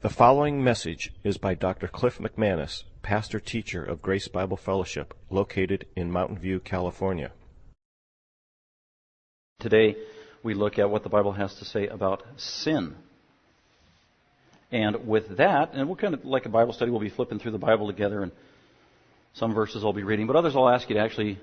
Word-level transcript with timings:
The 0.00 0.08
following 0.08 0.62
message 0.62 1.12
is 1.24 1.38
by 1.38 1.54
Dr. 1.54 1.88
Cliff 1.88 2.18
McManus, 2.18 2.84
pastor 3.02 3.40
teacher 3.40 3.82
of 3.82 4.00
Grace 4.00 4.28
Bible 4.28 4.56
Fellowship, 4.56 5.12
located 5.28 5.86
in 5.96 6.12
Mountain 6.12 6.38
View, 6.38 6.60
California. 6.60 7.32
Today, 9.58 9.96
we 10.44 10.54
look 10.54 10.78
at 10.78 10.88
what 10.88 11.02
the 11.02 11.08
Bible 11.08 11.32
has 11.32 11.52
to 11.56 11.64
say 11.64 11.88
about 11.88 12.22
sin. 12.36 12.94
And 14.70 15.08
with 15.08 15.38
that, 15.38 15.70
and 15.72 15.88
we'll 15.88 15.96
kind 15.96 16.14
of 16.14 16.24
like 16.24 16.46
a 16.46 16.48
Bible 16.48 16.74
study, 16.74 16.92
we'll 16.92 17.00
be 17.00 17.08
flipping 17.08 17.40
through 17.40 17.50
the 17.50 17.58
Bible 17.58 17.88
together, 17.88 18.22
and 18.22 18.30
some 19.34 19.52
verses 19.52 19.82
I'll 19.82 19.92
be 19.92 20.04
reading, 20.04 20.28
but 20.28 20.36
others 20.36 20.54
I'll 20.54 20.68
ask 20.68 20.88
you 20.88 20.94
to 20.94 21.02
actually 21.02 21.40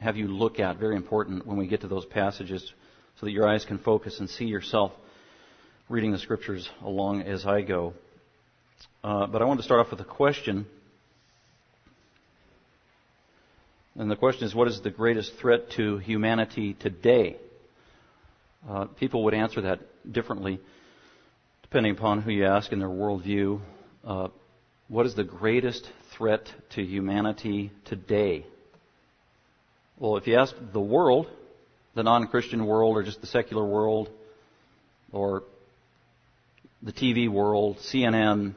have 0.00 0.16
you 0.16 0.26
look 0.28 0.58
at. 0.58 0.78
Very 0.78 0.96
important 0.96 1.46
when 1.46 1.58
we 1.58 1.66
get 1.66 1.82
to 1.82 1.88
those 1.88 2.06
passages, 2.06 2.72
so 3.16 3.26
that 3.26 3.32
your 3.32 3.46
eyes 3.46 3.66
can 3.66 3.76
focus 3.76 4.20
and 4.20 4.30
see 4.30 4.46
yourself 4.46 4.92
reading 5.90 6.12
the 6.12 6.18
scriptures 6.18 6.70
along 6.84 7.22
as 7.22 7.44
I 7.44 7.62
go. 7.62 7.94
Uh, 9.02 9.26
but 9.26 9.42
I 9.42 9.44
want 9.44 9.58
to 9.58 9.64
start 9.64 9.84
off 9.84 9.90
with 9.90 9.98
a 9.98 10.04
question. 10.04 10.64
And 13.96 14.08
the 14.08 14.14
question 14.14 14.44
is 14.44 14.54
what 14.54 14.68
is 14.68 14.80
the 14.82 14.90
greatest 14.90 15.32
threat 15.40 15.68
to 15.72 15.98
humanity 15.98 16.74
today? 16.74 17.38
Uh, 18.68 18.84
people 18.84 19.24
would 19.24 19.34
answer 19.34 19.62
that 19.62 19.80
differently 20.10 20.60
depending 21.62 21.90
upon 21.90 22.22
who 22.22 22.30
you 22.30 22.46
ask 22.46 22.70
and 22.70 22.80
their 22.80 22.88
worldview. 22.88 23.60
Uh, 24.04 24.28
what 24.86 25.06
is 25.06 25.16
the 25.16 25.24
greatest 25.24 25.90
threat 26.16 26.52
to 26.76 26.84
humanity 26.84 27.72
today? 27.86 28.46
Well, 29.98 30.18
if 30.18 30.28
you 30.28 30.36
ask 30.36 30.54
the 30.72 30.80
world, 30.80 31.26
the 31.96 32.04
non 32.04 32.28
Christian 32.28 32.64
world, 32.64 32.96
or 32.96 33.02
just 33.02 33.20
the 33.20 33.26
secular 33.26 33.66
world, 33.66 34.08
or 35.10 35.42
the 36.82 36.92
TV 36.92 37.28
world, 37.28 37.78
CNN, 37.78 38.54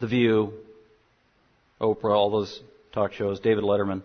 The 0.00 0.06
View, 0.06 0.52
Oprah, 1.80 2.14
all 2.14 2.30
those 2.30 2.60
talk 2.92 3.12
shows, 3.12 3.40
David 3.40 3.64
Letterman, 3.64 4.02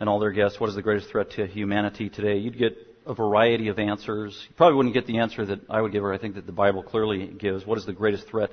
and 0.00 0.08
all 0.08 0.20
their 0.20 0.30
guests, 0.30 0.60
what 0.60 0.68
is 0.68 0.76
the 0.76 0.82
greatest 0.82 1.10
threat 1.10 1.30
to 1.32 1.46
humanity 1.46 2.08
today? 2.08 2.36
You'd 2.36 2.58
get 2.58 2.76
a 3.04 3.14
variety 3.14 3.68
of 3.68 3.78
answers. 3.78 4.46
You 4.48 4.54
probably 4.54 4.76
wouldn't 4.76 4.94
get 4.94 5.06
the 5.06 5.18
answer 5.18 5.44
that 5.46 5.60
I 5.68 5.80
would 5.80 5.92
give, 5.92 6.04
or 6.04 6.12
I 6.12 6.18
think 6.18 6.36
that 6.36 6.46
the 6.46 6.52
Bible 6.52 6.82
clearly 6.82 7.26
gives. 7.26 7.66
What 7.66 7.78
is 7.78 7.86
the 7.86 7.92
greatest 7.92 8.28
threat 8.28 8.50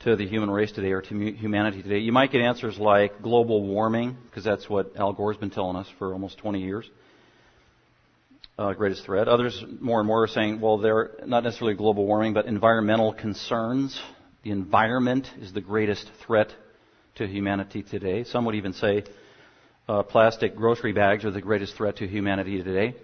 to 0.00 0.16
the 0.16 0.26
human 0.26 0.50
race 0.50 0.72
today 0.72 0.92
or 0.92 1.00
to 1.00 1.32
humanity 1.32 1.82
today? 1.82 1.98
You 1.98 2.12
might 2.12 2.32
get 2.32 2.42
answers 2.42 2.78
like 2.78 3.22
global 3.22 3.62
warming, 3.66 4.16
because 4.26 4.44
that's 4.44 4.68
what 4.68 4.96
Al 4.96 5.12
Gore's 5.14 5.38
been 5.38 5.50
telling 5.50 5.76
us 5.76 5.86
for 5.98 6.12
almost 6.12 6.38
20 6.38 6.60
years 6.60 6.90
uh, 8.58 8.72
greatest 8.74 9.04
threat. 9.04 9.28
Others, 9.28 9.64
more 9.80 10.00
and 10.00 10.06
more, 10.06 10.24
are 10.24 10.28
saying, 10.28 10.60
well, 10.60 10.78
they're 10.78 11.10
not 11.26 11.44
necessarily 11.44 11.74
global 11.74 12.06
warming, 12.06 12.34
but 12.34 12.46
environmental 12.46 13.12
concerns. 13.12 13.98
The 14.42 14.50
environment 14.50 15.28
is 15.40 15.52
the 15.52 15.60
greatest 15.60 16.10
threat 16.26 16.52
to 17.16 17.26
humanity 17.26 17.82
today. 17.82 18.24
Some 18.24 18.44
would 18.44 18.54
even 18.54 18.72
say 18.72 19.04
uh, 19.88 20.02
plastic 20.02 20.54
grocery 20.54 20.92
bags 20.92 21.24
are 21.24 21.30
the 21.30 21.40
greatest 21.40 21.76
threat 21.76 21.96
to 21.96 22.06
humanity 22.06 22.62
today. 22.62 22.94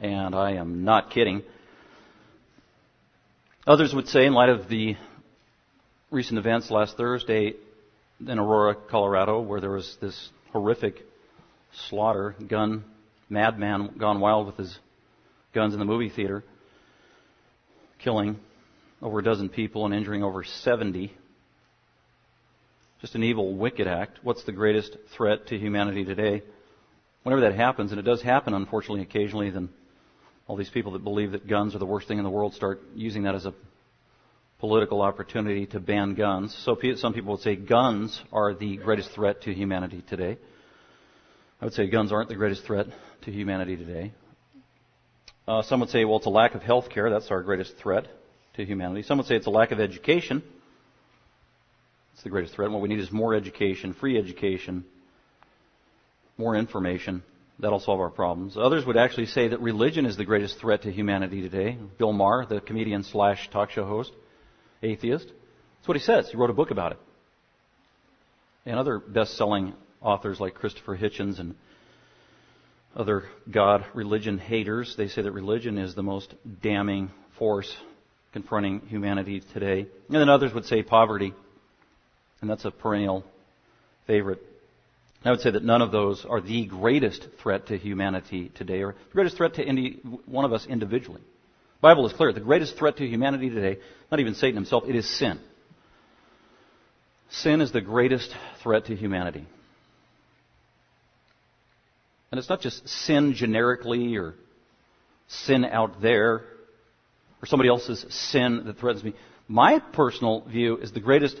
And 0.00 0.34
I 0.34 0.52
am 0.52 0.84
not 0.84 1.10
kidding. 1.10 1.42
Others 3.66 3.94
would 3.94 4.08
say, 4.08 4.26
in 4.26 4.32
light 4.32 4.48
of 4.48 4.68
the 4.68 4.96
recent 6.10 6.38
events 6.38 6.70
last 6.70 6.96
Thursday 6.96 7.54
in 8.20 8.38
Aurora, 8.38 8.74
Colorado, 8.74 9.40
where 9.40 9.60
there 9.60 9.70
was 9.70 9.96
this 10.00 10.30
horrific 10.52 10.96
slaughter, 11.88 12.34
gun 12.48 12.84
madman 13.32 13.94
gone 13.98 14.20
wild 14.20 14.46
with 14.46 14.56
his 14.56 14.78
guns 15.54 15.72
in 15.72 15.80
the 15.80 15.86
movie 15.86 16.10
theater, 16.10 16.44
killing 17.98 18.38
over 19.00 19.18
a 19.18 19.24
dozen 19.24 19.48
people 19.48 19.86
and 19.86 19.94
injuring 19.94 20.22
over 20.22 20.44
70. 20.44 21.12
Just 23.00 23.14
an 23.14 23.24
evil, 23.24 23.56
wicked 23.56 23.88
act. 23.88 24.20
What's 24.22 24.44
the 24.44 24.52
greatest 24.52 24.96
threat 25.16 25.48
to 25.48 25.58
humanity 25.58 26.04
today? 26.04 26.42
Whenever 27.24 27.42
that 27.42 27.56
happens, 27.56 27.90
and 27.90 27.98
it 27.98 28.04
does 28.04 28.22
happen 28.22 28.54
unfortunately 28.54 29.02
occasionally, 29.02 29.50
then 29.50 29.70
all 30.46 30.56
these 30.56 30.70
people 30.70 30.92
that 30.92 31.02
believe 31.02 31.32
that 31.32 31.48
guns 31.48 31.74
are 31.74 31.78
the 31.78 31.86
worst 31.86 32.06
thing 32.06 32.18
in 32.18 32.24
the 32.24 32.30
world 32.30 32.54
start 32.54 32.82
using 32.94 33.22
that 33.22 33.34
as 33.34 33.46
a 33.46 33.54
political 34.60 35.00
opportunity 35.00 35.66
to 35.66 35.80
ban 35.80 36.14
guns. 36.14 36.56
So 36.64 36.76
some 36.96 37.14
people 37.14 37.32
would 37.32 37.40
say 37.40 37.56
guns 37.56 38.20
are 38.32 38.54
the 38.54 38.76
greatest 38.76 39.10
threat 39.10 39.42
to 39.42 39.54
humanity 39.54 40.04
today. 40.08 40.38
I 41.62 41.64
would 41.64 41.74
say 41.74 41.86
guns 41.86 42.10
aren't 42.10 42.28
the 42.28 42.34
greatest 42.34 42.64
threat 42.64 42.88
to 43.20 43.30
humanity 43.30 43.76
today. 43.76 44.12
Uh, 45.46 45.62
some 45.62 45.78
would 45.78 45.90
say, 45.90 46.04
well, 46.04 46.16
it's 46.16 46.26
a 46.26 46.30
lack 46.30 46.56
of 46.56 46.62
health 46.62 46.90
care. 46.90 47.08
That's 47.08 47.30
our 47.30 47.40
greatest 47.40 47.76
threat 47.76 48.08
to 48.54 48.64
humanity. 48.64 49.02
Some 49.02 49.18
would 49.18 49.28
say 49.28 49.36
it's 49.36 49.46
a 49.46 49.50
lack 49.50 49.70
of 49.70 49.78
education. 49.78 50.42
It's 52.14 52.24
the 52.24 52.30
greatest 52.30 52.56
threat. 52.56 52.68
what 52.68 52.82
we 52.82 52.88
need 52.88 52.98
is 52.98 53.12
more 53.12 53.36
education, 53.36 53.94
free 53.94 54.18
education, 54.18 54.84
more 56.36 56.56
information. 56.56 57.22
That'll 57.60 57.78
solve 57.78 58.00
our 58.00 58.10
problems. 58.10 58.56
Others 58.56 58.84
would 58.84 58.96
actually 58.96 59.26
say 59.26 59.46
that 59.46 59.60
religion 59.60 60.04
is 60.04 60.16
the 60.16 60.24
greatest 60.24 60.58
threat 60.58 60.82
to 60.82 60.90
humanity 60.90 61.42
today. 61.42 61.78
Bill 61.96 62.12
Maher, 62.12 62.44
the 62.44 62.60
comedian 62.60 63.04
slash 63.04 63.48
talk 63.50 63.70
show 63.70 63.84
host, 63.84 64.10
atheist, 64.82 65.26
that's 65.26 65.86
what 65.86 65.96
he 65.96 66.02
says. 66.02 66.28
He 66.28 66.36
wrote 66.36 66.50
a 66.50 66.54
book 66.54 66.72
about 66.72 66.90
it. 66.90 66.98
And 68.66 68.80
other 68.80 68.98
best 68.98 69.36
selling 69.36 69.74
authors 70.02 70.40
like 70.40 70.54
Christopher 70.54 70.96
Hitchens 70.96 71.38
and 71.38 71.54
other 72.94 73.24
God 73.50 73.84
religion 73.94 74.38
haters. 74.38 74.94
They 74.96 75.08
say 75.08 75.22
that 75.22 75.32
religion 75.32 75.78
is 75.78 75.94
the 75.94 76.02
most 76.02 76.34
damning 76.62 77.10
force 77.38 77.74
confronting 78.32 78.80
humanity 78.88 79.42
today. 79.52 79.80
And 79.80 80.16
then 80.16 80.28
others 80.28 80.52
would 80.54 80.64
say 80.64 80.82
poverty. 80.82 81.32
And 82.40 82.50
that's 82.50 82.64
a 82.64 82.70
perennial 82.70 83.24
favorite. 84.06 84.40
I 85.24 85.30
would 85.30 85.40
say 85.40 85.50
that 85.50 85.62
none 85.62 85.82
of 85.82 85.92
those 85.92 86.24
are 86.28 86.40
the 86.40 86.66
greatest 86.66 87.28
threat 87.40 87.68
to 87.68 87.78
humanity 87.78 88.50
today, 88.56 88.82
or 88.82 88.92
the 88.92 89.12
greatest 89.12 89.36
threat 89.36 89.54
to 89.54 89.64
any 89.64 90.00
one 90.26 90.44
of 90.44 90.52
us 90.52 90.66
individually. 90.66 91.20
The 91.20 91.80
Bible 91.80 92.06
is 92.06 92.12
clear. 92.12 92.32
The 92.32 92.40
greatest 92.40 92.76
threat 92.76 92.96
to 92.96 93.06
humanity 93.06 93.48
today, 93.48 93.80
not 94.10 94.18
even 94.18 94.34
Satan 94.34 94.56
himself, 94.56 94.84
it 94.88 94.96
is 94.96 95.08
sin. 95.18 95.38
Sin 97.30 97.60
is 97.60 97.70
the 97.70 97.80
greatest 97.80 98.34
threat 98.62 98.86
to 98.86 98.96
humanity. 98.96 99.46
And 102.32 102.38
it's 102.38 102.48
not 102.48 102.62
just 102.62 102.88
sin 102.88 103.34
generically 103.34 104.16
or 104.16 104.34
sin 105.28 105.66
out 105.66 106.00
there 106.00 106.44
or 107.42 107.46
somebody 107.46 107.68
else's 107.68 108.06
sin 108.08 108.62
that 108.64 108.78
threatens 108.78 109.04
me. 109.04 109.14
My 109.48 109.80
personal 109.80 110.40
view 110.40 110.78
is 110.78 110.92
the 110.92 111.00
greatest 111.00 111.38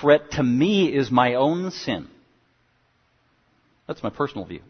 threat 0.00 0.32
to 0.32 0.42
me 0.42 0.92
is 0.92 1.12
my 1.12 1.34
own 1.34 1.70
sin. 1.70 2.08
That's 3.86 4.02
my 4.02 4.10
personal 4.10 4.44
view. 4.44 4.62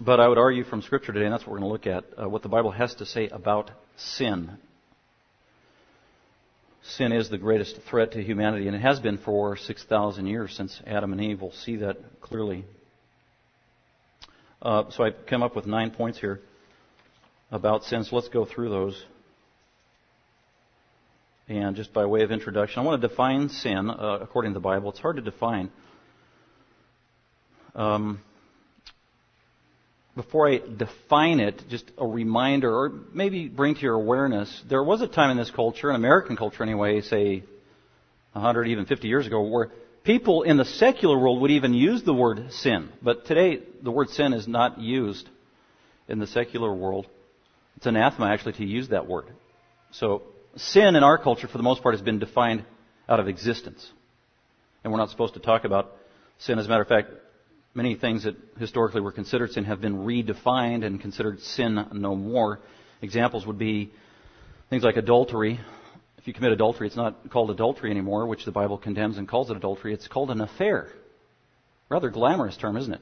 But 0.00 0.20
I 0.20 0.28
would 0.28 0.38
argue 0.38 0.62
from 0.62 0.82
Scripture 0.82 1.12
today, 1.12 1.24
and 1.24 1.32
that's 1.32 1.44
what 1.44 1.52
we're 1.52 1.60
going 1.60 1.68
to 1.68 1.72
look 1.72 1.86
at, 1.86 2.04
uh, 2.22 2.28
what 2.28 2.42
the 2.42 2.48
Bible 2.48 2.70
has 2.70 2.94
to 2.96 3.06
say 3.06 3.28
about 3.28 3.72
sin 3.96 4.58
sin 6.84 7.12
is 7.12 7.30
the 7.30 7.38
greatest 7.38 7.80
threat 7.88 8.12
to 8.12 8.22
humanity, 8.22 8.66
and 8.66 8.76
it 8.76 8.82
has 8.82 9.00
been 9.00 9.18
for 9.18 9.56
6,000 9.56 10.26
years 10.26 10.54
since 10.54 10.80
Adam 10.86 11.12
and 11.12 11.20
Eve. 11.20 11.40
We'll 11.40 11.52
see 11.52 11.76
that 11.76 12.20
clearly. 12.20 12.64
Uh, 14.60 14.84
so 14.90 15.04
I 15.04 15.10
come 15.10 15.42
up 15.42 15.56
with 15.56 15.66
nine 15.66 15.90
points 15.90 16.18
here 16.18 16.40
about 17.50 17.84
sin. 17.84 18.04
So 18.04 18.16
let's 18.16 18.28
go 18.28 18.44
through 18.44 18.70
those. 18.70 19.04
And 21.48 21.76
just 21.76 21.92
by 21.92 22.06
way 22.06 22.22
of 22.22 22.30
introduction, 22.30 22.80
I 22.80 22.84
want 22.84 23.00
to 23.00 23.08
define 23.08 23.50
sin 23.50 23.90
uh, 23.90 24.18
according 24.22 24.52
to 24.52 24.54
the 24.54 24.62
Bible. 24.62 24.90
It's 24.90 24.98
hard 24.98 25.16
to 25.16 25.22
define. 25.22 25.70
Um, 27.74 28.20
before 30.16 30.48
I 30.48 30.58
define 30.58 31.40
it, 31.40 31.62
just 31.68 31.90
a 31.98 32.06
reminder, 32.06 32.72
or 32.72 32.92
maybe 33.12 33.48
bring 33.48 33.74
to 33.74 33.80
your 33.80 33.94
awareness, 33.94 34.62
there 34.68 34.82
was 34.82 35.02
a 35.02 35.08
time 35.08 35.30
in 35.30 35.36
this 35.36 35.50
culture, 35.50 35.90
in 35.90 35.96
American 35.96 36.36
culture 36.36 36.62
anyway, 36.62 37.00
say 37.00 37.42
100, 38.32 38.68
even 38.68 38.86
50 38.86 39.08
years 39.08 39.26
ago, 39.26 39.42
where 39.42 39.70
people 40.04 40.42
in 40.42 40.56
the 40.56 40.64
secular 40.64 41.18
world 41.18 41.40
would 41.40 41.50
even 41.50 41.74
use 41.74 42.04
the 42.04 42.14
word 42.14 42.52
sin. 42.52 42.90
But 43.02 43.26
today, 43.26 43.62
the 43.82 43.90
word 43.90 44.10
sin 44.10 44.32
is 44.32 44.46
not 44.46 44.78
used 44.78 45.28
in 46.08 46.20
the 46.20 46.26
secular 46.26 46.72
world. 46.72 47.06
It's 47.76 47.86
anathema, 47.86 48.28
actually, 48.28 48.52
to 48.54 48.64
use 48.64 48.90
that 48.90 49.08
word. 49.08 49.26
So, 49.90 50.22
sin 50.56 50.94
in 50.94 51.02
our 51.02 51.18
culture, 51.18 51.48
for 51.48 51.58
the 51.58 51.64
most 51.64 51.82
part, 51.82 51.94
has 51.94 52.02
been 52.02 52.20
defined 52.20 52.64
out 53.08 53.18
of 53.18 53.26
existence. 53.26 53.90
And 54.84 54.92
we're 54.92 54.98
not 54.98 55.10
supposed 55.10 55.34
to 55.34 55.40
talk 55.40 55.64
about 55.64 55.96
sin. 56.38 56.58
As 56.58 56.66
a 56.66 56.68
matter 56.68 56.82
of 56.82 56.88
fact, 56.88 57.08
Many 57.76 57.96
things 57.96 58.22
that 58.22 58.36
historically 58.58 59.00
were 59.00 59.10
considered 59.10 59.50
sin 59.50 59.64
have 59.64 59.80
been 59.80 60.04
redefined 60.04 60.84
and 60.84 61.00
considered 61.00 61.40
sin 61.40 61.84
no 61.92 62.14
more. 62.14 62.60
Examples 63.02 63.44
would 63.46 63.58
be 63.58 63.90
things 64.70 64.84
like 64.84 64.96
adultery. 64.96 65.58
If 66.16 66.28
you 66.28 66.32
commit 66.32 66.52
adultery, 66.52 66.86
it's 66.86 66.96
not 66.96 67.30
called 67.30 67.50
adultery 67.50 67.90
anymore, 67.90 68.28
which 68.28 68.44
the 68.44 68.52
Bible 68.52 68.78
condemns 68.78 69.18
and 69.18 69.28
calls 69.28 69.50
it 69.50 69.56
adultery. 69.56 69.92
It's 69.92 70.06
called 70.06 70.30
an 70.30 70.40
affair. 70.40 70.88
Rather 71.88 72.10
glamorous 72.10 72.56
term, 72.56 72.76
isn't 72.76 72.94
it? 72.94 73.00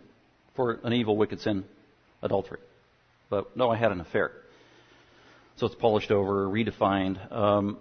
For 0.56 0.80
an 0.84 0.94
evil, 0.94 1.18
wicked 1.18 1.40
sin, 1.40 1.64
adultery. 2.22 2.60
But 3.28 3.54
no, 3.54 3.70
I 3.70 3.76
had 3.76 3.92
an 3.92 4.00
affair. 4.00 4.32
So 5.56 5.66
it's 5.66 5.74
polished 5.74 6.10
over, 6.10 6.46
redefined. 6.48 7.30
Um, 7.30 7.78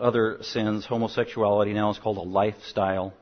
other 0.00 0.38
sins, 0.42 0.86
homosexuality 0.86 1.72
now 1.72 1.90
is 1.90 1.98
called 1.98 2.16
a 2.16 2.22
lifestyle, 2.22 3.12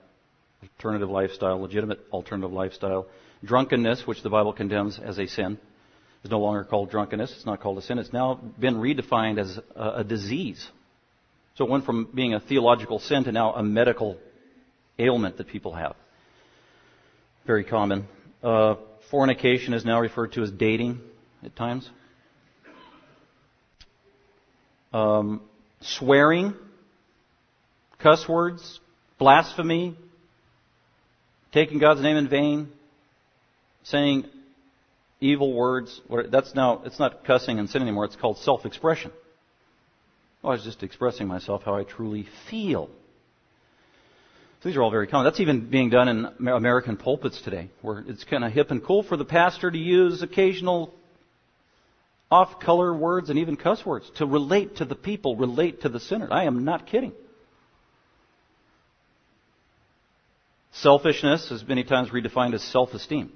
alternative 0.63 1.11
lifestyle, 1.11 1.61
legitimate 1.61 2.01
alternative 2.13 2.53
lifestyle. 2.53 3.07
Drunkenness, 3.45 4.07
which 4.07 4.23
the 4.23 4.31
Bible 4.31 4.53
condemns 4.53 4.99
as 4.99 5.19
a 5.19 5.27
sin, 5.27 5.59
is 6.25 6.31
no 6.31 6.41
longer 6.41 6.65
called 6.65 6.91
drunkenness. 6.91 7.33
It's 7.37 7.47
not 7.47 7.61
called 7.61 7.79
a 7.79 7.83
sin. 7.83 7.99
It's 7.99 8.13
now 8.13 8.35
been 8.59 8.77
redefined 8.77 9.39
as 9.39 9.59
a, 9.75 9.89
a 9.97 10.05
disease. 10.05 10.69
So 11.57 11.65
it 11.65 11.71
went 11.71 11.85
from 11.85 12.09
being 12.15 12.35
a 12.35 12.41
theological 12.41 12.99
sin 12.99 13.25
to 13.25 13.33
now 13.33 13.55
a 13.55 13.63
medical 13.63 14.19
ailment 14.99 15.39
that 15.39 15.49
people 15.49 15.75
have. 15.75 15.97
Very 17.47 17.65
common. 17.65 18.07
Uh, 18.43 18.77
fornication 19.11 19.75
is 19.75 19.85
now 19.85 20.01
referred 20.01 20.33
to 20.33 20.43
as 20.43 20.51
dating 20.51 21.01
at 21.45 21.57
times. 21.57 21.89
Um, 24.93 25.43
swearing, 25.81 26.55
cuss 27.99 28.29
words, 28.29 28.81
blasphemy, 29.19 29.97
taking 31.53 31.79
God's 31.79 32.01
name 32.01 32.17
in 32.17 32.29
vain, 32.29 32.69
saying 33.85 34.25
evil 35.21 35.53
words. 35.53 36.01
That's 36.31 36.55
now, 36.55 36.83
it's 36.85 36.99
not 36.99 37.25
cussing 37.25 37.59
and 37.59 37.69
sin 37.69 37.83
anymore. 37.83 38.05
It's 38.05 38.17
called 38.17 38.39
self-expression. 38.39 39.11
Oh, 40.43 40.49
I 40.49 40.53
was 40.53 40.65
just 40.65 40.83
expressing 40.83 41.27
myself 41.27 41.63
how 41.65 41.75
I 41.75 41.85
truly 41.85 42.27
feel. 42.49 42.89
So 44.63 44.69
these 44.69 44.77
are 44.77 44.83
all 44.83 44.91
very 44.91 45.07
common. 45.07 45.25
That's 45.25 45.41
even 45.41 45.71
being 45.71 45.91
done 45.91 46.09
in 46.09 46.49
American 46.49 46.97
pulpits 46.97 47.41
today, 47.43 47.71
where 47.83 48.05
it's 48.07 48.25
kind 48.25 48.45
of 48.45 48.53
hip 48.53 48.71
and 48.71 48.83
cool 48.85 49.03
for 49.03 49.17
the 49.17 49.25
pastor 49.25 49.71
to 49.71 49.79
use 49.79 50.23
occasional 50.23 50.95
off-color 52.31 52.95
words 52.95 53.29
and 53.29 53.39
even 53.39 53.57
cuss 53.57 53.85
words 53.85 54.11
to 54.17 54.25
relate 54.27 54.77
to 54.77 54.85
the 54.85 54.95
people, 54.95 55.35
relate 55.37 55.83
to 55.83 55.89
the 55.89 55.99
sinner. 55.99 56.29
I 56.31 56.45
am 56.45 56.65
not 56.65 56.87
kidding. 56.87 57.13
Selfishness 60.73 61.51
is 61.51 61.67
many 61.67 61.85
times 61.85 62.11
redefined 62.11 62.55
as 62.55 62.63
self-esteem. 62.63 63.33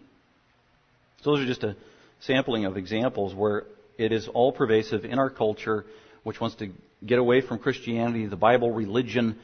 So 1.22 1.30
those 1.30 1.40
are 1.40 1.46
just 1.46 1.64
a 1.64 1.76
sampling 2.20 2.64
of 2.64 2.76
examples 2.76 3.34
where 3.34 3.64
it 3.98 4.12
is 4.12 4.28
all 4.28 4.52
pervasive 4.52 5.04
in 5.04 5.18
our 5.18 5.30
culture, 5.30 5.84
which 6.22 6.40
wants 6.40 6.56
to 6.56 6.70
get 7.04 7.18
away 7.18 7.40
from 7.40 7.58
Christianity, 7.58 8.26
the 8.26 8.36
Bible, 8.36 8.70
religion, 8.70 9.38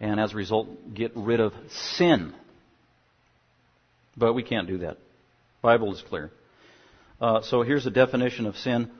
and 0.00 0.18
as 0.18 0.32
a 0.32 0.36
result, 0.36 0.94
get 0.94 1.12
rid 1.14 1.40
of 1.40 1.52
sin. 1.68 2.34
But 4.16 4.34
we 4.34 4.42
can't 4.42 4.66
do 4.66 4.78
that. 4.78 4.98
Bible 5.62 5.92
is 5.92 6.02
clear. 6.02 6.30
Uh, 7.20 7.42
so 7.42 7.62
here's 7.62 7.86
a 7.86 7.90
definition 7.90 8.46
of 8.46 8.56
sin. 8.56 8.90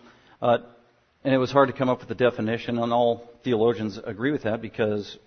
Uh, 0.41 0.59
and 1.25 1.35
it 1.35 1.39
was 1.39 1.51
hard 1.51 1.69
to 1.69 1.75
come 1.75 1.89
up 1.89 2.01
with 2.01 2.11
a 2.11 2.15
definition, 2.15 2.79
and 2.79 2.93
all 2.93 3.29
theologians 3.43 3.99
agree 4.05 4.31
with 4.31 4.43
that 4.43 4.61
because 4.61 5.19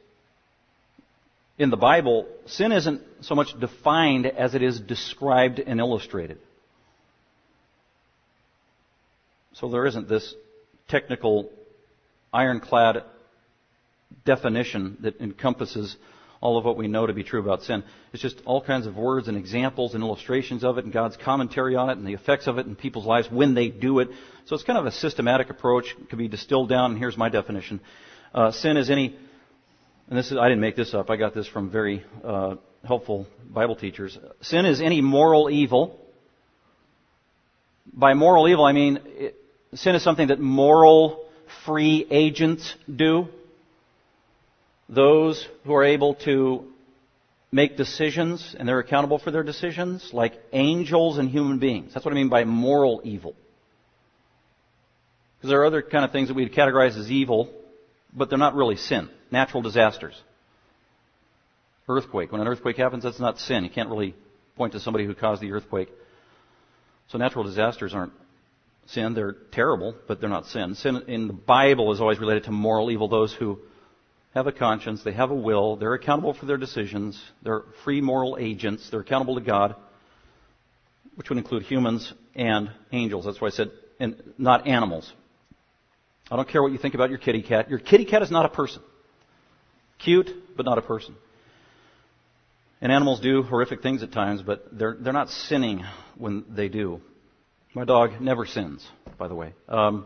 in 1.57 1.69
the 1.69 1.77
Bible, 1.77 2.27
sin 2.45 2.71
isn't 2.71 3.01
so 3.21 3.35
much 3.35 3.59
defined 3.59 4.25
as 4.25 4.53
it 4.53 4.61
is 4.61 4.79
described 4.79 5.59
and 5.59 5.79
illustrated. 5.79 6.37
So 9.53 9.69
there 9.69 9.87
isn't 9.87 10.07
this 10.07 10.35
technical, 10.87 11.49
ironclad 12.31 13.03
definition 14.23 14.97
that 15.01 15.19
encompasses 15.19 15.95
all 16.39 16.57
of 16.57 16.65
what 16.65 16.77
we 16.77 16.87
know 16.87 17.07
to 17.07 17.13
be 17.13 17.23
true 17.23 17.39
about 17.39 17.63
sin. 17.63 17.83
It's 18.13 18.21
just 18.21 18.39
all 18.45 18.61
kinds 18.61 18.85
of 18.85 18.95
words 18.95 19.27
and 19.27 19.35
examples 19.35 19.95
and 19.95 20.03
illustrations 20.03 20.63
of 20.63 20.77
it 20.77 20.83
and 20.83 20.93
God's 20.93 21.17
commentary 21.17 21.75
on 21.75 21.89
it 21.89 21.97
and 21.97 22.05
the 22.05 22.13
effects 22.13 22.45
of 22.45 22.59
it 22.59 22.67
in 22.67 22.75
people's 22.75 23.07
lives 23.07 23.27
when 23.31 23.55
they 23.55 23.69
do 23.69 23.97
it. 23.99 24.09
So 24.45 24.53
it's 24.53 24.63
kind 24.63 24.77
of 24.77 24.85
a 24.85 24.91
systematic 24.91 25.49
approach. 25.49 25.95
It 25.99 26.09
can 26.09 26.19
be 26.19 26.27
distilled 26.27 26.69
down, 26.69 26.91
and 26.91 26.99
here's 26.99 27.17
my 27.17 27.29
definition. 27.29 27.79
Uh, 28.33 28.51
sin 28.51 28.77
is 28.77 28.91
any, 28.91 29.17
and 30.09 30.17
this 30.17 30.31
is, 30.31 30.37
I 30.37 30.47
didn't 30.47 30.61
make 30.61 30.75
this 30.75 30.93
up, 30.93 31.09
I 31.09 31.17
got 31.17 31.33
this 31.33 31.47
from 31.47 31.69
very 31.69 32.03
uh, 32.23 32.55
helpful 32.85 33.27
Bible 33.49 33.75
teachers. 33.75 34.17
Sin 34.41 34.65
is 34.65 34.81
any 34.81 35.01
moral 35.01 35.49
evil. 35.49 35.99
By 37.93 38.13
moral 38.13 38.47
evil, 38.47 38.63
I 38.63 38.71
mean 38.71 38.99
it, 39.05 39.35
sin 39.73 39.95
is 39.95 40.03
something 40.03 40.27
that 40.27 40.39
moral 40.39 41.25
free 41.65 42.05
agents 42.09 42.73
do 42.93 43.27
those 44.89 45.45
who 45.65 45.73
are 45.73 45.83
able 45.83 46.15
to 46.15 46.65
make 47.51 47.75
decisions 47.75 48.55
and 48.57 48.67
they're 48.67 48.79
accountable 48.79 49.19
for 49.19 49.31
their 49.31 49.43
decisions, 49.43 50.11
like 50.13 50.33
angels 50.53 51.17
and 51.17 51.29
human 51.29 51.59
beings. 51.59 51.93
That's 51.93 52.05
what 52.05 52.13
I 52.13 52.15
mean 52.15 52.29
by 52.29 52.45
moral 52.45 53.01
evil. 53.03 53.35
Because 55.37 55.49
there 55.49 55.61
are 55.61 55.65
other 55.65 55.81
kind 55.81 56.05
of 56.05 56.11
things 56.11 56.29
that 56.29 56.33
we'd 56.33 56.53
categorize 56.53 56.97
as 56.97 57.11
evil, 57.11 57.49
but 58.13 58.29
they're 58.29 58.37
not 58.37 58.55
really 58.55 58.75
sin. 58.75 59.09
Natural 59.31 59.61
disasters. 59.61 60.19
Earthquake. 61.87 62.31
When 62.31 62.41
an 62.41 62.47
earthquake 62.47 62.77
happens, 62.77 63.03
that's 63.03 63.19
not 63.19 63.39
sin. 63.39 63.63
You 63.63 63.69
can't 63.69 63.89
really 63.89 64.15
point 64.55 64.73
to 64.73 64.79
somebody 64.79 65.05
who 65.05 65.13
caused 65.13 65.41
the 65.41 65.51
earthquake. 65.51 65.89
So 67.09 67.17
natural 67.17 67.43
disasters 67.43 67.93
aren't 67.93 68.13
sin. 68.87 69.13
They're 69.13 69.35
terrible, 69.51 69.95
but 70.07 70.19
they're 70.19 70.29
not 70.29 70.47
sin. 70.47 70.75
Sin 70.75 71.03
in 71.07 71.27
the 71.27 71.33
Bible 71.33 71.93
is 71.93 72.01
always 72.01 72.19
related 72.19 72.45
to 72.45 72.51
moral 72.51 72.91
evil. 72.91 73.07
Those 73.07 73.33
who 73.33 73.59
have 74.33 74.47
a 74.47 74.51
conscience, 74.51 75.03
they 75.03 75.13
have 75.13 75.31
a 75.31 75.35
will, 75.35 75.77
they're 75.77 75.93
accountable 75.93 76.33
for 76.33 76.45
their 76.45 76.57
decisions, 76.57 77.19
they're 77.41 77.63
free 77.83 78.01
moral 78.01 78.37
agents, 78.39 78.89
they're 78.89 78.99
accountable 78.99 79.35
to 79.35 79.41
God, 79.41 79.75
which 81.15 81.29
would 81.29 81.39
include 81.39 81.63
humans 81.63 82.13
and 82.35 82.69
angels. 82.91 83.25
That's 83.25 83.41
why 83.41 83.47
I 83.47 83.51
said, 83.51 83.71
and 83.99 84.21
not 84.37 84.67
animals. 84.67 85.11
I 86.29 86.35
don't 86.35 86.47
care 86.47 86.61
what 86.61 86.71
you 86.71 86.77
think 86.77 86.93
about 86.93 87.09
your 87.09 87.19
kitty 87.19 87.41
cat. 87.41 87.69
Your 87.69 87.79
kitty 87.79 88.05
cat 88.05 88.21
is 88.21 88.31
not 88.31 88.45
a 88.45 88.49
person. 88.49 88.81
Cute, 89.99 90.29
but 90.55 90.65
not 90.65 90.77
a 90.77 90.81
person. 90.81 91.15
And 92.81 92.91
animals 92.91 93.19
do 93.19 93.41
horrific 93.43 93.81
things 93.81 94.03
at 94.03 94.11
times, 94.11 94.41
but 94.41 94.67
they're, 94.71 94.95
they're 94.99 95.13
not 95.13 95.29
sinning 95.29 95.83
when 96.17 96.45
they 96.49 96.69
do. 96.69 97.01
My 97.73 97.85
dog 97.85 98.21
never 98.21 98.45
sins, 98.45 98.85
by 99.17 99.27
the 99.27 99.35
way. 99.35 99.53
Um, 99.67 100.05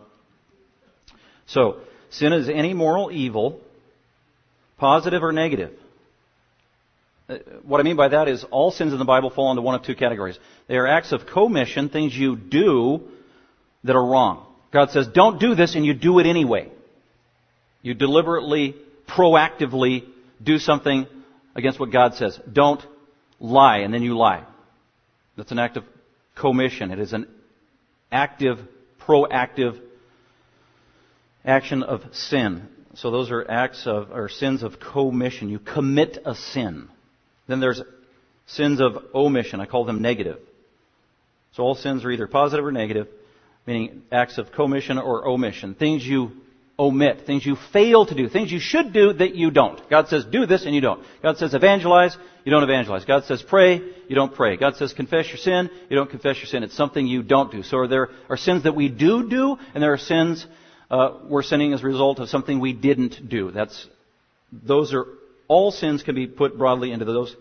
so, 1.47 1.81
sin 2.12 2.33
is 2.33 2.47
any 2.47 2.74
moral 2.74 3.12
evil 3.12 3.62
Positive 4.81 5.24
or 5.24 5.31
negative? 5.31 5.77
Uh, 7.29 7.35
what 7.62 7.79
I 7.79 7.83
mean 7.83 7.97
by 7.97 8.07
that 8.07 8.27
is 8.27 8.44
all 8.50 8.71
sins 8.71 8.94
in 8.94 8.97
the 8.97 9.06
Bible 9.06 9.29
fall 9.29 9.51
into 9.51 9.62
one 9.62 9.75
of 9.75 9.83
two 9.83 9.94
categories. 9.94 10.39
They 10.67 10.75
are 10.75 10.88
acts 10.88 11.12
of 11.12 11.27
commission, 11.27 11.89
things 11.89 12.15
you 12.15 12.35
do 12.35 13.03
that 13.83 13.95
are 13.95 14.03
wrong. 14.03 14.47
God 14.71 14.91
says, 14.91 15.07
don't 15.07 15.39
do 15.39 15.53
this, 15.56 15.75
and 15.75 15.85
you 15.85 15.94
do 15.94 16.19
it 16.19 16.25
anyway. 16.25 16.69
You 17.81 17.94
deliberately, 17.94 18.75
proactively 19.07 20.05
do 20.41 20.57
something 20.57 21.07
against 21.55 21.79
what 21.79 21.91
God 21.91 22.15
says. 22.15 22.39
Don't 22.51 22.81
lie, 23.39 23.79
and 23.79 23.93
then 23.93 24.01
you 24.01 24.17
lie. 24.17 24.45
That's 25.36 25.51
an 25.51 25.60
act 25.60 25.77
of 25.77 25.84
commission. 26.36 26.91
It 26.91 27.00
is 27.00 27.13
an 27.13 27.27
active, 28.12 28.60
proactive 29.01 29.79
action 31.43 31.84
of 31.84 32.01
sin. 32.13 32.67
So 32.95 33.12
those 33.12 33.31
are 33.31 33.50
acts 33.50 33.88
of, 33.88 34.12
or 34.12 34.29
sins 34.29 34.63
of 34.63 34.79
commission. 34.79 35.50
You 35.50 35.60
commit 35.60 36.17
a 36.25 36.36
sin. 36.36 36.89
Then 37.48 37.60
there's 37.60 37.81
sins 38.48 38.79
of 38.79 38.98
omission. 39.13 39.60
I 39.60 39.65
call 39.65 39.86
them 39.86 40.01
negative. 40.01 40.39
So 41.53 41.63
all 41.63 41.75
sins 41.75 42.05
are 42.05 42.12
either 42.12 42.27
positive 42.27 42.65
or 42.65 42.72
negative, 42.72 43.07
meaning 43.65 44.03
acts 44.12 44.38
of 44.38 44.51
commission 44.51 44.98
or 44.98 45.27
omission. 45.27 45.75
Things 45.75 46.06
you 46.06 46.32
omit, 46.80 47.27
things 47.27 47.46
you 47.46 47.56
fail 47.72 48.06
to 48.06 48.15
do, 48.15 48.27
things 48.27 48.51
you 48.51 48.60
should 48.60 48.91
do 48.91 49.13
that 49.13 49.36
you 49.36 49.51
don't. 49.51 49.88
God 49.89 50.08
says 50.08 50.25
do 50.25 50.46
this 50.46 50.65
and 50.65 50.74
you 50.74 50.82
don't. 50.82 51.03
God 51.22 51.38
says 51.38 51.53
evangelize, 51.53 52.18
you 52.44 52.51
don't 52.51 52.63
evangelize. 52.63 53.06
God 53.06 53.25
says 53.25 53.44
pray, 53.44 53.82
you 54.08 54.15
don't 54.15 54.34
pray. 54.34 54.58
God 54.58 54.75
says 54.77 54.91
confess 54.94 55.27
your 55.27 55.38
sin, 55.38 55.70
you 55.89 55.96
don't 55.96 56.10
confess 56.10 56.38
your 56.38 56.48
sin. 56.48 56.63
It's 56.63 56.75
something 56.75 57.06
you 57.06 57.22
don't 57.22 57.51
do. 57.51 57.62
So 57.62 57.86
there 57.86 58.10
are 58.30 58.38
sins 58.38 58.63
that 58.63 58.74
we 58.75 58.89
do 58.89 59.30
do, 59.30 59.58
and 59.74 59.84
there 59.84 59.94
are 59.94 59.98
sins 59.98 60.46
uh, 60.89 61.20
we're 61.30 61.44
sinning 61.44 61.72
as 61.74 61.82
a 61.82 61.86
result 61.86 62.20
of 62.20 62.27
something 62.27 62.60
we 62.60 62.74
didn't 62.74 63.30
do. 63.30 63.51
That's 63.51 63.88
those 64.51 64.94
are 64.94 65.06
all 65.48 65.72
sins 65.72 66.03
can 66.03 66.15
be 66.15 66.27
put 66.27 66.58
broadly 66.58 66.91
into 66.91 67.06
those 67.06 67.36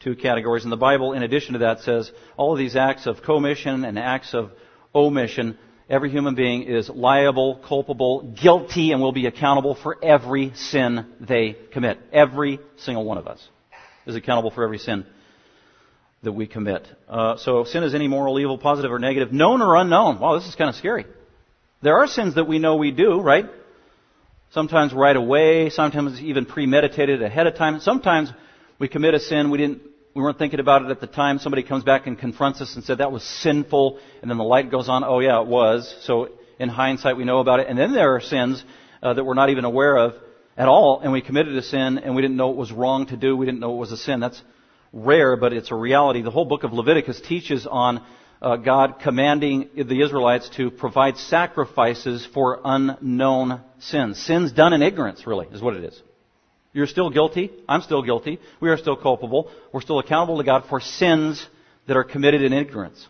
two 0.00 0.14
categories. 0.14 0.64
And 0.64 0.72
the 0.72 0.76
Bible, 0.76 1.12
in 1.12 1.22
addition 1.22 1.54
to 1.54 1.60
that, 1.60 1.80
says 1.80 2.10
all 2.36 2.52
of 2.52 2.58
these 2.58 2.76
acts 2.76 3.06
of 3.06 3.22
commission 3.22 3.84
and 3.84 3.98
acts 3.98 4.34
of 4.34 4.52
omission, 4.94 5.58
every 5.88 6.10
human 6.10 6.34
being 6.34 6.62
is 6.62 6.88
liable, 6.88 7.60
culpable, 7.66 8.34
guilty, 8.40 8.92
and 8.92 9.00
will 9.00 9.12
be 9.12 9.26
accountable 9.26 9.74
for 9.74 9.96
every 10.02 10.52
sin 10.54 11.06
they 11.20 11.56
commit. 11.72 11.98
Every 12.12 12.60
single 12.78 13.04
one 13.04 13.18
of 13.18 13.26
us 13.26 13.46
is 14.06 14.16
accountable 14.16 14.50
for 14.50 14.64
every 14.64 14.78
sin 14.78 15.06
that 16.22 16.32
we 16.32 16.46
commit. 16.46 16.86
Uh, 17.08 17.36
so 17.36 17.64
sin 17.64 17.82
is 17.82 17.94
any 17.94 18.08
moral 18.08 18.38
evil, 18.38 18.58
positive 18.58 18.92
or 18.92 18.98
negative, 18.98 19.32
known 19.32 19.60
or 19.60 19.76
unknown. 19.76 20.20
Wow, 20.20 20.38
this 20.38 20.48
is 20.48 20.54
kind 20.54 20.70
of 20.70 20.76
scary. 20.76 21.04
There 21.82 21.98
are 21.98 22.06
sins 22.06 22.36
that 22.36 22.44
we 22.44 22.58
know 22.58 22.76
we 22.76 22.92
do, 22.92 23.20
right? 23.20 23.46
Sometimes 24.50 24.92
right 24.92 25.16
away, 25.16 25.70
sometimes 25.70 26.20
even 26.20 26.46
premeditated 26.46 27.22
ahead 27.22 27.46
of 27.46 27.56
time. 27.56 27.80
Sometimes 27.80 28.30
we 28.78 28.86
commit 28.86 29.14
a 29.14 29.20
sin, 29.20 29.50
we 29.50 29.58
didn't, 29.58 29.82
we 30.14 30.22
weren't 30.22 30.38
thinking 30.38 30.60
about 30.60 30.82
it 30.82 30.90
at 30.90 31.00
the 31.00 31.06
time. 31.06 31.38
Somebody 31.38 31.62
comes 31.62 31.84
back 31.84 32.06
and 32.06 32.18
confronts 32.18 32.60
us 32.60 32.74
and 32.74 32.84
said 32.84 32.98
that 32.98 33.12
was 33.12 33.22
sinful, 33.22 33.98
and 34.20 34.30
then 34.30 34.38
the 34.38 34.44
light 34.44 34.70
goes 34.70 34.88
on. 34.88 35.04
Oh 35.04 35.20
yeah, 35.20 35.40
it 35.40 35.46
was. 35.46 35.94
So 36.02 36.28
in 36.58 36.68
hindsight 36.68 37.16
we 37.16 37.24
know 37.24 37.38
about 37.38 37.60
it. 37.60 37.68
And 37.68 37.78
then 37.78 37.92
there 37.92 38.14
are 38.14 38.20
sins 38.20 38.62
uh, 39.02 39.14
that 39.14 39.24
we're 39.24 39.34
not 39.34 39.50
even 39.50 39.64
aware 39.64 39.96
of 39.96 40.14
at 40.56 40.68
all, 40.68 41.00
and 41.00 41.12
we 41.12 41.22
committed 41.22 41.56
a 41.56 41.62
sin 41.62 41.98
and 41.98 42.14
we 42.14 42.20
didn't 42.20 42.36
know 42.36 42.50
it 42.50 42.56
was 42.56 42.70
wrong 42.70 43.06
to 43.06 43.16
do. 43.16 43.36
We 43.36 43.46
didn't 43.46 43.60
know 43.60 43.74
it 43.74 43.78
was 43.78 43.92
a 43.92 43.96
sin. 43.96 44.20
That's 44.20 44.40
rare, 44.92 45.36
but 45.36 45.54
it's 45.54 45.70
a 45.70 45.74
reality. 45.74 46.20
The 46.20 46.30
whole 46.30 46.44
book 46.44 46.64
of 46.64 46.74
Leviticus 46.74 47.20
teaches 47.22 47.66
on 47.66 48.04
uh, 48.42 48.56
God 48.56 48.98
commanding 49.00 49.70
the 49.74 50.02
Israelites 50.02 50.50
to 50.56 50.70
provide 50.70 51.16
sacrifices 51.16 52.28
for 52.34 52.60
unknown 52.62 53.62
sins. 53.78 54.22
Sins 54.22 54.52
done 54.52 54.74
in 54.74 54.82
ignorance, 54.82 55.26
really, 55.26 55.46
is 55.52 55.62
what 55.62 55.74
it 55.74 55.84
is. 55.84 56.02
You're 56.72 56.86
still 56.86 57.10
guilty. 57.10 57.50
I'm 57.68 57.82
still 57.82 58.02
guilty. 58.02 58.40
We 58.60 58.70
are 58.70 58.76
still 58.76 58.96
culpable. 58.96 59.50
We're 59.72 59.82
still 59.82 59.98
accountable 59.98 60.38
to 60.38 60.44
God 60.44 60.64
for 60.68 60.80
sins 60.80 61.46
that 61.86 61.96
are 61.96 62.04
committed 62.04 62.42
in 62.42 62.52
ignorance. 62.52 63.06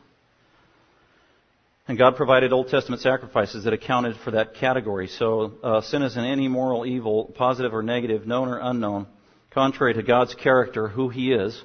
And 1.88 1.98
God 1.98 2.16
provided 2.16 2.52
Old 2.52 2.68
Testament 2.68 3.02
sacrifices 3.02 3.64
that 3.64 3.72
accounted 3.72 4.16
for 4.24 4.32
that 4.32 4.54
category. 4.54 5.08
So 5.08 5.52
uh, 5.62 5.80
sin 5.82 6.02
is 6.02 6.16
in 6.16 6.24
any 6.24 6.48
moral 6.48 6.86
evil, 6.86 7.32
positive 7.36 7.74
or 7.74 7.82
negative, 7.82 8.26
known 8.26 8.48
or 8.48 8.58
unknown, 8.58 9.06
contrary 9.50 9.94
to 9.94 10.02
God's 10.02 10.34
character, 10.34 10.88
who 10.88 11.08
He 11.08 11.32
is, 11.32 11.60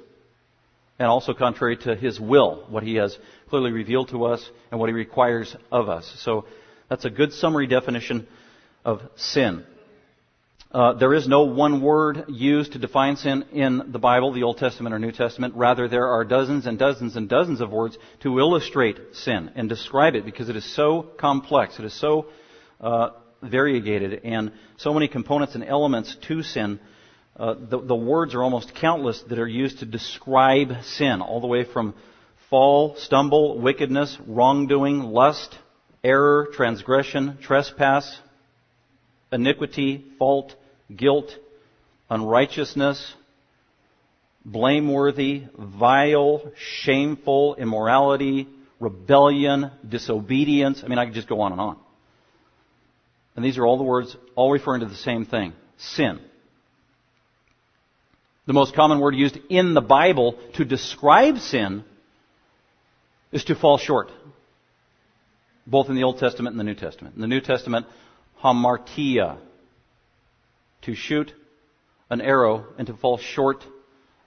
and 0.98 1.08
also 1.08 1.34
contrary 1.34 1.76
to 1.78 1.94
His 1.94 2.18
will, 2.18 2.66
what 2.68 2.82
He 2.82 2.96
has 2.96 3.16
clearly 3.48 3.70
revealed 3.70 4.10
to 4.10 4.24
us 4.24 4.48
and 4.70 4.80
what 4.80 4.88
He 4.88 4.92
requires 4.92 5.54
of 5.70 5.88
us. 5.88 6.12
So 6.18 6.46
that's 6.88 7.04
a 7.04 7.10
good 7.10 7.32
summary 7.32 7.68
definition 7.68 8.26
of 8.84 9.00
sin. 9.16 9.64
Uh, 10.70 10.92
there 10.92 11.14
is 11.14 11.26
no 11.26 11.44
one 11.44 11.80
word 11.80 12.26
used 12.28 12.72
to 12.72 12.78
define 12.78 13.16
sin 13.16 13.42
in 13.52 13.90
the 13.90 13.98
Bible, 13.98 14.34
the 14.34 14.42
Old 14.42 14.58
Testament 14.58 14.94
or 14.94 14.98
New 14.98 15.12
Testament. 15.12 15.54
Rather, 15.54 15.88
there 15.88 16.08
are 16.08 16.24
dozens 16.26 16.66
and 16.66 16.78
dozens 16.78 17.16
and 17.16 17.26
dozens 17.26 17.62
of 17.62 17.70
words 17.70 17.96
to 18.20 18.38
illustrate 18.38 18.98
sin 19.12 19.50
and 19.54 19.70
describe 19.70 20.14
it 20.14 20.26
because 20.26 20.50
it 20.50 20.56
is 20.56 20.76
so 20.76 21.02
complex, 21.18 21.78
it 21.78 21.86
is 21.86 21.98
so 21.98 22.26
uh, 22.82 23.10
variegated, 23.42 24.20
and 24.24 24.52
so 24.76 24.92
many 24.92 25.08
components 25.08 25.54
and 25.54 25.64
elements 25.64 26.14
to 26.28 26.42
sin. 26.42 26.78
Uh, 27.34 27.54
the, 27.54 27.80
the 27.80 27.96
words 27.96 28.34
are 28.34 28.42
almost 28.42 28.74
countless 28.74 29.22
that 29.30 29.38
are 29.38 29.48
used 29.48 29.78
to 29.78 29.86
describe 29.86 30.82
sin, 30.82 31.22
all 31.22 31.40
the 31.40 31.46
way 31.46 31.64
from 31.64 31.94
fall, 32.50 32.94
stumble, 32.98 33.58
wickedness, 33.58 34.18
wrongdoing, 34.26 34.98
lust, 34.98 35.56
error, 36.04 36.48
transgression, 36.52 37.38
trespass, 37.40 38.18
iniquity, 39.32 40.04
fault, 40.18 40.54
guilt, 40.94 41.30
unrighteousness, 42.10 43.14
blameworthy, 44.44 45.44
vile, 45.56 46.52
shameful, 46.82 47.54
immorality, 47.56 48.48
rebellion, 48.80 49.70
disobedience. 49.86 50.82
I 50.84 50.88
mean, 50.88 50.98
I 50.98 51.04
could 51.04 51.14
just 51.14 51.28
go 51.28 51.40
on 51.40 51.52
and 51.52 51.60
on. 51.60 51.76
And 53.36 53.44
these 53.44 53.58
are 53.58 53.66
all 53.66 53.76
the 53.76 53.84
words, 53.84 54.16
all 54.34 54.50
referring 54.50 54.80
to 54.80 54.86
the 54.86 54.96
same 54.96 55.24
thing 55.24 55.52
sin. 55.76 56.18
The 58.46 58.52
most 58.52 58.74
common 58.74 58.98
word 58.98 59.14
used 59.14 59.38
in 59.50 59.74
the 59.74 59.80
Bible 59.80 60.38
to 60.54 60.64
describe 60.64 61.38
sin 61.38 61.84
is 63.30 63.44
to 63.44 63.54
fall 63.54 63.78
short, 63.78 64.10
both 65.66 65.88
in 65.88 65.94
the 65.94 66.04
Old 66.04 66.18
Testament 66.18 66.54
and 66.54 66.60
the 66.60 66.64
New 66.64 66.74
Testament. 66.74 67.14
In 67.14 67.20
the 67.20 67.28
New 67.28 67.42
Testament, 67.42 67.86
hamartia, 68.42 69.38
to 70.82 70.94
shoot 70.94 71.32
an 72.10 72.20
arrow 72.20 72.66
and 72.78 72.86
to 72.86 72.94
fall 72.94 73.18
short 73.18 73.64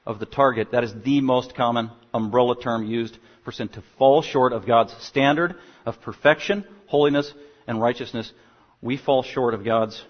of 0.06 0.20
the 0.20 0.25
target. 0.25 0.72
That 0.72 0.84
is 0.84 0.94
the 1.03 1.22
most 1.22 1.56
common 1.56 1.91
umbrella 2.13 2.60
term 2.60 2.86
used 2.86 3.18
for 3.44 3.51
sin. 3.51 3.70
To 3.70 3.84
fall 3.98 4.22
short 4.22 4.53
of 4.53 4.65
God's 4.65 4.94
standard 5.03 5.56
of 5.86 6.01
perfection, 6.01 6.65
holiness, 6.88 7.34
and 7.68 7.82
righteousness. 7.82 8.32
We 8.82 8.98
fall 8.98 9.24
short 9.24 9.53
of 9.53 9.63
God's 9.63 10.03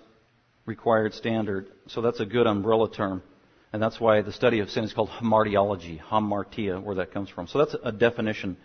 required 0.66 1.14
standard. 1.14 1.68
So 1.88 2.02
that's 2.02 2.20
a 2.20 2.26
good 2.26 2.48
umbrella 2.48 2.92
term. 2.92 3.22
And 3.74 3.82
that's 3.82 4.00
why 4.00 4.22
the 4.22 4.34
study 4.34 4.60
of 4.60 4.70
sin 4.70 4.84
is 4.84 4.94
called 4.94 5.10
hamartiology, 5.10 6.00
hamartia, 6.02 6.82
where 6.82 6.96
that 6.96 7.14
comes 7.14 7.30
from. 7.30 7.48
So 7.48 7.60
that's 7.60 7.76
a 7.84 7.92
definition 7.92 8.58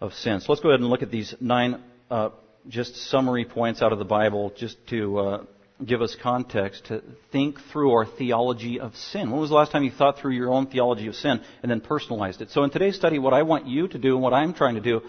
of 0.00 0.14
sin. 0.14 0.40
So 0.40 0.52
let's 0.52 0.62
go 0.62 0.70
ahead 0.70 0.80
and 0.80 0.88
look 0.88 1.02
at 1.02 1.10
these 1.10 1.34
nine 1.40 1.82
uh, 2.10 2.30
just 2.68 2.96
summary 2.96 3.44
points 3.44 3.82
out 3.82 3.92
of 3.92 3.98
the 3.98 4.04
Bible 4.04 4.52
just 4.56 4.76
to 4.88 5.18
uh, 5.18 5.44
give 5.84 6.02
us 6.02 6.16
context 6.22 6.86
to 6.86 7.02
think 7.32 7.58
through 7.72 7.92
our 7.92 8.06
theology 8.06 8.78
of 8.80 8.94
sin. 8.94 9.30
When 9.30 9.40
was 9.40 9.50
the 9.50 9.56
last 9.56 9.72
time 9.72 9.82
you 9.82 9.90
thought 9.90 10.18
through 10.18 10.32
your 10.32 10.52
own 10.52 10.66
theology 10.66 11.06
of 11.06 11.14
sin 11.14 11.40
and 11.62 11.70
then 11.70 11.80
personalized 11.80 12.42
it? 12.42 12.50
So 12.50 12.64
in 12.64 12.70
today's 12.70 12.96
study, 12.96 13.18
what 13.18 13.32
I 13.32 13.42
want 13.42 13.66
you 13.66 13.88
to 13.88 13.98
do 13.98 14.14
and 14.14 14.22
what 14.22 14.34
I'm 14.34 14.54
trying 14.54 14.74
to 14.74 14.80
do 14.80 15.00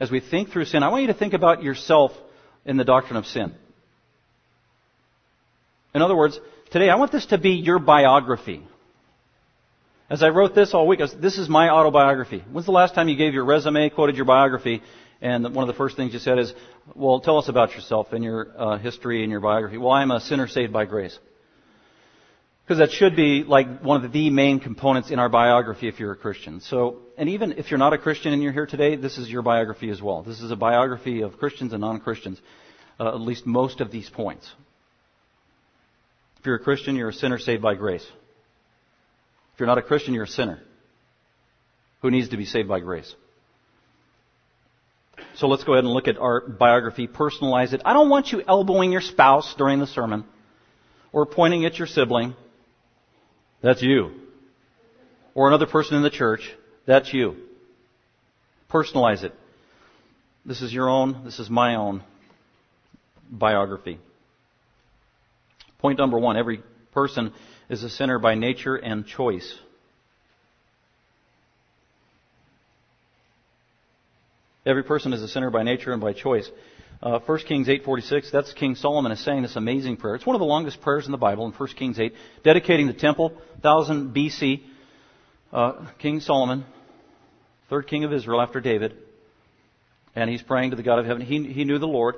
as 0.00 0.10
we 0.10 0.20
think 0.20 0.50
through 0.50 0.64
sin, 0.64 0.82
I 0.82 0.88
want 0.88 1.02
you 1.02 1.08
to 1.08 1.18
think 1.18 1.34
about 1.34 1.62
yourself 1.62 2.12
in 2.64 2.76
the 2.76 2.84
doctrine 2.84 3.16
of 3.16 3.26
sin. 3.26 3.54
In 5.94 6.02
other 6.02 6.16
words, 6.16 6.38
today 6.70 6.88
I 6.88 6.96
want 6.96 7.12
this 7.12 7.26
to 7.26 7.38
be 7.38 7.50
your 7.50 7.78
biography. 7.78 8.66
As 10.10 10.22
I 10.22 10.28
wrote 10.28 10.54
this 10.54 10.74
all 10.74 10.86
week, 10.86 11.00
this 11.20 11.38
is 11.38 11.48
my 11.48 11.70
autobiography. 11.70 12.44
When's 12.50 12.66
the 12.66 12.72
last 12.72 12.94
time 12.94 13.08
you 13.08 13.16
gave 13.16 13.32
your 13.32 13.44
resume, 13.44 13.88
quoted 13.90 14.16
your 14.16 14.26
biography, 14.26 14.82
and 15.24 15.54
one 15.54 15.66
of 15.66 15.68
the 15.68 15.78
first 15.78 15.96
things 15.96 16.12
you 16.12 16.18
said 16.18 16.38
is, 16.38 16.52
well, 16.94 17.18
tell 17.18 17.38
us 17.38 17.48
about 17.48 17.72
yourself 17.72 18.12
and 18.12 18.22
your 18.22 18.48
uh, 18.58 18.76
history 18.76 19.22
and 19.22 19.30
your 19.30 19.40
biography. 19.40 19.78
Well, 19.78 19.92
I'm 19.92 20.10
a 20.10 20.20
sinner 20.20 20.46
saved 20.46 20.70
by 20.70 20.84
grace. 20.84 21.18
Because 22.62 22.78
that 22.78 22.90
should 22.90 23.16
be 23.16 23.42
like 23.42 23.80
one 23.80 24.04
of 24.04 24.12
the 24.12 24.28
main 24.28 24.60
components 24.60 25.10
in 25.10 25.18
our 25.18 25.30
biography 25.30 25.88
if 25.88 25.98
you're 25.98 26.12
a 26.12 26.16
Christian. 26.16 26.60
So, 26.60 26.98
and 27.16 27.30
even 27.30 27.52
if 27.52 27.70
you're 27.70 27.78
not 27.78 27.94
a 27.94 27.98
Christian 27.98 28.34
and 28.34 28.42
you're 28.42 28.52
here 28.52 28.66
today, 28.66 28.96
this 28.96 29.16
is 29.16 29.30
your 29.30 29.40
biography 29.40 29.88
as 29.88 30.02
well. 30.02 30.22
This 30.22 30.42
is 30.42 30.50
a 30.50 30.56
biography 30.56 31.22
of 31.22 31.38
Christians 31.38 31.72
and 31.72 31.80
non-Christians. 31.80 32.38
Uh, 33.00 33.08
at 33.08 33.20
least 33.20 33.46
most 33.46 33.80
of 33.80 33.90
these 33.90 34.10
points. 34.10 34.48
If 36.38 36.44
you're 36.44 36.56
a 36.56 36.60
Christian, 36.60 36.96
you're 36.96 37.08
a 37.08 37.14
sinner 37.14 37.38
saved 37.38 37.62
by 37.62 37.76
grace. 37.76 38.04
If 39.54 39.60
you're 39.60 39.66
not 39.66 39.78
a 39.78 39.82
Christian, 39.82 40.12
you're 40.12 40.24
a 40.24 40.28
sinner 40.28 40.60
who 42.02 42.10
needs 42.10 42.28
to 42.28 42.36
be 42.36 42.44
saved 42.44 42.68
by 42.68 42.80
grace. 42.80 43.14
So 45.36 45.48
let's 45.48 45.64
go 45.64 45.72
ahead 45.72 45.84
and 45.84 45.92
look 45.92 46.06
at 46.06 46.18
our 46.18 46.40
biography, 46.40 47.08
personalize 47.08 47.72
it. 47.72 47.82
I 47.84 47.92
don't 47.92 48.08
want 48.08 48.30
you 48.30 48.42
elbowing 48.46 48.92
your 48.92 49.00
spouse 49.00 49.54
during 49.58 49.80
the 49.80 49.86
sermon 49.86 50.24
or 51.12 51.26
pointing 51.26 51.64
at 51.64 51.76
your 51.76 51.88
sibling. 51.88 52.34
That's 53.60 53.82
you. 53.82 54.12
Or 55.34 55.48
another 55.48 55.66
person 55.66 55.96
in 55.96 56.02
the 56.02 56.10
church. 56.10 56.52
That's 56.86 57.12
you. 57.12 57.36
Personalize 58.70 59.24
it. 59.24 59.32
This 60.46 60.62
is 60.62 60.72
your 60.72 60.88
own, 60.88 61.24
this 61.24 61.38
is 61.38 61.50
my 61.50 61.76
own 61.76 62.02
biography. 63.30 63.98
Point 65.78 65.98
number 65.98 66.18
one 66.18 66.36
every 66.36 66.62
person 66.92 67.32
is 67.68 67.82
a 67.82 67.90
sinner 67.90 68.18
by 68.18 68.34
nature 68.34 68.76
and 68.76 69.06
choice. 69.06 69.58
Every 74.66 74.82
person 74.82 75.12
is 75.12 75.22
a 75.22 75.28
sinner 75.28 75.50
by 75.50 75.62
nature 75.62 75.92
and 75.92 76.00
by 76.00 76.14
choice. 76.14 76.50
Uh, 77.02 77.18
1 77.18 77.38
Kings 77.40 77.68
8:46. 77.68 78.30
That's 78.30 78.52
King 78.54 78.76
Solomon 78.76 79.12
is 79.12 79.20
saying 79.20 79.42
this 79.42 79.56
amazing 79.56 79.98
prayer. 79.98 80.14
It's 80.14 80.24
one 80.24 80.36
of 80.36 80.40
the 80.40 80.46
longest 80.46 80.80
prayers 80.80 81.04
in 81.04 81.12
the 81.12 81.18
Bible 81.18 81.44
in 81.46 81.52
1 81.52 81.68
Kings 81.76 82.00
8, 82.00 82.14
dedicating 82.42 82.86
the 82.86 82.94
temple, 82.94 83.34
1000 83.60 84.14
BC. 84.14 84.62
Uh, 85.52 85.86
king 85.98 86.20
Solomon, 86.20 86.64
third 87.68 87.86
king 87.86 88.04
of 88.04 88.12
Israel 88.12 88.40
after 88.40 88.60
David, 88.60 88.96
and 90.16 90.28
he's 90.28 90.42
praying 90.42 90.70
to 90.70 90.76
the 90.76 90.82
God 90.82 90.98
of 90.98 91.06
heaven. 91.06 91.22
He, 91.22 91.44
he 91.44 91.64
knew 91.64 91.78
the 91.78 91.86
Lord. 91.86 92.16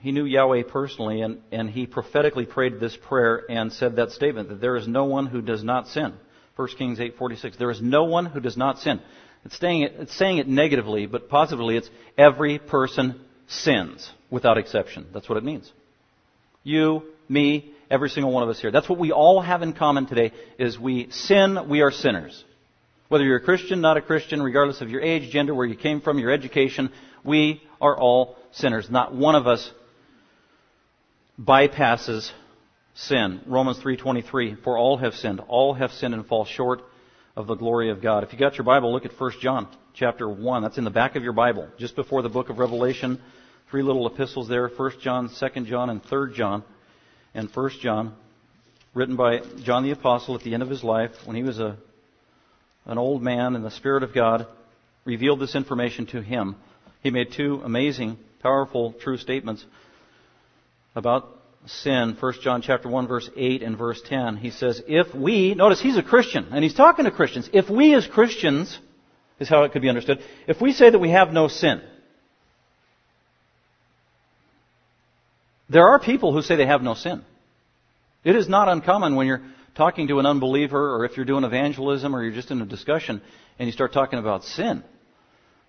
He 0.00 0.12
knew 0.12 0.24
Yahweh 0.24 0.64
personally, 0.68 1.22
and, 1.22 1.40
and 1.50 1.70
he 1.70 1.86
prophetically 1.86 2.44
prayed 2.44 2.78
this 2.78 2.96
prayer 2.96 3.42
and 3.48 3.72
said 3.72 3.96
that 3.96 4.10
statement 4.10 4.48
that 4.48 4.60
there 4.60 4.76
is 4.76 4.86
no 4.86 5.04
one 5.04 5.26
who 5.26 5.40
does 5.40 5.64
not 5.64 5.88
sin. 5.88 6.12
1 6.56 6.68
Kings 6.76 6.98
8:46. 6.98 7.56
There 7.56 7.70
is 7.70 7.80
no 7.80 8.04
one 8.04 8.26
who 8.26 8.40
does 8.40 8.56
not 8.56 8.80
sin. 8.80 9.00
It's 9.44 9.58
saying 9.58 9.82
it, 9.82 9.92
it's 9.98 10.16
saying 10.16 10.38
it 10.38 10.48
negatively, 10.48 11.06
but 11.06 11.28
positively 11.28 11.76
it's 11.76 11.90
every 12.16 12.58
person 12.58 13.20
sins 13.46 14.10
without 14.30 14.58
exception. 14.58 15.06
That's 15.12 15.28
what 15.28 15.38
it 15.38 15.44
means. 15.44 15.72
You, 16.64 17.02
me, 17.28 17.72
every 17.90 18.10
single 18.10 18.32
one 18.32 18.42
of 18.42 18.48
us 18.48 18.60
here. 18.60 18.70
That's 18.70 18.88
what 18.88 18.98
we 18.98 19.12
all 19.12 19.40
have 19.40 19.62
in 19.62 19.72
common 19.72 20.06
today 20.06 20.32
is 20.58 20.78
we 20.78 21.08
sin, 21.10 21.68
we 21.68 21.80
are 21.80 21.90
sinners. 21.90 22.44
Whether 23.08 23.24
you're 23.24 23.36
a 23.36 23.42
Christian, 23.42 23.80
not 23.80 23.96
a 23.96 24.02
Christian, 24.02 24.42
regardless 24.42 24.82
of 24.82 24.90
your 24.90 25.00
age, 25.00 25.30
gender, 25.30 25.54
where 25.54 25.66
you 25.66 25.76
came 25.76 26.02
from, 26.02 26.18
your 26.18 26.30
education, 26.30 26.90
we 27.24 27.62
are 27.80 27.96
all 27.98 28.36
sinners. 28.52 28.90
Not 28.90 29.14
one 29.14 29.34
of 29.34 29.46
us 29.46 29.70
bypasses 31.40 32.30
sin. 32.94 33.40
Romans 33.46 33.78
3:23 33.78 34.62
for 34.62 34.76
all 34.76 34.98
have 34.98 35.14
sinned 35.14 35.40
all 35.48 35.74
have 35.74 35.92
sinned 35.92 36.14
and 36.14 36.26
fall 36.26 36.44
short 36.44 36.82
of 37.38 37.46
the 37.46 37.54
glory 37.54 37.90
of 37.90 38.02
God. 38.02 38.24
If 38.24 38.32
you 38.32 38.38
got 38.38 38.58
your 38.58 38.64
Bible, 38.64 38.92
look 38.92 39.04
at 39.04 39.12
1 39.12 39.32
John 39.40 39.68
chapter 39.94 40.28
1. 40.28 40.62
That's 40.62 40.76
in 40.76 40.82
the 40.82 40.90
back 40.90 41.14
of 41.14 41.22
your 41.22 41.32
Bible, 41.32 41.68
just 41.78 41.94
before 41.94 42.20
the 42.20 42.28
book 42.28 42.50
of 42.50 42.58
Revelation. 42.58 43.20
Three 43.70 43.84
little 43.84 44.08
epistles 44.08 44.48
there, 44.48 44.66
1 44.66 44.92
John, 45.00 45.30
2 45.32 45.64
John, 45.66 45.88
and 45.88 46.02
3 46.02 46.34
John. 46.34 46.64
And 47.34 47.48
1 47.48 47.70
John, 47.80 48.16
written 48.92 49.14
by 49.14 49.38
John 49.62 49.84
the 49.84 49.92
Apostle 49.92 50.34
at 50.34 50.42
the 50.42 50.52
end 50.52 50.64
of 50.64 50.68
his 50.68 50.82
life, 50.82 51.12
when 51.26 51.36
he 51.36 51.44
was 51.44 51.60
a, 51.60 51.76
an 52.86 52.98
old 52.98 53.22
man 53.22 53.54
and 53.54 53.64
the 53.64 53.70
Spirit 53.70 54.02
of 54.02 54.12
God 54.12 54.48
revealed 55.04 55.38
this 55.38 55.54
information 55.54 56.06
to 56.06 56.20
him. 56.20 56.56
He 57.04 57.12
made 57.12 57.30
two 57.30 57.62
amazing 57.64 58.18
powerful, 58.42 58.94
true 58.94 59.16
statements 59.16 59.64
about 60.96 61.37
sin. 61.66 62.16
1 62.18 62.32
John 62.42 62.62
chapter 62.62 62.88
1 62.88 63.06
verse 63.08 63.28
8 63.36 63.62
and 63.62 63.76
verse 63.76 64.00
10. 64.06 64.36
He 64.36 64.50
says, 64.50 64.82
if 64.86 65.14
we, 65.14 65.54
notice 65.54 65.80
he's 65.80 65.96
a 65.96 66.02
Christian, 66.02 66.48
and 66.50 66.62
he's 66.62 66.74
talking 66.74 67.04
to 67.04 67.10
Christians. 67.10 67.48
If 67.52 67.68
we 67.68 67.94
as 67.94 68.06
Christians, 68.06 68.78
is 69.38 69.48
how 69.48 69.64
it 69.64 69.72
could 69.72 69.82
be 69.82 69.88
understood, 69.88 70.20
if 70.46 70.60
we 70.60 70.72
say 70.72 70.90
that 70.90 70.98
we 70.98 71.10
have 71.10 71.32
no 71.32 71.48
sin, 71.48 71.80
there 75.68 75.86
are 75.88 75.98
people 75.98 76.32
who 76.32 76.42
say 76.42 76.56
they 76.56 76.66
have 76.66 76.82
no 76.82 76.94
sin. 76.94 77.22
It 78.24 78.36
is 78.36 78.48
not 78.48 78.68
uncommon 78.68 79.14
when 79.14 79.26
you're 79.26 79.42
talking 79.76 80.08
to 80.08 80.18
an 80.18 80.26
unbeliever 80.26 80.96
or 80.96 81.04
if 81.04 81.16
you're 81.16 81.26
doing 81.26 81.44
evangelism 81.44 82.14
or 82.14 82.22
you're 82.22 82.34
just 82.34 82.50
in 82.50 82.60
a 82.60 82.66
discussion 82.66 83.22
and 83.58 83.66
you 83.66 83.72
start 83.72 83.92
talking 83.92 84.18
about 84.18 84.44
sin. 84.44 84.82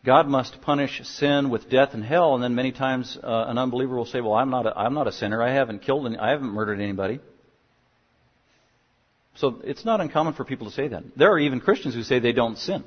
God 0.05 0.27
must 0.27 0.61
punish 0.61 1.01
sin 1.03 1.49
with 1.49 1.69
death 1.69 1.89
and 1.93 2.03
hell, 2.03 2.35
and 2.35 2.43
then 2.43 2.55
many 2.55 2.71
times 2.71 3.17
uh, 3.21 3.45
an 3.47 3.57
unbeliever 3.57 3.95
will 3.95 4.05
say, 4.05 4.21
"Well, 4.21 4.33
I'm 4.33 4.49
not 4.49 4.65
a, 4.65 4.77
I'm 4.77 4.93
not 4.93 5.07
a 5.07 5.11
sinner. 5.11 5.43
I 5.43 5.53
haven't 5.53 5.81
killed 5.81 6.05
any, 6.05 6.17
I 6.17 6.29
haven't 6.31 6.49
murdered 6.49 6.79
anybody." 6.79 7.19
So 9.35 9.61
it's 9.63 9.85
not 9.85 10.01
uncommon 10.01 10.33
for 10.33 10.43
people 10.43 10.67
to 10.67 10.73
say 10.73 10.87
that. 10.89 11.03
There 11.15 11.31
are 11.31 11.39
even 11.39 11.61
Christians 11.61 11.95
who 11.95 12.03
say 12.03 12.19
they 12.19 12.33
don't 12.33 12.57
sin 12.57 12.83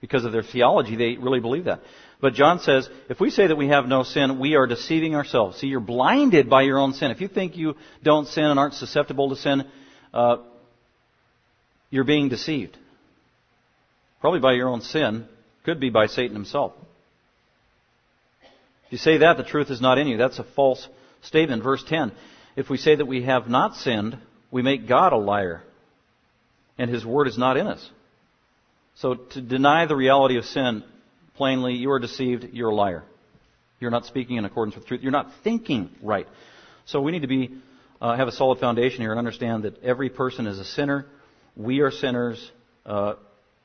because 0.00 0.24
of 0.24 0.32
their 0.32 0.42
theology. 0.42 0.96
They 0.96 1.16
really 1.16 1.40
believe 1.40 1.64
that. 1.64 1.80
But 2.20 2.34
John 2.34 2.60
says, 2.60 2.88
if 3.08 3.18
we 3.18 3.30
say 3.30 3.48
that 3.48 3.56
we 3.56 3.68
have 3.68 3.86
no 3.86 4.04
sin, 4.04 4.38
we 4.38 4.54
are 4.54 4.68
deceiving 4.68 5.16
ourselves. 5.16 5.58
See, 5.58 5.66
you're 5.66 5.80
blinded 5.80 6.48
by 6.48 6.62
your 6.62 6.78
own 6.78 6.92
sin. 6.92 7.10
If 7.10 7.20
you 7.20 7.26
think 7.26 7.56
you 7.56 7.74
don't 8.02 8.28
sin 8.28 8.44
and 8.44 8.60
aren't 8.60 8.74
susceptible 8.74 9.30
to 9.30 9.36
sin, 9.36 9.64
uh, 10.14 10.36
you're 11.90 12.04
being 12.04 12.28
deceived. 12.28 12.76
Probably 14.20 14.38
by 14.38 14.52
your 14.52 14.68
own 14.68 14.82
sin. 14.82 15.26
Could 15.64 15.80
be 15.80 15.90
by 15.90 16.06
Satan 16.06 16.34
himself. 16.34 16.72
If 18.86 18.92
you 18.92 18.98
say 18.98 19.18
that, 19.18 19.36
the 19.36 19.44
truth 19.44 19.70
is 19.70 19.80
not 19.80 19.98
in 19.98 20.06
you. 20.06 20.16
That's 20.16 20.38
a 20.38 20.44
false 20.44 20.86
statement. 21.22 21.62
Verse 21.62 21.84
10. 21.88 22.12
If 22.56 22.68
we 22.68 22.76
say 22.76 22.94
that 22.94 23.06
we 23.06 23.22
have 23.22 23.48
not 23.48 23.76
sinned, 23.76 24.18
we 24.50 24.62
make 24.62 24.86
God 24.86 25.12
a 25.12 25.16
liar, 25.16 25.62
and 26.78 26.90
his 26.90 27.04
word 27.04 27.26
is 27.26 27.38
not 27.38 27.56
in 27.56 27.66
us. 27.66 27.90
So 28.96 29.14
to 29.14 29.40
deny 29.40 29.86
the 29.86 29.96
reality 29.96 30.36
of 30.36 30.44
sin, 30.44 30.84
plainly, 31.36 31.74
you 31.74 31.90
are 31.92 31.98
deceived, 31.98 32.48
you're 32.52 32.70
a 32.70 32.74
liar. 32.74 33.04
You're 33.80 33.90
not 33.90 34.04
speaking 34.04 34.36
in 34.36 34.44
accordance 34.44 34.76
with 34.76 34.86
truth. 34.86 35.00
You're 35.02 35.10
not 35.10 35.30
thinking 35.42 35.90
right. 36.02 36.28
So 36.84 37.00
we 37.00 37.12
need 37.12 37.22
to 37.22 37.28
be, 37.28 37.50
uh, 38.00 38.16
have 38.16 38.28
a 38.28 38.32
solid 38.32 38.58
foundation 38.58 39.00
here 39.00 39.10
and 39.10 39.18
understand 39.18 39.64
that 39.64 39.82
every 39.82 40.10
person 40.10 40.46
is 40.46 40.58
a 40.58 40.64
sinner. 40.64 41.06
We 41.56 41.80
are 41.80 41.90
sinners. 41.90 42.50
Uh, 42.84 43.14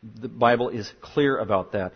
the 0.04 0.28
Bible 0.28 0.70
is 0.70 0.92
clear 1.02 1.38
about 1.38 1.74
that. 1.74 1.94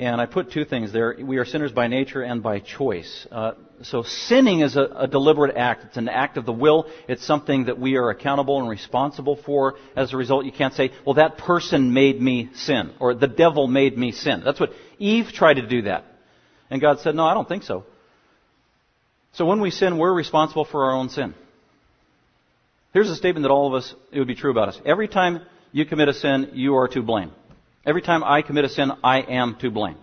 And 0.00 0.20
I 0.20 0.26
put 0.26 0.52
two 0.52 0.64
things 0.64 0.92
there. 0.92 1.16
We 1.20 1.38
are 1.38 1.44
sinners 1.44 1.72
by 1.72 1.88
nature 1.88 2.22
and 2.22 2.40
by 2.40 2.60
choice. 2.60 3.26
Uh, 3.32 3.52
so 3.82 4.04
sinning 4.04 4.60
is 4.60 4.76
a, 4.76 4.84
a, 4.84 5.08
deliberate 5.08 5.56
act. 5.56 5.86
It's 5.86 5.96
an 5.96 6.08
act 6.08 6.36
of 6.36 6.46
the 6.46 6.52
will. 6.52 6.88
It's 7.08 7.26
something 7.26 7.64
that 7.64 7.80
we 7.80 7.96
are 7.96 8.08
accountable 8.10 8.60
and 8.60 8.68
responsible 8.68 9.34
for. 9.44 9.74
As 9.96 10.14
a 10.14 10.16
result, 10.16 10.44
you 10.44 10.52
can't 10.52 10.72
say, 10.74 10.92
well, 11.04 11.14
that 11.14 11.36
person 11.36 11.92
made 11.92 12.20
me 12.20 12.50
sin, 12.54 12.92
or 13.00 13.12
the 13.14 13.26
devil 13.26 13.66
made 13.66 13.98
me 13.98 14.12
sin. 14.12 14.42
That's 14.44 14.60
what 14.60 14.70
Eve 15.00 15.32
tried 15.32 15.54
to 15.54 15.66
do 15.66 15.82
that. 15.82 16.04
And 16.70 16.80
God 16.80 17.00
said, 17.00 17.16
no, 17.16 17.24
I 17.24 17.34
don't 17.34 17.48
think 17.48 17.64
so. 17.64 17.84
So 19.32 19.46
when 19.46 19.60
we 19.60 19.72
sin, 19.72 19.98
we're 19.98 20.14
responsible 20.14 20.64
for 20.64 20.84
our 20.84 20.94
own 20.94 21.08
sin. 21.08 21.34
Here's 22.92 23.10
a 23.10 23.16
statement 23.16 23.42
that 23.42 23.50
all 23.50 23.66
of 23.66 23.74
us, 23.74 23.94
it 24.12 24.18
would 24.20 24.28
be 24.28 24.36
true 24.36 24.50
about 24.52 24.68
us. 24.68 24.80
Every 24.86 25.08
time 25.08 25.42
you 25.72 25.84
commit 25.84 26.08
a 26.08 26.14
sin, 26.14 26.50
you 26.54 26.76
are 26.76 26.88
to 26.88 27.02
blame. 27.02 27.32
Every 27.84 28.02
time 28.02 28.24
I 28.24 28.42
commit 28.42 28.64
a 28.64 28.68
sin, 28.68 28.90
I 29.02 29.20
am 29.20 29.56
to 29.60 29.70
blame. 29.70 29.96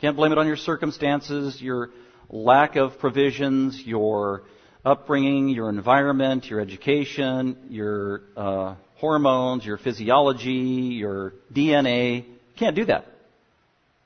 Can't 0.00 0.16
blame 0.16 0.32
it 0.32 0.38
on 0.38 0.46
your 0.46 0.56
circumstances, 0.56 1.60
your 1.60 1.90
lack 2.28 2.76
of 2.76 2.98
provisions, 2.98 3.80
your 3.84 4.42
upbringing, 4.84 5.48
your 5.48 5.68
environment, 5.68 6.46
your 6.46 6.60
education, 6.60 7.68
your 7.70 8.22
uh, 8.36 8.74
hormones, 8.96 9.64
your 9.64 9.78
physiology, 9.78 10.50
your 10.50 11.34
DNA. 11.52 12.26
Can't 12.58 12.76
do 12.76 12.84
that. 12.86 13.06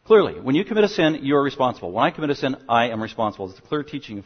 Clearly, 0.05 0.40
when 0.40 0.55
you 0.55 0.64
commit 0.64 0.85
a 0.85 0.88
sin, 0.88 1.20
you 1.23 1.37
are 1.37 1.42
responsible. 1.42 1.92
When 1.92 2.05
I 2.05 2.11
commit 2.11 2.31
a 2.31 2.35
sin, 2.35 2.57
I 2.68 2.88
am 2.88 3.03
responsible. 3.03 3.51
It's 3.51 3.59
a 3.59 3.62
clear 3.62 3.83
teaching 3.83 4.18
of 4.18 4.25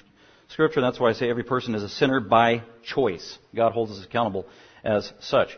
Scripture, 0.49 0.81
and 0.81 0.87
that's 0.87 1.01
why 1.01 1.11
I 1.11 1.14
say 1.14 1.29
every 1.29 1.44
person 1.44 1.75
is 1.75 1.83
a 1.83 1.88
sinner 1.88 2.20
by 2.20 2.62
choice. 2.85 3.38
God 3.55 3.73
holds 3.73 3.92
us 3.92 4.05
accountable 4.05 4.47
as 4.83 5.11
such 5.20 5.51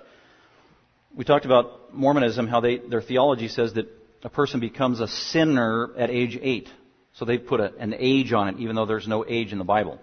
we 1.16 1.24
talked 1.24 1.46
about 1.46 1.94
Mormonism, 1.94 2.46
how 2.46 2.61
they, 2.61 2.76
their 2.76 3.00
theology 3.00 3.48
says 3.48 3.72
that 3.74 3.87
a 4.22 4.29
person 4.29 4.61
becomes 4.61 5.00
a 5.00 5.09
sinner 5.09 5.90
at 5.96 6.11
age 6.11 6.38
eight. 6.40 6.68
So 7.14 7.24
they 7.24 7.38
put 7.38 7.59
a, 7.59 7.72
an 7.79 7.94
age 7.98 8.35
on 8.35 8.48
it, 8.48 8.59
even 8.59 8.76
though 8.76 8.85
there's 8.85 9.09
no 9.09 9.24
age 9.26 9.50
in 9.50 9.59
the 9.59 9.64
Bible. 9.64 9.98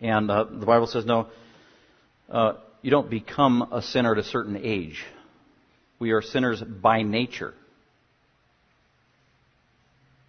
And 0.00 0.30
uh, 0.30 0.44
the 0.44 0.64
Bible 0.64 0.86
says, 0.86 1.04
no, 1.04 1.28
uh, 2.30 2.54
you 2.80 2.90
don't 2.90 3.10
become 3.10 3.68
a 3.70 3.82
sinner 3.82 4.12
at 4.12 4.18
a 4.18 4.24
certain 4.24 4.56
age. 4.56 5.04
We 5.98 6.12
are 6.12 6.22
sinners 6.22 6.62
by 6.62 7.02
nature. 7.02 7.52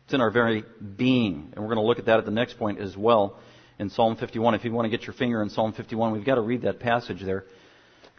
It's 0.06 0.14
in 0.14 0.20
our 0.20 0.32
very 0.32 0.66
being. 0.98 1.54
And 1.54 1.64
we're 1.64 1.74
going 1.74 1.78
to 1.78 1.88
look 1.88 2.00
at 2.00 2.06
that 2.08 2.20
at 2.20 2.26
the 2.26 2.32
next 2.32 2.58
point 2.58 2.80
as 2.80 2.98
well 2.98 3.38
in 3.78 3.90
Psalm 3.90 4.18
51. 4.18 4.56
If 4.56 4.66
you 4.66 4.74
want 4.74 4.92
to 4.92 4.98
get 4.98 5.08
your 5.08 5.14
finger 5.14 5.42
in 5.42 5.50
Psalm 5.50 5.72
51, 5.72 6.12
we've 6.12 6.26
got 6.26 6.36
to 6.36 6.42
read 6.42 6.64
that 6.64 6.82
passage 6.82 7.22
there 7.24 7.46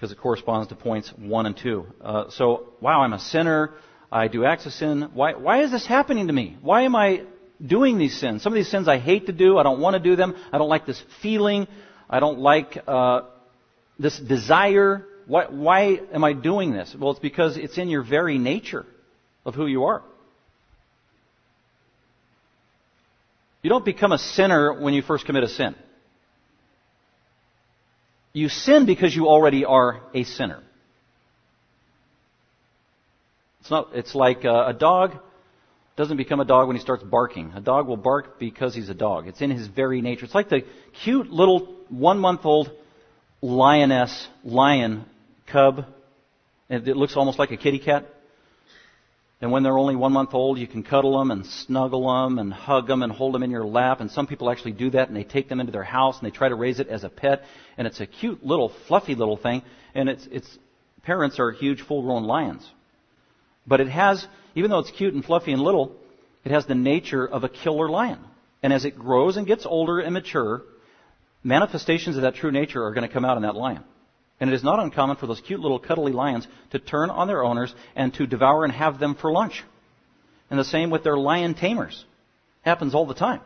because 0.00 0.12
it 0.12 0.18
corresponds 0.18 0.68
to 0.68 0.74
points 0.74 1.12
one 1.18 1.44
and 1.44 1.54
two. 1.54 1.84
Uh, 2.00 2.30
so, 2.30 2.72
wow, 2.80 3.02
I'm 3.02 3.12
a 3.12 3.18
sinner. 3.18 3.74
I 4.10 4.28
do 4.28 4.46
acts 4.46 4.64
of 4.64 4.72
sin. 4.72 5.10
Why, 5.12 5.34
why 5.34 5.62
is 5.62 5.70
this 5.70 5.86
happening 5.86 6.28
to 6.28 6.32
me? 6.32 6.56
Why 6.62 6.82
am 6.82 6.96
I 6.96 7.24
doing 7.64 7.98
these 7.98 8.18
sins? 8.18 8.42
Some 8.42 8.50
of 8.50 8.56
these 8.56 8.70
sins 8.70 8.88
I 8.88 8.96
hate 8.96 9.26
to 9.26 9.32
do. 9.32 9.58
I 9.58 9.62
don't 9.62 9.78
want 9.78 9.92
to 9.92 10.00
do 10.00 10.16
them. 10.16 10.34
I 10.54 10.56
don't 10.56 10.70
like 10.70 10.86
this 10.86 11.02
feeling. 11.20 11.68
I 12.08 12.18
don't 12.18 12.38
like 12.38 12.82
uh, 12.88 13.24
this 13.98 14.18
desire. 14.18 15.04
Why, 15.26 15.44
why 15.50 16.00
am 16.14 16.24
I 16.24 16.32
doing 16.32 16.72
this? 16.72 16.96
Well, 16.98 17.10
it's 17.10 17.20
because 17.20 17.58
it's 17.58 17.76
in 17.76 17.90
your 17.90 18.02
very 18.02 18.38
nature 18.38 18.86
of 19.44 19.54
who 19.54 19.66
you 19.66 19.84
are. 19.84 20.02
You 23.60 23.68
don't 23.68 23.84
become 23.84 24.12
a 24.12 24.18
sinner 24.18 24.72
when 24.72 24.94
you 24.94 25.02
first 25.02 25.26
commit 25.26 25.42
a 25.42 25.48
sin. 25.48 25.74
You 28.32 28.48
sin 28.48 28.86
because 28.86 29.14
you 29.14 29.26
already 29.26 29.64
are 29.64 30.00
a 30.14 30.24
sinner. 30.24 30.62
It's 33.60 33.70
not, 33.70 33.88
it's 33.94 34.14
like 34.14 34.44
a, 34.44 34.68
a 34.68 34.72
dog 34.72 35.18
doesn't 35.96 36.16
become 36.16 36.40
a 36.40 36.44
dog 36.44 36.66
when 36.66 36.76
he 36.76 36.82
starts 36.82 37.02
barking. 37.02 37.52
A 37.54 37.60
dog 37.60 37.86
will 37.86 37.96
bark 37.96 38.38
because 38.38 38.74
he's 38.74 38.88
a 38.88 38.94
dog. 38.94 39.26
It's 39.26 39.42
in 39.42 39.50
his 39.50 39.66
very 39.66 40.00
nature. 40.00 40.24
It's 40.24 40.34
like 40.34 40.48
the 40.48 40.62
cute 41.04 41.30
little 41.30 41.76
one 41.90 42.18
month 42.18 42.44
old 42.44 42.70
lioness, 43.42 44.28
lion 44.42 45.04
cub. 45.46 45.84
It 46.70 46.96
looks 46.96 47.16
almost 47.16 47.38
like 47.38 47.50
a 47.50 47.56
kitty 47.56 47.80
cat. 47.80 48.06
And 49.40 49.50
when 49.50 49.62
they're 49.62 49.78
only 49.78 49.96
one 49.96 50.12
month 50.12 50.34
old, 50.34 50.58
you 50.58 50.66
can 50.66 50.82
cuddle 50.82 51.18
them 51.18 51.30
and 51.30 51.46
snuggle 51.46 52.12
them 52.12 52.38
and 52.38 52.52
hug 52.52 52.86
them 52.86 53.02
and 53.02 53.10
hold 53.10 53.34
them 53.34 53.42
in 53.42 53.50
your 53.50 53.64
lap. 53.64 54.00
And 54.00 54.10
some 54.10 54.26
people 54.26 54.50
actually 54.50 54.72
do 54.72 54.90
that 54.90 55.08
and 55.08 55.16
they 55.16 55.24
take 55.24 55.48
them 55.48 55.60
into 55.60 55.72
their 55.72 55.84
house 55.84 56.18
and 56.18 56.26
they 56.26 56.34
try 56.34 56.50
to 56.50 56.54
raise 56.54 56.78
it 56.78 56.88
as 56.88 57.04
a 57.04 57.08
pet. 57.08 57.44
And 57.78 57.86
it's 57.86 58.00
a 58.00 58.06
cute 58.06 58.44
little 58.44 58.70
fluffy 58.86 59.14
little 59.14 59.38
thing. 59.38 59.62
And 59.94 60.10
its 60.10 60.26
its 60.26 60.58
parents 61.02 61.38
are 61.38 61.50
huge 61.52 61.80
full 61.80 62.02
grown 62.02 62.24
lions. 62.24 62.68
But 63.66 63.80
it 63.80 63.88
has, 63.88 64.26
even 64.54 64.70
though 64.70 64.80
it's 64.80 64.90
cute 64.90 65.14
and 65.14 65.24
fluffy 65.24 65.52
and 65.52 65.62
little, 65.62 65.96
it 66.44 66.52
has 66.52 66.66
the 66.66 66.74
nature 66.74 67.26
of 67.26 67.42
a 67.42 67.48
killer 67.48 67.88
lion. 67.88 68.18
And 68.62 68.72
as 68.74 68.84
it 68.84 68.98
grows 68.98 69.38
and 69.38 69.46
gets 69.46 69.64
older 69.64 70.00
and 70.00 70.12
mature, 70.12 70.62
manifestations 71.42 72.16
of 72.16 72.22
that 72.22 72.34
true 72.34 72.50
nature 72.50 72.84
are 72.84 72.92
going 72.92 73.08
to 73.08 73.12
come 73.12 73.24
out 73.24 73.38
in 73.38 73.44
that 73.44 73.54
lion. 73.54 73.84
And 74.40 74.50
it 74.50 74.54
is 74.54 74.64
not 74.64 74.80
uncommon 74.80 75.16
for 75.16 75.26
those 75.26 75.40
cute 75.40 75.60
little 75.60 75.78
cuddly 75.78 76.12
lions 76.12 76.48
to 76.70 76.78
turn 76.78 77.10
on 77.10 77.28
their 77.28 77.44
owners 77.44 77.74
and 77.94 78.12
to 78.14 78.26
devour 78.26 78.64
and 78.64 78.72
have 78.72 78.98
them 78.98 79.14
for 79.14 79.30
lunch. 79.30 79.62
And 80.48 80.58
the 80.58 80.64
same 80.64 80.90
with 80.90 81.04
their 81.04 81.18
lion 81.18 81.54
tamers. 81.54 82.04
Happens 82.62 82.94
all 82.94 83.06
the 83.06 83.14
time. 83.14 83.40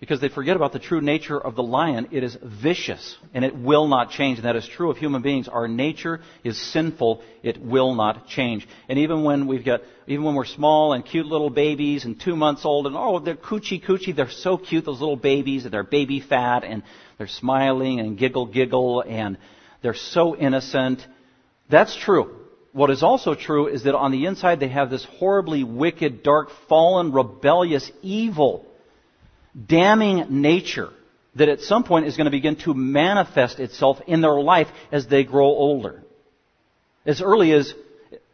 Because 0.00 0.20
they 0.20 0.28
forget 0.28 0.54
about 0.54 0.72
the 0.72 0.78
true 0.78 1.00
nature 1.00 1.36
of 1.36 1.56
the 1.56 1.62
lion. 1.64 2.08
It 2.12 2.22
is 2.22 2.38
vicious 2.40 3.16
and 3.34 3.44
it 3.44 3.56
will 3.56 3.88
not 3.88 4.10
change. 4.10 4.38
And 4.38 4.44
that 4.44 4.54
is 4.54 4.68
true 4.68 4.92
of 4.92 4.96
human 4.96 5.22
beings. 5.22 5.48
Our 5.48 5.66
nature 5.66 6.20
is 6.44 6.56
sinful. 6.72 7.20
It 7.42 7.60
will 7.60 7.96
not 7.96 8.28
change. 8.28 8.68
And 8.88 9.00
even 9.00 9.24
when 9.24 9.48
we've 9.48 9.64
got, 9.64 9.80
even 10.06 10.24
when 10.24 10.36
we're 10.36 10.44
small 10.44 10.92
and 10.92 11.04
cute 11.04 11.26
little 11.26 11.50
babies 11.50 12.04
and 12.04 12.20
two 12.20 12.36
months 12.36 12.64
old 12.64 12.86
and 12.86 12.94
oh, 12.96 13.18
they're 13.18 13.34
coochie 13.34 13.84
coochie. 13.84 14.14
They're 14.14 14.30
so 14.30 14.56
cute, 14.56 14.84
those 14.84 15.00
little 15.00 15.16
babies, 15.16 15.64
and 15.64 15.74
they're 15.74 15.82
baby 15.82 16.20
fat 16.20 16.62
and 16.62 16.84
they're 17.18 17.26
smiling 17.26 17.98
and 17.98 18.16
giggle 18.16 18.46
giggle 18.46 19.00
and 19.00 19.36
they're 19.82 19.94
so 19.94 20.36
innocent. 20.36 21.06
That's 21.70 21.96
true. 21.96 22.34
What 22.72 22.90
is 22.90 23.02
also 23.02 23.34
true 23.34 23.66
is 23.66 23.84
that 23.84 23.94
on 23.94 24.12
the 24.12 24.26
inside 24.26 24.60
they 24.60 24.68
have 24.68 24.90
this 24.90 25.04
horribly 25.04 25.64
wicked, 25.64 26.22
dark, 26.22 26.50
fallen, 26.68 27.12
rebellious, 27.12 27.90
evil, 28.02 28.66
damning 29.66 30.42
nature 30.42 30.90
that 31.34 31.48
at 31.48 31.60
some 31.60 31.84
point 31.84 32.06
is 32.06 32.16
going 32.16 32.26
to 32.26 32.30
begin 32.30 32.56
to 32.56 32.74
manifest 32.74 33.58
itself 33.60 33.98
in 34.06 34.20
their 34.20 34.40
life 34.40 34.68
as 34.92 35.06
they 35.06 35.24
grow 35.24 35.46
older. 35.46 36.02
As 37.06 37.22
early 37.22 37.52
as 37.52 37.72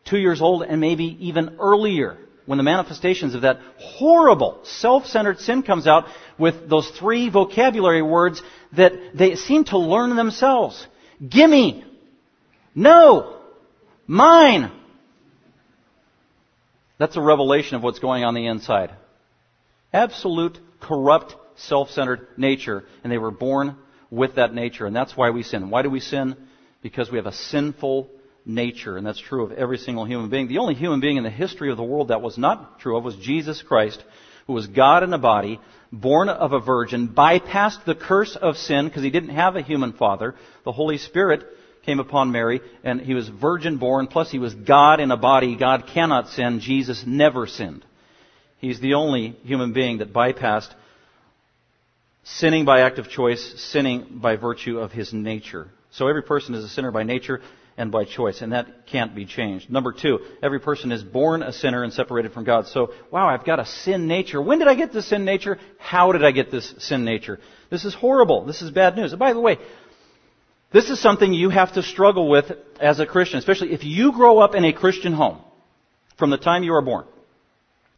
two 0.04 0.18
years 0.18 0.40
old 0.42 0.62
and 0.62 0.80
maybe 0.80 1.16
even 1.20 1.57
earlier. 1.61 2.18
when 2.46 2.59
the 2.59 2.64
manifestations 2.64 3.35
of 3.35 3.42
that 3.42 3.59
horrible 3.78 4.61
self-centered 4.64 5.38
sin 5.38 5.62
comes 5.62 5.87
out 5.87 6.04
with 6.38 6.68
those 6.68 6.88
three 6.90 7.30
vocabulary 7.30 8.02
words 8.02 8.42
that 8.76 8.92
they 9.14 9.35
seem 9.35 9.64
to 9.64 9.78
learn 9.78 10.14
themselves. 10.16 10.87
Gimme. 11.27 11.85
No. 12.74 13.37
Mine. 14.07 14.70
That's 16.98 17.16
a 17.16 17.20
revelation 17.20 17.77
of 17.77 17.83
what's 17.83 17.98
going 17.98 18.24
on 18.24 18.35
the 18.35 18.46
inside. 18.46 18.92
Absolute, 19.92 20.59
corrupt, 20.81 21.35
self-centered 21.57 22.29
nature, 22.37 22.85
and 23.03 23.12
they 23.12 23.18
were 23.18 23.31
born 23.31 23.77
with 24.11 24.37
that 24.37 24.55
nature, 24.55 24.87
and 24.87 24.94
that's 24.94 25.16
why 25.16 25.31
we 25.31 25.42
sin. 25.42 25.70
Why 25.70 25.83
do 25.83 25.90
we 25.90 26.00
sin? 26.00 26.37
Because 26.83 27.11
we 27.11 27.18
have 27.18 27.27
a 27.27 27.33
sinful 27.33 28.11
nature, 28.44 28.96
and 28.96 29.07
that's 29.07 29.20
true 29.20 29.44
of 29.44 29.53
every 29.53 29.79
single 29.79 30.05
human 30.05 30.31
being. 30.31 30.48
The 30.48 30.59
only 30.59 30.74
human 30.74 31.00
being 31.00 31.16
in 31.16 31.24
the 31.24 31.31
history 31.31 31.70
of 31.70 31.77
the 31.77 31.83
world 31.83 32.09
that 32.09 32.22
was 32.22 32.38
not 32.38 32.81
true 32.81 32.96
of 32.96 33.05
was 33.05 33.16
Jesus 33.16 33.62
Christ, 33.62 34.03
who 34.46 34.52
was 34.52 34.66
God 34.66 35.02
in 35.02 35.12
a 35.12 35.18
body, 35.18 35.61
born 35.92 36.28
of 36.28 36.52
a 36.52 36.61
virgin, 36.61 37.09
bypassed 37.09 37.85
the 37.85 37.94
curse 37.94 38.37
of 38.37 38.57
sin 38.57 38.87
because 38.87 39.02
he 39.02 39.11
didn't 39.11 39.30
have 39.30 39.57
a 39.57 39.62
human 39.62 39.92
father. 39.92 40.35
The 40.64 40.72
Holy 40.72 40.98
Spirit 40.98 41.44
came 41.85 42.00
upon 42.00 42.33
Mary, 42.33 42.61
and 42.83 43.00
he 43.00 43.14
was 43.14 43.28
virgin 43.28 43.78
born, 43.78 44.07
plus 44.07 44.30
he 44.30 44.38
was 44.38 44.54
God 44.54 45.00
in 45.00 45.11
a 45.11 45.16
body. 45.16 45.57
God 45.57 45.88
cannot 45.92 46.28
sin. 46.28 46.61
Jesus 46.61 47.04
never 47.07 47.46
sinned. 47.46 47.85
He's 48.59 48.80
the 48.80 48.94
only 48.94 49.37
human 49.42 49.72
being 49.72 49.98
that 49.98 50.12
bypassed 50.12 50.72
sinning 52.24 52.64
by 52.64 52.80
act 52.80 52.98
of 52.98 53.11
choice, 53.11 53.54
sinning 53.70 54.18
by 54.22 54.37
virtue 54.37 54.78
of 54.78 54.92
his 54.92 55.12
nature. 55.12 55.68
So 55.90 56.09
every 56.09 56.22
person 56.22 56.54
is 56.54 56.64
a 56.64 56.68
sinner 56.68 56.90
by 56.90 57.02
nature 57.02 57.40
and 57.77 57.91
by 57.91 58.05
choice, 58.05 58.41
and 58.41 58.53
that 58.53 58.87
can't 58.87 59.15
be 59.15 59.27
changed. 59.27 59.69
Number 59.69 59.93
two, 59.93 60.21
every 60.43 60.61
person 60.61 60.93
is 60.93 61.03
born 61.03 61.43
a 61.43 61.53
sinner 61.53 61.83
and 61.83 61.93
separated 61.93 62.33
from 62.33 62.45
God. 62.45 62.69
So, 62.69 62.93
wow, 63.11 63.29
I've 63.29 63.45
got 63.45 63.59
a 63.59 63.67
sin 63.67 64.07
nature. 64.07 64.41
When 64.41 64.61
did 64.61 64.69
I 64.69 64.75
get 64.75 64.93
this 64.93 65.09
sin 65.09 65.25
nature? 65.25 65.59
How 65.79 66.13
did 66.13 66.25
I 66.25 66.31
get 66.31 66.51
this 66.51 66.75
sin 66.79 67.05
nature? 67.05 67.41
This 67.71 67.85
is 67.85 67.95
horrible. 67.95 68.45
This 68.45 68.63
is 68.63 68.71
bad 68.71 68.97
news. 68.97 69.13
And 69.13 69.19
by 69.19 69.33
the 69.33 69.41
way, 69.41 69.59
this 70.73 70.89
is 70.91 71.01
something 71.01 71.33
you 71.33 71.51
have 71.51 71.75
to 71.75 71.83
struggle 71.83 72.29
with 72.29 72.47
as 72.81 73.01
a 73.01 73.07
Christian, 73.07 73.39
especially 73.39 73.73
if 73.73 73.85
you 73.85 74.13
grow 74.13 74.39
up 74.39 74.55
in 74.55 74.65
a 74.65 74.73
Christian 74.73 75.13
home 75.13 75.41
from 76.17 76.31
the 76.31 76.39
time 76.39 76.63
you 76.63 76.75
are 76.75 76.83
born. 76.83 77.07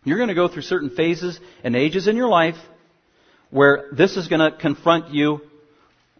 You're 0.04 0.18
going 0.18 0.28
to 0.28 0.34
go 0.34 0.48
through 0.48 0.62
certain 0.62 0.90
phases 0.90 1.38
and 1.64 1.74
ages 1.74 2.06
in 2.06 2.16
your 2.16 2.28
life 2.28 2.56
where 3.50 3.88
this 3.92 4.16
is 4.16 4.28
going 4.28 4.40
to 4.40 4.56
confront 4.56 5.12
you 5.12 5.40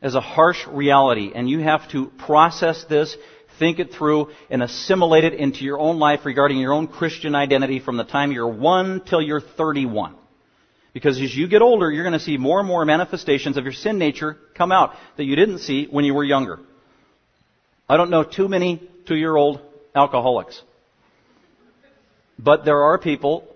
as 0.03 0.15
a 0.15 0.21
harsh 0.21 0.67
reality, 0.67 1.33
and 1.35 1.49
you 1.49 1.61
have 1.61 1.89
to 1.91 2.07
process 2.19 2.85
this 2.85 3.17
think 3.59 3.79
it 3.79 3.93
through, 3.93 4.31
and 4.51 4.63
assimilate 4.63 5.25
it 5.25 5.35
into 5.35 5.65
your 5.65 5.79
own 5.79 5.99
life 5.99 6.25
regarding 6.25 6.59
your 6.59 6.73
own 6.73 6.87
Christian 6.87 7.35
identity 7.35 7.81
from 7.81 7.97
the 7.97 8.05
time 8.05 8.33
you're 8.33 8.49
1 8.49 9.03
till 9.09 9.23
you're 9.23 9.41
31. 9.41 10.15
Because 10.93 11.21
as 11.21 11.37
you 11.37 11.47
get 11.47 11.61
older, 11.61 11.91
you're 11.91 12.05
going 12.05 12.19
to 12.19 12.25
see 12.25 12.39
more 12.39 12.59
and 12.59 12.67
more 12.67 12.85
manifestations 12.85 13.59
of 13.59 13.65
your 13.65 13.75
sin 13.75 13.99
nature 13.99 14.39
come 14.55 14.73
out 14.73 14.95
that 15.19 15.25
you 15.25 15.37
didn't 15.37 15.59
see 15.59 15.87
when 15.91 16.07
you 16.07 16.15
were 16.15 16.25
younger. 16.25 16.59
I 17.89 17.97
don't 17.99 18.11
know 18.11 18.25
too 18.25 18.49
many 18.49 18.83
two-year-old 19.07 19.61
alcoholics. 19.95 20.63
But 22.39 22.65
there 22.65 22.83
are 22.85 22.99
people 22.99 23.47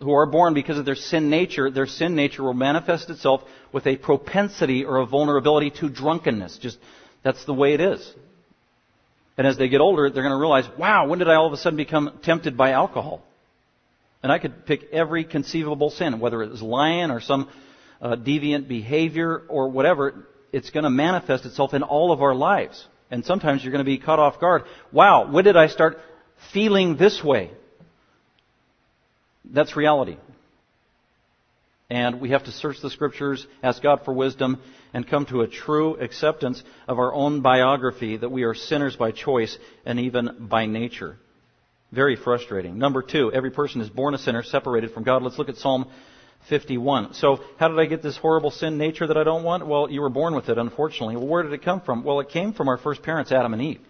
who 0.00 0.12
are 0.12 0.26
born 0.26 0.54
because 0.54 0.78
of 0.78 0.84
their 0.84 0.94
sin 0.94 1.30
nature. 1.30 1.70
Their 1.70 1.86
sin 1.86 2.14
nature 2.14 2.42
will 2.42 2.54
manifest 2.54 3.10
itself 3.10 3.42
with 3.72 3.86
a 3.86 3.96
propensity 3.96 4.84
or 4.84 4.98
a 4.98 5.06
vulnerability 5.06 5.70
to 5.80 5.88
drunkenness. 5.88 6.58
Just, 6.58 6.78
that's 7.22 7.44
the 7.44 7.54
way 7.54 7.74
it 7.74 7.80
is. 7.80 8.14
And 9.38 9.46
as 9.46 9.56
they 9.56 9.68
get 9.68 9.80
older, 9.80 10.10
they're 10.10 10.24
going 10.24 10.34
to 10.34 10.40
realize, 10.40 10.68
wow, 10.76 11.06
when 11.06 11.20
did 11.20 11.28
I 11.28 11.36
all 11.36 11.46
of 11.46 11.52
a 11.52 11.56
sudden 11.56 11.76
become 11.76 12.18
tempted 12.24 12.56
by 12.56 12.72
alcohol? 12.72 13.22
And 14.20 14.32
I 14.32 14.40
could 14.40 14.66
pick 14.66 14.90
every 14.92 15.24
conceivable 15.24 15.90
sin, 15.90 16.18
whether 16.18 16.42
it 16.42 16.50
was 16.50 16.60
lying 16.60 17.12
or 17.12 17.20
some 17.20 17.48
uh, 18.02 18.16
deviant 18.16 18.66
behavior 18.66 19.42
or 19.48 19.68
whatever. 19.68 20.26
It's 20.52 20.70
going 20.70 20.82
to 20.82 20.90
manifest 20.90 21.46
itself 21.46 21.72
in 21.72 21.84
all 21.84 22.10
of 22.10 22.20
our 22.20 22.34
lives. 22.34 22.84
And 23.12 23.24
sometimes 23.24 23.62
you're 23.62 23.70
going 23.70 23.84
to 23.84 23.90
be 23.90 23.98
caught 23.98 24.18
off 24.18 24.40
guard. 24.40 24.64
Wow, 24.90 25.30
when 25.30 25.44
did 25.44 25.56
I 25.56 25.68
start 25.68 26.00
feeling 26.52 26.96
this 26.96 27.22
way? 27.22 27.52
That's 29.44 29.76
reality. 29.76 30.16
And 31.88 32.20
we 32.20 32.30
have 32.30 32.44
to 32.44 32.50
search 32.50 32.80
the 32.82 32.90
scriptures, 32.90 33.46
ask 33.62 33.82
God 33.82 34.04
for 34.04 34.12
wisdom, 34.12 34.60
and 34.92 35.06
come 35.06 35.26
to 35.26 35.42
a 35.42 35.48
true 35.48 35.96
acceptance 35.96 36.62
of 36.86 36.98
our 36.98 37.12
own 37.12 37.40
biography 37.40 38.16
that 38.16 38.30
we 38.30 38.44
are 38.44 38.54
sinners 38.54 38.96
by 38.96 39.10
choice 39.10 39.58
and 39.84 40.00
even 40.00 40.48
by 40.48 40.66
nature. 40.66 41.18
Very 41.90 42.16
frustrating. 42.16 42.78
Number 42.78 43.02
two, 43.02 43.32
every 43.32 43.50
person 43.50 43.80
is 43.80 43.88
born 43.88 44.14
a 44.14 44.18
sinner, 44.18 44.42
separated 44.42 44.92
from 44.92 45.04
God. 45.04 45.22
Let's 45.22 45.38
look 45.38 45.48
at 45.48 45.56
Psalm 45.56 45.86
51. 46.48 47.14
So, 47.14 47.40
how 47.58 47.68
did 47.68 47.78
I 47.78 47.86
get 47.86 48.02
this 48.02 48.16
horrible 48.16 48.50
sin 48.50 48.78
nature 48.78 49.06
that 49.06 49.16
I 49.16 49.24
don't 49.24 49.42
want? 49.42 49.66
Well, 49.66 49.90
you 49.90 50.02
were 50.02 50.10
born 50.10 50.34
with 50.34 50.48
it, 50.48 50.58
unfortunately. 50.58 51.16
Well, 51.16 51.26
where 51.26 51.42
did 51.42 51.52
it 51.52 51.62
come 51.62 51.80
from? 51.80 52.04
Well, 52.04 52.20
it 52.20 52.28
came 52.28 52.52
from 52.52 52.68
our 52.68 52.76
first 52.78 53.02
parents, 53.02 53.32
Adam 53.32 53.54
and 53.54 53.62
Eve. 53.62 53.80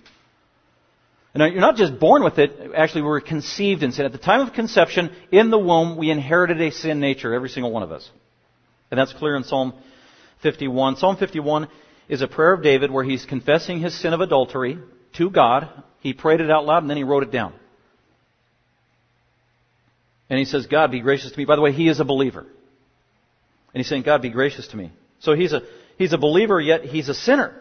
And 1.34 1.52
you're 1.52 1.61
not 1.61 1.76
just 1.76 1.98
born 1.98 2.24
with 2.24 2.38
it, 2.38 2.72
actually 2.74 3.02
we 3.02 3.08
were 3.08 3.20
conceived 3.20 3.82
in 3.82 3.92
sin. 3.92 4.06
At 4.06 4.12
the 4.12 4.18
time 4.18 4.40
of 4.40 4.54
conception, 4.54 5.14
in 5.30 5.50
the 5.50 5.58
womb, 5.58 5.96
we 5.96 6.11
inherited 6.11 6.61
a 6.61 6.70
sin 6.70 7.00
nature, 7.00 7.34
every 7.34 7.48
single 7.48 7.70
one 7.70 7.82
of 7.82 7.92
us. 7.92 8.08
And 8.90 8.98
that's 8.98 9.12
clear 9.12 9.37
in 9.37 9.44
Psalm 9.44 9.74
51. 10.42 10.96
Psalm 10.96 11.16
51 11.16 11.68
is 12.09 12.22
a 12.22 12.29
prayer 12.29 12.53
of 12.53 12.62
David 12.62 12.90
where 12.90 13.05
he's 13.05 13.24
confessing 13.24 13.81
his 13.81 13.98
sin 13.98 14.12
of 14.12 14.20
adultery 14.20 14.79
to 15.14 15.31
God. 15.31 15.68
He 16.01 16.12
prayed 16.12 16.40
it 16.40 16.51
out 16.51 16.64
loud 16.64 16.83
and 16.83 16.90
then 16.90 16.96
he 16.96 17.05
wrote 17.05 17.22
it 17.22 17.33
down. 17.33 17.53
And 20.31 20.38
he 20.38 20.44
says, 20.44 20.66
God, 20.66 20.90
be 20.90 21.01
gracious 21.01 21.33
to 21.33 21.38
me. 21.38 21.44
By 21.44 21.57
the 21.57 21.62
way, 21.62 21.72
he 21.72 21.88
is 21.88 22.01
a 22.01 22.05
believer. 22.05 22.40
And 22.40 23.81
he's 23.81 23.88
saying, 23.88 24.03
God, 24.03 24.22
be 24.22 24.31
gracious 24.31 24.68
to 24.68 24.77
me. 24.77 24.92
So 25.20 25.35
he's 25.35 25.53
a, 25.53 25.62
he's 25.96 26.12
a 26.12 26.18
believer, 26.18 26.61
yet 26.61 26.85
he's 26.85 27.09
a 27.09 27.14
sinner. 27.14 27.55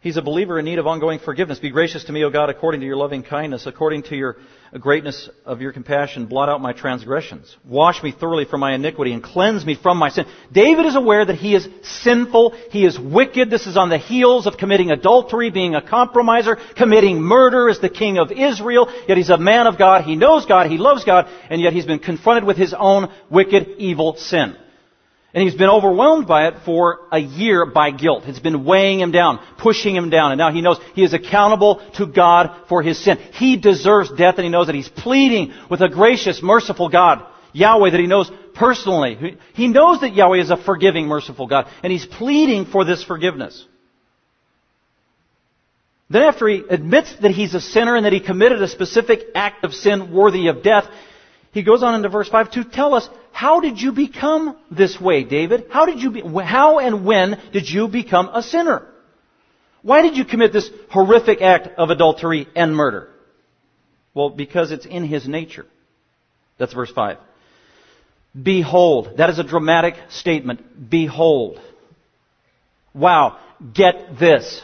He's 0.00 0.16
a 0.16 0.22
believer 0.22 0.60
in 0.60 0.64
need 0.64 0.78
of 0.78 0.86
ongoing 0.86 1.18
forgiveness. 1.18 1.58
Be 1.58 1.70
gracious 1.70 2.04
to 2.04 2.12
me, 2.12 2.22
O 2.22 2.30
God, 2.30 2.50
according 2.50 2.82
to 2.82 2.86
your 2.86 2.94
loving 2.94 3.24
kindness, 3.24 3.66
according 3.66 4.04
to 4.04 4.14
your 4.14 4.36
greatness 4.78 5.28
of 5.44 5.60
your 5.60 5.72
compassion. 5.72 6.26
Blot 6.26 6.48
out 6.48 6.60
my 6.60 6.72
transgressions. 6.72 7.56
Wash 7.64 8.00
me 8.04 8.12
thoroughly 8.12 8.44
from 8.44 8.60
my 8.60 8.76
iniquity 8.76 9.12
and 9.12 9.24
cleanse 9.24 9.66
me 9.66 9.74
from 9.74 9.98
my 9.98 10.10
sin. 10.10 10.26
David 10.52 10.86
is 10.86 10.94
aware 10.94 11.24
that 11.24 11.34
he 11.34 11.52
is 11.52 11.66
sinful. 11.82 12.52
He 12.70 12.86
is 12.86 12.96
wicked. 12.96 13.50
This 13.50 13.66
is 13.66 13.76
on 13.76 13.88
the 13.88 13.98
heels 13.98 14.46
of 14.46 14.56
committing 14.56 14.92
adultery, 14.92 15.50
being 15.50 15.74
a 15.74 15.82
compromiser, 15.82 16.58
committing 16.76 17.20
murder 17.20 17.68
as 17.68 17.80
the 17.80 17.90
king 17.90 18.18
of 18.18 18.30
Israel. 18.30 18.88
Yet 19.08 19.16
he's 19.16 19.30
a 19.30 19.36
man 19.36 19.66
of 19.66 19.78
God. 19.78 20.04
He 20.04 20.14
knows 20.14 20.46
God. 20.46 20.70
He 20.70 20.78
loves 20.78 21.02
God. 21.02 21.26
And 21.50 21.60
yet 21.60 21.72
he's 21.72 21.86
been 21.86 21.98
confronted 21.98 22.44
with 22.44 22.56
his 22.56 22.72
own 22.72 23.12
wicked, 23.30 23.66
evil 23.78 24.14
sin. 24.16 24.54
And 25.34 25.42
he's 25.42 25.54
been 25.54 25.68
overwhelmed 25.68 26.26
by 26.26 26.48
it 26.48 26.54
for 26.64 27.00
a 27.12 27.18
year 27.18 27.66
by 27.66 27.90
guilt. 27.90 28.24
It's 28.26 28.38
been 28.38 28.64
weighing 28.64 29.00
him 29.00 29.10
down, 29.10 29.40
pushing 29.58 29.94
him 29.94 30.08
down. 30.08 30.32
And 30.32 30.38
now 30.38 30.50
he 30.50 30.62
knows 30.62 30.78
he 30.94 31.04
is 31.04 31.12
accountable 31.12 31.82
to 31.96 32.06
God 32.06 32.64
for 32.68 32.82
his 32.82 33.02
sin. 33.02 33.18
He 33.34 33.58
deserves 33.58 34.10
death 34.10 34.36
and 34.36 34.44
he 34.44 34.50
knows 34.50 34.66
that 34.66 34.74
he's 34.74 34.88
pleading 34.88 35.52
with 35.70 35.82
a 35.82 35.88
gracious, 35.88 36.42
merciful 36.42 36.88
God, 36.88 37.26
Yahweh, 37.52 37.90
that 37.90 38.00
he 38.00 38.06
knows 38.06 38.30
personally. 38.54 39.36
He 39.52 39.68
knows 39.68 40.00
that 40.00 40.14
Yahweh 40.14 40.40
is 40.40 40.50
a 40.50 40.56
forgiving, 40.56 41.06
merciful 41.06 41.46
God. 41.46 41.66
And 41.82 41.92
he's 41.92 42.06
pleading 42.06 42.64
for 42.64 42.86
this 42.86 43.04
forgiveness. 43.04 43.66
Then 46.10 46.22
after 46.22 46.48
he 46.48 46.64
admits 46.70 47.14
that 47.20 47.32
he's 47.32 47.54
a 47.54 47.60
sinner 47.60 47.94
and 47.94 48.06
that 48.06 48.14
he 48.14 48.20
committed 48.20 48.62
a 48.62 48.68
specific 48.68 49.26
act 49.34 49.62
of 49.62 49.74
sin 49.74 50.10
worthy 50.10 50.48
of 50.48 50.62
death, 50.62 50.86
he 51.52 51.62
goes 51.62 51.82
on 51.82 51.94
into 51.94 52.08
verse 52.08 52.28
5 52.28 52.50
to 52.52 52.64
tell 52.64 52.94
us, 52.94 53.08
how 53.32 53.60
did 53.60 53.80
you 53.80 53.92
become 53.92 54.56
this 54.70 55.00
way, 55.00 55.24
David? 55.24 55.66
How 55.70 55.86
did 55.86 56.00
you 56.00 56.10
be, 56.10 56.22
how 56.42 56.78
and 56.78 57.04
when 57.04 57.40
did 57.52 57.68
you 57.68 57.88
become 57.88 58.30
a 58.32 58.42
sinner? 58.42 58.86
Why 59.82 60.02
did 60.02 60.16
you 60.16 60.24
commit 60.24 60.52
this 60.52 60.70
horrific 60.90 61.40
act 61.40 61.68
of 61.78 61.90
adultery 61.90 62.48
and 62.54 62.74
murder? 62.74 63.08
Well, 64.12 64.30
because 64.30 64.72
it's 64.72 64.86
in 64.86 65.04
his 65.04 65.28
nature. 65.28 65.66
That's 66.58 66.74
verse 66.74 66.90
5. 66.90 67.18
Behold. 68.40 69.16
That 69.16 69.30
is 69.30 69.38
a 69.38 69.44
dramatic 69.44 69.94
statement. 70.10 70.90
Behold. 70.90 71.60
Wow. 72.92 73.38
Get 73.72 74.18
this. 74.18 74.62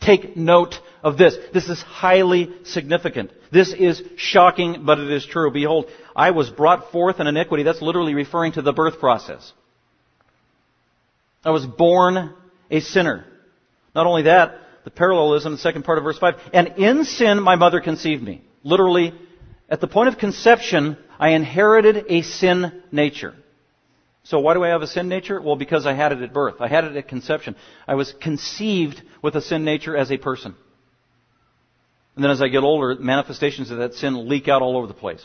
Take 0.00 0.36
note 0.36 0.74
of 1.02 1.16
this. 1.16 1.36
This 1.52 1.68
is 1.68 1.80
highly 1.82 2.50
significant. 2.64 3.30
This 3.52 3.72
is 3.72 4.02
shocking, 4.16 4.84
but 4.84 4.98
it 4.98 5.10
is 5.10 5.26
true. 5.26 5.50
Behold, 5.50 5.86
I 6.14 6.30
was 6.30 6.50
brought 6.50 6.92
forth 6.92 7.20
in 7.20 7.26
iniquity. 7.26 7.62
That's 7.62 7.82
literally 7.82 8.14
referring 8.14 8.52
to 8.52 8.62
the 8.62 8.72
birth 8.72 8.98
process. 9.00 9.52
I 11.44 11.50
was 11.50 11.66
born 11.66 12.34
a 12.70 12.80
sinner. 12.80 13.24
Not 13.94 14.06
only 14.06 14.22
that, 14.22 14.58
the 14.84 14.90
parallelism, 14.90 15.52
in 15.52 15.56
the 15.56 15.62
second 15.62 15.84
part 15.84 15.98
of 15.98 16.04
verse 16.04 16.18
5, 16.18 16.34
and 16.52 16.68
in 16.76 17.04
sin 17.04 17.42
my 17.42 17.56
mother 17.56 17.80
conceived 17.80 18.22
me. 18.22 18.42
Literally, 18.62 19.12
at 19.68 19.80
the 19.80 19.88
point 19.88 20.08
of 20.08 20.18
conception, 20.18 20.96
I 21.18 21.30
inherited 21.30 22.06
a 22.08 22.22
sin 22.22 22.82
nature. 22.92 23.34
So 24.24 24.38
why 24.40 24.54
do 24.54 24.62
I 24.62 24.68
have 24.68 24.82
a 24.82 24.86
sin 24.86 25.08
nature? 25.08 25.40
Well, 25.40 25.56
because 25.56 25.86
I 25.86 25.94
had 25.94 26.12
it 26.12 26.22
at 26.22 26.32
birth. 26.32 26.56
I 26.60 26.68
had 26.68 26.84
it 26.84 26.96
at 26.96 27.08
conception. 27.08 27.56
I 27.86 27.94
was 27.94 28.14
conceived 28.20 29.02
with 29.22 29.34
a 29.34 29.40
sin 29.40 29.64
nature 29.64 29.96
as 29.96 30.10
a 30.10 30.18
person. 30.18 30.54
And 32.14 32.24
then 32.24 32.30
as 32.30 32.42
I 32.42 32.48
get 32.48 32.62
older, 32.62 32.94
manifestations 32.96 33.70
of 33.70 33.78
that 33.78 33.94
sin 33.94 34.28
leak 34.28 34.48
out 34.48 34.62
all 34.62 34.76
over 34.76 34.86
the 34.86 34.94
place. 34.94 35.24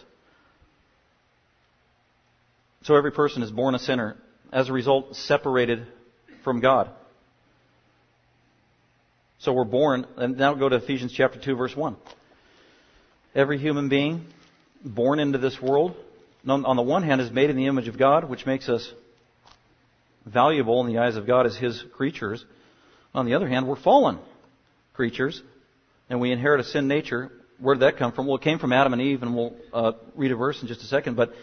So 2.84 2.96
every 2.96 3.12
person 3.12 3.42
is 3.42 3.52
born 3.52 3.76
a 3.76 3.80
sinner. 3.80 4.16
As 4.54 4.70
a 4.70 4.74
result, 4.74 5.16
separated 5.16 5.88
from 6.44 6.62
God. 6.62 6.90
So 9.40 9.54
we're 9.54 9.64
born, 9.66 10.06
and 10.16 10.38
now 10.38 10.54
go 10.54 10.70
to 10.70 10.78
Ephesians 10.78 11.12
chapter 11.12 11.40
2 11.40 11.56
verse 11.56 11.76
1. 11.76 11.96
Every 13.34 13.58
human 13.58 13.90
being 13.90 14.26
born 14.84 15.20
into 15.20 15.38
this 15.38 15.60
world, 15.62 15.96
on 16.48 16.76
the 16.76 16.82
one 16.82 17.04
hand, 17.04 17.20
is 17.20 17.32
made 17.32 17.50
in 17.50 17.56
the 17.56 17.66
image 17.66 17.88
of 17.88 17.98
God, 17.98 18.30
which 18.30 18.46
makes 18.46 18.70
us 18.70 18.90
valuable 20.26 20.86
in 20.86 20.94
the 20.94 21.00
eyes 21.00 21.16
of 21.16 21.28
God 21.28 21.46
as 21.46 21.58
His 21.58 21.84
creatures. 21.94 22.46
On 23.14 23.26
the 23.26 23.34
other 23.34 23.48
hand, 23.48 23.68
we're 23.68 23.76
fallen 23.76 24.20
creatures, 24.94 25.42
and 26.10 26.20
we 26.20 26.32
inherit 26.32 26.60
a 26.60 26.64
sin 26.64 26.88
nature. 26.88 27.32
Where 27.60 27.76
did 27.76 27.82
that 27.82 27.98
come 27.98 28.12
from? 28.12 28.28
Well, 28.28 28.36
it 28.36 28.42
came 28.42 28.60
from 28.60 28.74
Adam 28.74 28.94
and 28.94 29.02
Eve, 29.02 29.24
and 29.24 29.36
we'll 29.36 29.56
uh, 29.74 29.94
read 30.16 30.32
a 30.32 30.36
verse 30.36 30.62
in 30.62 30.68
just 30.68 30.82
a 30.82 30.86
second. 30.86 31.16
But 31.16 31.34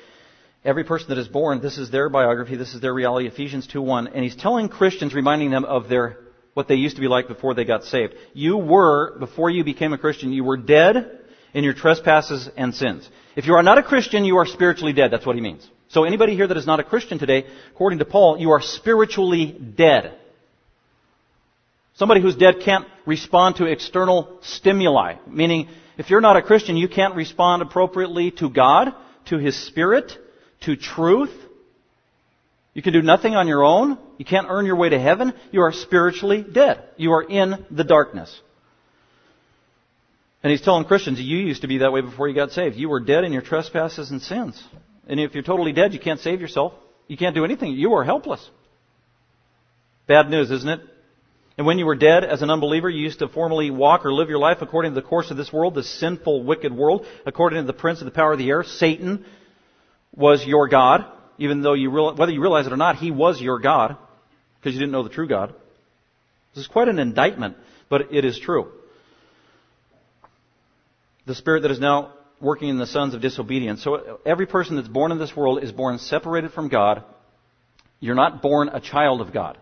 every 0.65 0.85
person 0.85 1.09
that 1.09 1.19
is 1.19 1.29
born, 1.29 1.61
this 1.61 1.79
is 1.79 1.91
their 1.91 2.09
biography, 2.09 2.57
this 2.57 2.75
is 2.75 2.81
their 2.81 2.95
reality, 2.95 3.27
Ephesians 3.27 3.67
2.1. 3.67 4.13
And 4.15 4.23
he's 4.23 4.37
telling 4.37 4.69
Christians, 4.69 5.15
reminding 5.15 5.51
them 5.51 5.65
of 5.65 5.89
their 5.89 6.19
what 6.55 6.69
they 6.69 6.75
used 6.75 6.97
to 6.97 7.01
be 7.01 7.09
like 7.09 7.29
before 7.29 7.55
they 7.55 7.65
got 7.65 7.85
saved. 7.85 8.15
You 8.35 8.59
were, 8.59 9.19
before 9.19 9.49
you 9.49 9.65
became 9.65 9.93
a 9.93 9.99
Christian, 9.99 10.33
you 10.33 10.45
were 10.45 10.59
dead 10.59 11.21
in 11.55 11.65
your 11.65 11.73
trespasses 11.73 12.49
and 12.57 12.75
sins. 12.75 13.09
If 13.37 13.47
you 13.47 13.55
are 13.55 13.63
not 13.63 13.79
a 13.79 13.83
Christian, 13.83 14.25
you 14.25 14.37
are 14.37 14.47
spiritually 14.47 14.93
dead. 14.93 15.11
That's 15.11 15.25
what 15.25 15.37
he 15.37 15.43
means. 15.43 15.67
So 15.89 16.05
anybody 16.05 16.35
here 16.35 16.47
that 16.47 16.57
is 16.57 16.67
not 16.67 16.81
a 16.81 16.85
Christian 16.85 17.19
today, 17.19 17.47
according 17.71 17.99
to 18.01 18.05
Paul, 18.05 18.39
you 18.39 18.51
are 18.51 18.61
spiritually 18.61 19.53
dead. 19.53 20.19
Somebody 21.95 22.21
who's 22.21 22.37
dead 22.37 22.57
can't 22.65 22.87
respond 23.07 23.57
to 23.57 23.67
external 23.67 24.39
stimuli. 24.43 25.17
Meaning, 25.27 25.69
if 25.99 26.11
you're 26.11 26.21
not 26.21 26.37
a 26.37 26.43
Christian, 26.43 26.77
you 26.77 26.89
can't 26.89 27.15
respond 27.15 27.63
appropriately 27.63 28.31
to 28.33 28.49
God, 28.49 28.95
to 29.27 29.39
His 29.39 29.57
Spirit, 29.67 30.13
to 30.63 30.77
truth. 30.77 31.33
You 32.75 32.83
can 32.83 32.95
do 32.95 33.03
nothing 33.03 33.35
on 33.35 33.47
your 33.47 33.63
own. 33.63 33.99
You 34.17 34.25
can't 34.25 34.47
earn 34.49 34.65
your 34.65 34.77
way 34.77 34.89
to 34.89 34.99
heaven. 34.99 35.35
You 35.51 35.61
are 35.63 35.73
spiritually 35.73 36.43
dead. 36.43 36.83
You 36.97 37.13
are 37.13 37.23
in 37.23 37.67
the 37.71 37.85
darkness. 37.85 38.41
And 40.43 40.51
he's 40.51 40.63
telling 40.63 40.85
Christians, 40.87 41.21
you 41.21 41.39
used 41.39 41.63
to 41.63 41.69
be 41.69 41.79
that 41.79 41.93
way 41.93 42.01
before 42.01 42.29
you 42.29 42.35
got 42.35 42.51
saved. 42.51 42.77
You 42.77 42.89
were 42.89 43.01
dead 43.01 43.25
in 43.25 43.33
your 43.33 43.43
trespasses 43.43 44.11
and 44.11 44.21
sins. 44.21 44.63
And 45.07 45.21
if 45.21 45.35
you're 45.35 45.43
totally 45.43 45.73
dead, 45.73 45.93
you 45.93 46.01
can't 46.01 46.21
save 46.21 46.41
yourself. 46.41 46.73
You 47.07 47.17
can't 47.17 47.35
do 47.35 47.45
anything. 47.45 47.73
You 47.73 47.95
are 47.95 48.05
helpless. 48.05 48.49
Bad 50.07 50.31
news, 50.31 50.51
isn't 50.51 50.69
it? 50.69 50.81
And 51.59 51.67
when 51.67 51.79
you 51.79 51.85
were 51.85 51.95
dead 51.95 52.25
as 52.25 52.41
an 52.41 52.51
unbeliever, 52.51 52.89
you 52.89 53.03
used 53.03 53.19
to 53.19 53.29
formerly 53.29 53.71
walk 53.71 54.07
or 54.07 54.13
live 54.13 54.31
your 54.31 54.39
life 54.39 54.59
according 54.63 54.93
to 54.93 55.01
the 55.01 55.07
course 55.07 55.31
of 55.31 55.37
this 55.37 55.53
world, 55.53 55.75
this 55.75 55.91
sinful, 56.01 56.45
wicked 56.45 56.75
world, 56.75 57.07
according 57.27 57.63
to 57.63 57.67
the 57.67 57.73
prince 57.73 58.01
of 58.01 58.07
the 58.07 58.11
power 58.11 58.33
of 58.33 58.39
the 58.39 58.49
air. 58.49 58.65
Satan 58.65 59.25
was 60.17 60.47
your 60.47 60.69
God, 60.69 61.05
even 61.39 61.63
though 61.63 61.75
you 61.75 61.91
realize, 61.91 62.19
whether 62.19 62.33
you 62.33 62.41
realize 62.41 62.67
it 62.67 62.73
or 62.73 62.79
not, 62.79 62.97
he 62.97 63.11
was 63.11 63.41
your 63.41 63.59
God, 63.59 63.97
because 64.59 64.73
you 64.75 64.81
didn't 64.81 64.93
know 64.93 65.03
the 65.03 65.11
true 65.11 65.29
God. 65.29 65.55
This 66.55 66.65
is 66.65 66.69
quite 66.69 66.89
an 66.89 66.99
indictment, 66.99 67.57
but 67.89 68.13
it 68.15 68.25
is 68.25 68.39
true. 68.39 68.73
The 71.27 71.35
spirit 71.35 71.63
that 71.63 71.71
is 71.71 71.81
now 71.81 72.15
working 72.41 72.69
in 72.69 72.79
the 72.79 72.87
sons 72.87 73.15
of 73.15 73.21
disobedience. 73.21 73.85
So 73.85 74.21
every 74.27 74.47
person 74.47 74.77
that's 74.77 74.89
born 74.89 75.13
in 75.13 75.19
this 75.19 75.37
world 75.37 75.63
is 75.63 75.71
born 75.71 75.99
separated 75.99 76.53
from 76.53 76.69
God. 76.69 77.05
You're 78.01 78.17
not 78.17 78.43
born 78.43 78.69
a 78.69 78.81
child 78.81 79.21
of 79.21 79.33
God. 79.33 79.59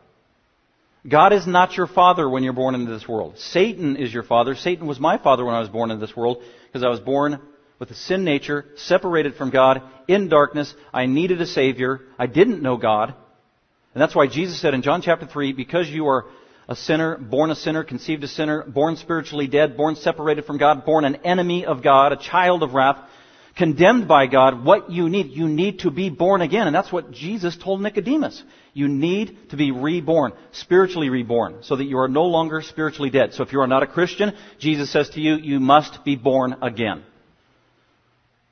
God 1.09 1.33
is 1.33 1.47
not 1.47 1.77
your 1.77 1.87
father 1.87 2.29
when 2.29 2.43
you're 2.43 2.53
born 2.53 2.75
into 2.75 2.93
this 2.93 3.09
world. 3.09 3.39
Satan 3.39 3.97
is 3.97 4.13
your 4.13 4.23
father. 4.23 4.55
Satan 4.55 4.87
was 4.87 5.01
my 5.01 5.17
father 5.19 5.45
when 5.45 5.55
I 5.55 5.61
was 5.61 5.69
born 5.69 5.91
into 5.91 6.05
this 6.05 6.17
world 6.17 6.43
because 6.67 6.85
I 6.85 6.89
was 6.89 7.01
born 7.01 7.41
with 7.79 7.91
a 7.91 7.95
sin 7.95 8.25
nature, 8.25 8.67
separated 8.77 9.35
from 9.35 9.51
God, 9.51 9.83
in 10.07 10.29
darkness. 10.29 10.75
I 10.93 11.07
needed 11.07 11.41
a 11.41 11.47
Savior. 11.47 12.03
I 12.19 12.27
didn't 12.27 12.63
know 12.63 12.77
God. 12.77 13.15
And 13.95 14.01
that's 14.01 14.15
why 14.15 14.27
Jesus 14.27 14.61
said 14.61 14.75
in 14.75 14.83
John 14.83 15.01
chapter 15.03 15.27
3, 15.27 15.53
because 15.53 15.89
you 15.89 16.07
are 16.09 16.27
a 16.69 16.77
sinner, 16.77 17.17
born 17.17 17.51
a 17.51 17.57
sinner, 17.57 17.83
conceived 17.83 18.23
a 18.23 18.29
sinner, 18.29 18.63
born 18.63 18.97
spiritually 18.97 19.49
dead, 19.49 19.77
born 19.77 19.97
separated 19.97 20.45
from 20.45 20.59
God, 20.59 20.85
born 20.85 21.05
an 21.05 21.17
enemy 21.25 21.65
of 21.65 21.83
God, 21.83 22.13
a 22.13 22.17
child 22.17 22.63
of 22.63 22.75
wrath, 22.75 22.99
condemned 23.57 24.07
by 24.07 24.27
God, 24.27 24.65
what 24.65 24.91
you 24.91 25.09
need, 25.09 25.33
you 25.33 25.49
need 25.49 25.81
to 25.81 25.91
be 25.91 26.11
born 26.11 26.43
again. 26.43 26.67
And 26.67 26.77
that's 26.77 26.93
what 26.93 27.11
Jesus 27.11 27.57
told 27.57 27.81
Nicodemus. 27.81 28.43
You 28.73 28.89
need 28.89 29.51
to 29.51 29.57
be 29.57 29.73
reborn, 29.73 30.33
spiritually 30.53 31.09
reborn, 31.09 31.59
so 31.63 31.77
that 31.77 31.85
you 31.85 31.99
are 31.99 32.09
no 32.09 32.25
longer 32.25 32.63
spiritually 32.63 33.11
dead. 33.11 33.35
So 33.35 33.43
if 33.43 33.53
you 33.53 33.61
are 33.61 33.67
not 33.67 33.83
a 33.83 33.87
Christian, 33.87 34.33
Jesus 34.59 34.93
says 34.93 35.11
to 35.11 35.21
you, 35.21 35.37
you 35.37 35.59
must 35.61 36.05
be 36.05 36.17
born 36.17 36.57
again. 36.63 37.03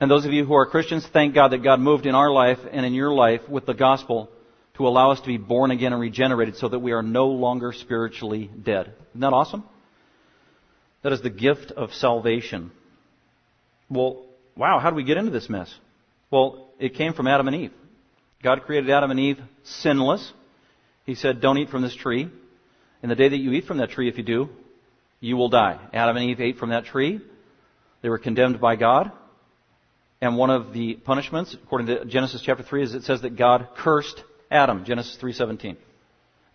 And 0.01 0.11
those 0.11 0.25
of 0.25 0.33
you 0.33 0.45
who 0.45 0.55
are 0.55 0.67
Christians, 0.67 1.07
thank 1.13 1.35
God 1.35 1.49
that 1.49 1.63
God 1.63 1.81
moved 1.81 2.07
in 2.07 2.15
our 2.15 2.31
life 2.31 2.59
and 2.71 2.87
in 2.87 2.95
your 2.95 3.13
life 3.13 3.49
with 3.49 3.67
the 3.67 3.75
gospel 3.75 4.31
to 4.77 4.87
allow 4.87 5.11
us 5.11 5.21
to 5.21 5.27
be 5.27 5.39
born 5.39 5.71
again 5.73 5.93
and 5.93 6.01
regenerated 6.01 6.57
so 6.57 6.69
that 6.69 6.79
we 6.79 6.93
are 6.93 7.03
no 7.03 7.29
longer 7.29 7.73
spiritually 7.73 8.49
dead. 8.63 8.93
Isn't 9.11 9.21
that 9.21 9.33
awesome? 9.33 9.65
That 11.03 11.13
is 11.13 11.21
the 11.21 11.31
gift 11.31 11.73
of 11.73 11.93
salvation. 11.95 12.71
Well, 13.91 14.27
wow, 14.57 14.79
how 14.79 14.91
do 14.91 14.97
we 14.97 15.05
get 15.05 15.17
into 15.17 15.31
this 15.31 15.49
mess? 15.49 15.73
Well, 16.31 16.69
it 16.79 16.95
came 16.95 17.13
from 17.13 17.27
Adam 17.27 17.49
and 17.49 17.57
Eve. 17.57 17.73
God 18.43 18.63
created 18.63 18.91
Adam 18.91 19.11
and 19.11 19.19
Eve 19.19 19.39
sinless. 19.69 20.33
He 21.05 21.15
said, 21.15 21.41
don't 21.41 21.59
eat 21.59 21.71
from 21.71 21.83
this 21.83 21.95
tree. 21.95 22.29
And 23.03 23.11
the 23.11 23.17
day 23.17 23.29
that 23.29 23.39
you 23.39 23.53
eat 23.53 23.65
from 23.65 23.79
that 23.79 23.91
tree, 23.91 24.09
if 24.09 24.19
you 24.19 24.25
do, 24.25 24.49
you 25.21 25.37
will 25.37 25.49
die. 25.49 25.79
Adam 25.93 26.17
and 26.17 26.31
Eve 26.31 26.41
ate 26.41 26.59
from 26.59 26.71
that 26.71 26.85
tree. 26.85 27.21
They 28.03 28.09
were 28.09 28.19
condemned 28.19 28.61
by 28.61 28.77
God. 28.77 29.11
And 30.21 30.37
one 30.37 30.51
of 30.51 30.73
the 30.73 30.95
punishments, 30.95 31.55
according 31.55 31.87
to 31.89 32.05
Genesis 32.05 32.43
chapter 32.45 32.63
3, 32.63 32.83
is 32.83 32.95
it 32.95 33.05
says 33.05 33.23
that 33.23 33.37
God 33.37 33.69
cursed 33.77 34.23
Adam, 34.51 34.85
Genesis 34.85 35.17
3:17. 35.21 35.77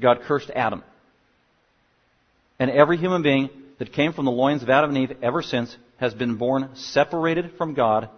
God 0.02 0.22
cursed 0.24 0.50
Adam. 0.54 0.84
And 2.60 2.70
every 2.70 2.98
human 2.98 3.22
being 3.22 3.50
that 3.80 3.94
came 3.94 4.14
from 4.14 4.26
the 4.26 4.32
loins 4.32 4.64
of 4.64 4.70
Adam 4.70 4.96
and 4.96 5.10
Eve 5.10 5.18
ever 5.22 5.42
since 5.42 5.76
has 5.98 6.14
been 6.14 6.36
born 6.36 6.70
separated 6.76 7.54
from 7.58 7.74
God, 7.74 8.10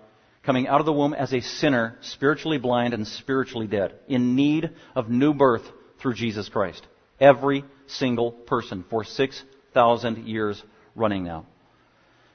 coming 0.45 0.67
out 0.67 0.79
of 0.79 0.85
the 0.85 0.93
womb 0.93 1.13
as 1.13 1.33
a 1.33 1.41
sinner, 1.41 1.97
spiritually 2.01 2.57
blind 2.57 2.93
and 2.93 3.07
spiritually 3.07 3.67
dead, 3.67 3.93
in 4.07 4.35
need 4.35 4.71
of 4.95 5.09
new 5.09 5.33
birth 5.33 5.63
through 5.99 6.13
Jesus 6.13 6.49
Christ. 6.49 6.85
Every 7.19 7.63
single 7.87 8.31
person 8.31 8.85
for 8.89 9.03
6,000 9.03 10.27
years 10.27 10.61
running 10.95 11.23
now. 11.23 11.45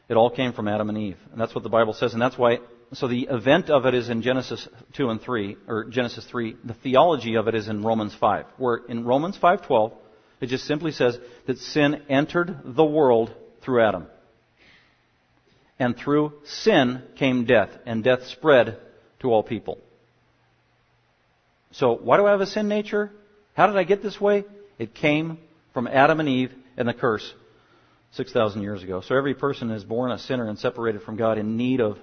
It 0.08 0.16
all 0.16 0.30
came 0.30 0.52
from 0.52 0.68
Adam 0.68 0.88
and 0.88 0.98
Eve. 0.98 1.18
And 1.30 1.40
that's 1.40 1.54
what 1.54 1.62
the 1.62 1.70
Bible 1.70 1.92
says. 1.92 2.12
And 2.12 2.22
that's 2.22 2.36
why 2.36 2.58
so 2.92 3.06
the 3.06 3.28
event 3.30 3.70
of 3.70 3.86
it 3.86 3.94
is 3.94 4.08
in 4.08 4.22
Genesis 4.22 4.66
2 4.94 5.10
and 5.10 5.20
3, 5.20 5.56
or 5.68 5.84
Genesis 5.84 6.24
3. 6.26 6.56
The 6.64 6.74
theology 6.74 7.36
of 7.36 7.46
it 7.46 7.54
is 7.54 7.68
in 7.68 7.82
Romans 7.82 8.14
5, 8.18 8.46
where 8.56 8.76
in 8.88 9.04
Romans 9.04 9.38
5:12, 9.38 9.92
it 10.40 10.46
just 10.46 10.64
simply 10.64 10.90
says 10.90 11.18
that 11.46 11.58
sin 11.58 12.02
entered 12.08 12.58
the 12.64 12.84
world 12.84 13.32
through 13.60 13.84
Adam. 13.84 14.06
And 15.80 15.96
through 15.96 16.34
sin 16.44 17.02
came 17.16 17.46
death, 17.46 17.70
and 17.86 18.04
death 18.04 18.26
spread 18.26 18.78
to 19.20 19.32
all 19.32 19.42
people. 19.42 19.78
So 21.72 21.96
why 21.96 22.18
do 22.18 22.26
I 22.26 22.32
have 22.32 22.42
a 22.42 22.46
sin 22.46 22.68
nature? 22.68 23.10
How 23.54 23.66
did 23.66 23.76
I 23.76 23.84
get 23.84 24.02
this 24.02 24.20
way? 24.20 24.44
It 24.78 24.94
came 24.94 25.38
from 25.72 25.86
Adam 25.86 26.20
and 26.20 26.28
Eve 26.28 26.52
and 26.76 26.86
the 26.86 26.92
curse 26.92 27.32
6,000 28.12 28.62
years 28.62 28.82
ago. 28.82 29.00
So 29.00 29.16
every 29.16 29.34
person 29.34 29.70
is 29.70 29.82
born 29.82 30.12
a 30.12 30.18
sinner 30.18 30.48
and 30.48 30.58
separated 30.58 31.02
from 31.02 31.16
God 31.16 31.38
in 31.38 31.56
need 31.56 31.80
of 31.80 31.96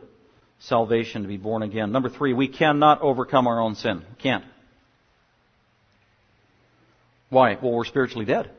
salvation 0.59 1.21
to 1.21 1.27
be 1.27 1.37
born 1.37 1.61
again. 1.61 1.91
Number 1.91 2.09
three, 2.09 2.33
we 2.33 2.47
cannot 2.47 3.01
overcome 3.01 3.45
our 3.45 3.59
own 3.59 3.75
sin. 3.75 3.99
We 3.99 4.21
can't. 4.21 4.43
Why? 7.29 7.59
Well, 7.61 7.73
we're 7.73 7.85
spiritually 7.85 8.25
dead. 8.25 8.49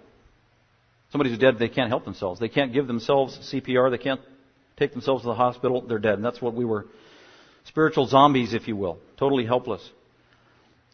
Somebody 1.11 1.31
who's 1.31 1.39
dead, 1.41 1.59
they 1.59 1.71
can't 1.71 1.89
help 1.89 2.05
themselves. 2.05 2.39
They 2.39 2.49
can't 2.49 2.73
give 2.73 2.87
themselves 2.87 3.37
CPR. 3.53 3.91
They 3.91 3.99
can't 3.99 4.21
take 4.79 4.93
themselves 4.93 5.23
to 5.23 5.29
the 5.29 5.35
hospital. 5.35 5.83
They're 5.83 5.99
dead. 5.99 6.15
And 6.15 6.25
that's 6.25 6.41
what 6.41 6.55
we 6.55 6.65
were. 6.65 6.87
Spiritual 7.65 8.07
zombies, 8.07 8.55
if 8.55 8.69
you 8.69 8.77
will. 8.77 8.99
Totally 9.19 9.45
helpless. 9.45 9.87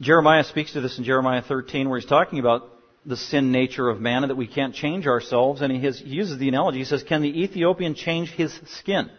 Jeremiah 0.01 0.44
speaks 0.44 0.73
to 0.73 0.81
this 0.81 0.99
in 0.99 1.05
Jeremiah 1.05 1.42
13 1.42 1.88
where 1.88 1.99
he's 1.99 2.09
talking 2.09 2.38
about 2.38 2.68
the 3.07 3.16
sin 3.16 3.53
nature 3.53 3.88
of 3.88 4.01
man 4.01 4.25
and 4.25 4.31
that 4.31 4.37
we 4.37 4.47
can't 4.47 4.75
change 4.75 5.07
ourselves. 5.07 5.61
And 5.61 5.73
he, 5.73 5.85
has, 5.85 5.99
he 5.99 6.11
uses 6.11 6.38
the 6.38 6.49
analogy. 6.49 6.79
He 6.79 6.85
says, 6.85 7.03
can 7.03 7.23
the 7.23 7.42
Ethiopian 7.42 7.94
change 7.94 8.31
his 8.31 8.59
skin? 8.66 9.11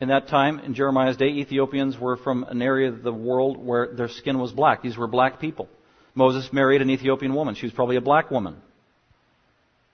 In 0.00 0.08
that 0.08 0.28
time, 0.28 0.60
in 0.60 0.74
Jeremiah's 0.74 1.16
day, 1.16 1.28
Ethiopians 1.28 1.98
were 1.98 2.16
from 2.16 2.44
an 2.44 2.62
area 2.62 2.88
of 2.88 3.02
the 3.02 3.12
world 3.12 3.56
where 3.56 3.92
their 3.94 4.08
skin 4.08 4.38
was 4.38 4.52
black. 4.52 4.82
These 4.82 4.96
were 4.96 5.08
black 5.08 5.40
people. 5.40 5.68
Moses 6.14 6.52
married 6.52 6.82
an 6.82 6.90
Ethiopian 6.90 7.34
woman. 7.34 7.54
She 7.54 7.66
was 7.66 7.72
probably 7.72 7.96
a 7.96 8.00
black 8.00 8.30
woman. 8.30 8.56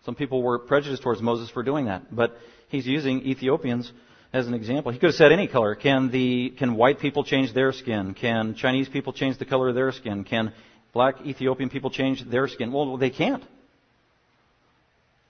Some 0.04 0.14
people 0.14 0.42
were 0.42 0.58
prejudiced 0.58 1.02
towards 1.02 1.22
Moses 1.22 1.50
for 1.50 1.62
doing 1.62 1.86
that, 1.86 2.14
but 2.14 2.36
he's 2.68 2.86
using 2.86 3.26
Ethiopians 3.26 3.90
as 4.32 4.46
an 4.46 4.54
example. 4.54 4.92
He 4.92 4.98
could 4.98 5.08
have 5.08 5.14
said 5.14 5.32
any 5.32 5.46
color. 5.46 5.74
Can 5.74 6.10
the 6.10 6.50
can 6.58 6.74
white 6.76 7.00
people 7.00 7.24
change 7.24 7.54
their 7.54 7.72
skin? 7.72 8.14
Can 8.14 8.54
Chinese 8.54 8.88
people 8.88 9.12
change 9.12 9.38
the 9.38 9.46
color 9.46 9.68
of 9.68 9.74
their 9.74 9.92
skin? 9.92 10.24
Can 10.24 10.52
black 10.92 11.24
Ethiopian 11.24 11.70
people 11.70 11.90
change 11.90 12.22
their 12.28 12.48
skin? 12.48 12.72
Well, 12.72 12.96
they 12.98 13.10
can't. 13.10 13.42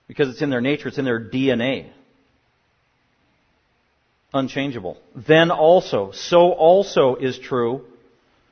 Because 0.07 0.29
it's 0.29 0.41
in 0.41 0.49
their 0.49 0.61
nature, 0.61 0.89
it's 0.89 0.97
in 0.97 1.05
their 1.05 1.19
DNA 1.19 1.91
unchangeable. 4.33 4.97
Then 5.27 5.49
also, 5.49 6.11
so 6.11 6.51
also 6.51 7.15
is 7.15 7.39
true 7.39 7.85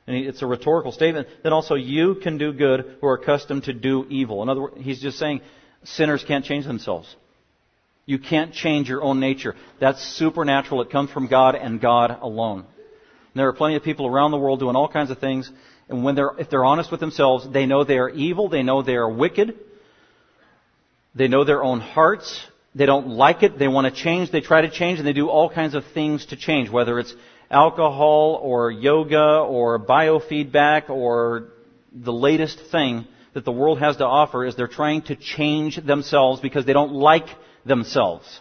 and 0.06 0.16
it's 0.16 0.42
a 0.42 0.46
rhetorical 0.46 0.92
statement, 0.92 1.28
then 1.42 1.52
also 1.52 1.74
you 1.74 2.16
can 2.16 2.36
do 2.36 2.52
good 2.52 2.96
who 3.00 3.06
are 3.06 3.14
accustomed 3.14 3.64
to 3.64 3.72
do 3.72 4.04
evil. 4.10 4.42
In 4.42 4.48
other 4.48 4.62
words, 4.62 4.76
he's 4.80 5.00
just 5.00 5.18
saying 5.18 5.40
sinners 5.84 6.24
can't 6.26 6.44
change 6.44 6.66
themselves. 6.66 7.14
You 8.06 8.18
can't 8.18 8.52
change 8.52 8.88
your 8.88 9.02
own 9.02 9.20
nature. 9.20 9.54
That's 9.80 10.02
supernatural. 10.16 10.82
It 10.82 10.90
comes 10.90 11.10
from 11.10 11.26
God 11.28 11.54
and 11.54 11.80
God 11.80 12.18
alone. 12.20 12.60
And 12.60 13.40
there 13.40 13.48
are 13.48 13.52
plenty 13.54 13.76
of 13.76 13.82
people 13.82 14.06
around 14.06 14.30
the 14.30 14.38
world 14.38 14.60
doing 14.60 14.76
all 14.76 14.88
kinds 14.88 15.10
of 15.10 15.18
things, 15.18 15.50
and 15.88 16.04
when 16.04 16.14
they're, 16.14 16.30
if 16.38 16.50
they're 16.50 16.64
honest 16.64 16.90
with 16.90 17.00
themselves, 17.00 17.46
they 17.50 17.66
know 17.66 17.84
they 17.84 17.98
are 17.98 18.08
evil, 18.08 18.48
they 18.48 18.62
know 18.62 18.82
they 18.82 18.94
are 18.94 19.08
wicked, 19.08 19.58
they 21.14 21.28
know 21.28 21.44
their 21.44 21.62
own 21.62 21.80
hearts, 21.80 22.42
they 22.74 22.86
don't 22.86 23.08
like 23.08 23.42
it, 23.42 23.58
they 23.58 23.68
want 23.68 23.92
to 23.92 24.02
change, 24.02 24.30
they 24.30 24.40
try 24.40 24.62
to 24.62 24.70
change, 24.70 24.98
and 24.98 25.06
they 25.06 25.12
do 25.12 25.28
all 25.28 25.50
kinds 25.50 25.74
of 25.74 25.84
things 25.92 26.26
to 26.26 26.36
change, 26.36 26.70
whether 26.70 26.98
it's 26.98 27.14
alcohol 27.50 28.40
or 28.42 28.70
yoga 28.70 29.38
or 29.40 29.78
biofeedback 29.78 30.88
or 30.88 31.48
the 31.92 32.12
latest 32.12 32.58
thing 32.72 33.06
that 33.34 33.44
the 33.44 33.52
world 33.52 33.80
has 33.80 33.96
to 33.96 34.06
offer 34.06 34.44
is 34.44 34.56
they're 34.56 34.68
trying 34.68 35.02
to 35.02 35.16
change 35.16 35.76
themselves 35.76 36.40
because 36.40 36.64
they 36.64 36.72
don't 36.72 36.92
like 36.92 37.26
themselves. 37.66 38.40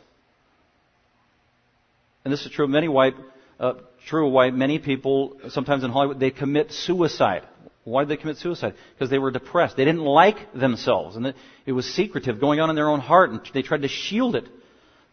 And 2.23 2.31
this 2.31 2.45
is 2.45 2.51
true 2.51 2.65
of 2.65 2.71
many 2.71 2.87
white, 2.87 3.15
uh, 3.59 3.73
true 4.07 4.29
why 4.29 4.51
many 4.51 4.79
people, 4.79 5.37
sometimes 5.49 5.83
in 5.83 5.91
Hollywood, 5.91 6.19
they 6.19 6.31
commit 6.31 6.71
suicide. 6.71 7.43
Why 7.83 8.03
did 8.03 8.09
they 8.09 8.17
commit 8.17 8.37
suicide? 8.37 8.75
Because 8.95 9.09
they 9.09 9.19
were 9.19 9.31
depressed. 9.31 9.75
They 9.75 9.83
didn't 9.83 10.05
like 10.05 10.53
themselves. 10.53 11.17
And 11.17 11.33
it 11.65 11.71
was 11.73 11.85
secretive, 11.93 12.39
going 12.39 12.61
on 12.61 12.69
in 12.69 12.75
their 12.75 12.87
own 12.87 13.01
heart, 13.01 13.31
and 13.31 13.41
they 13.53 13.61
tried 13.61 13.81
to 13.81 13.89
shield 13.89 14.35
it 14.35 14.45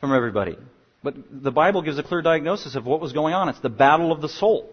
from 0.00 0.14
everybody. 0.14 0.56
But 1.02 1.14
the 1.30 1.50
Bible 1.50 1.82
gives 1.82 1.98
a 1.98 2.02
clear 2.02 2.22
diagnosis 2.22 2.76
of 2.76 2.84
what 2.84 3.00
was 3.00 3.12
going 3.12 3.34
on. 3.34 3.48
It's 3.48 3.60
the 3.60 3.70
battle 3.70 4.12
of 4.12 4.20
the 4.20 4.28
soul. 4.28 4.70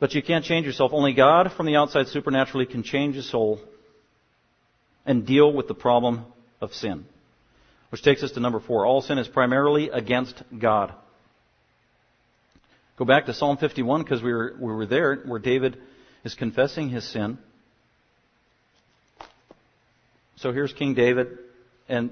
But 0.00 0.14
you 0.14 0.22
can't 0.22 0.44
change 0.44 0.66
yourself. 0.66 0.92
Only 0.92 1.12
God 1.12 1.52
from 1.52 1.66
the 1.66 1.76
outside 1.76 2.08
supernaturally 2.08 2.66
can 2.66 2.82
change 2.82 3.16
a 3.16 3.22
soul 3.22 3.60
and 5.04 5.26
deal 5.26 5.52
with 5.52 5.68
the 5.68 5.74
problem 5.74 6.24
of 6.60 6.72
sin. 6.72 7.04
Which 7.90 8.02
takes 8.02 8.22
us 8.22 8.32
to 8.32 8.40
number 8.40 8.60
four. 8.60 8.86
All 8.86 9.02
sin 9.02 9.18
is 9.18 9.28
primarily 9.28 9.90
against 9.90 10.42
God. 10.58 10.94
Go 12.96 13.04
back 13.04 13.26
to 13.26 13.34
Psalm 13.34 13.58
51 13.58 14.02
because 14.02 14.22
we 14.22 14.32
were, 14.32 14.54
we 14.58 14.72
were 14.72 14.86
there 14.86 15.16
where 15.16 15.38
David 15.38 15.78
is 16.24 16.34
confessing 16.34 16.88
his 16.88 17.06
sin. 17.10 17.38
So 20.36 20.52
here's 20.52 20.72
King 20.72 20.94
David, 20.94 21.38
and 21.88 22.10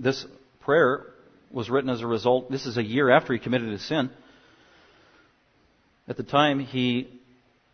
this 0.00 0.24
prayer 0.60 1.06
was 1.50 1.68
written 1.68 1.90
as 1.90 2.00
a 2.00 2.06
result. 2.06 2.50
This 2.50 2.64
is 2.64 2.78
a 2.78 2.82
year 2.82 3.10
after 3.10 3.32
he 3.34 3.38
committed 3.38 3.68
his 3.68 3.86
sin. 3.86 4.10
At 6.08 6.16
the 6.16 6.22
time, 6.22 6.60
he 6.60 7.08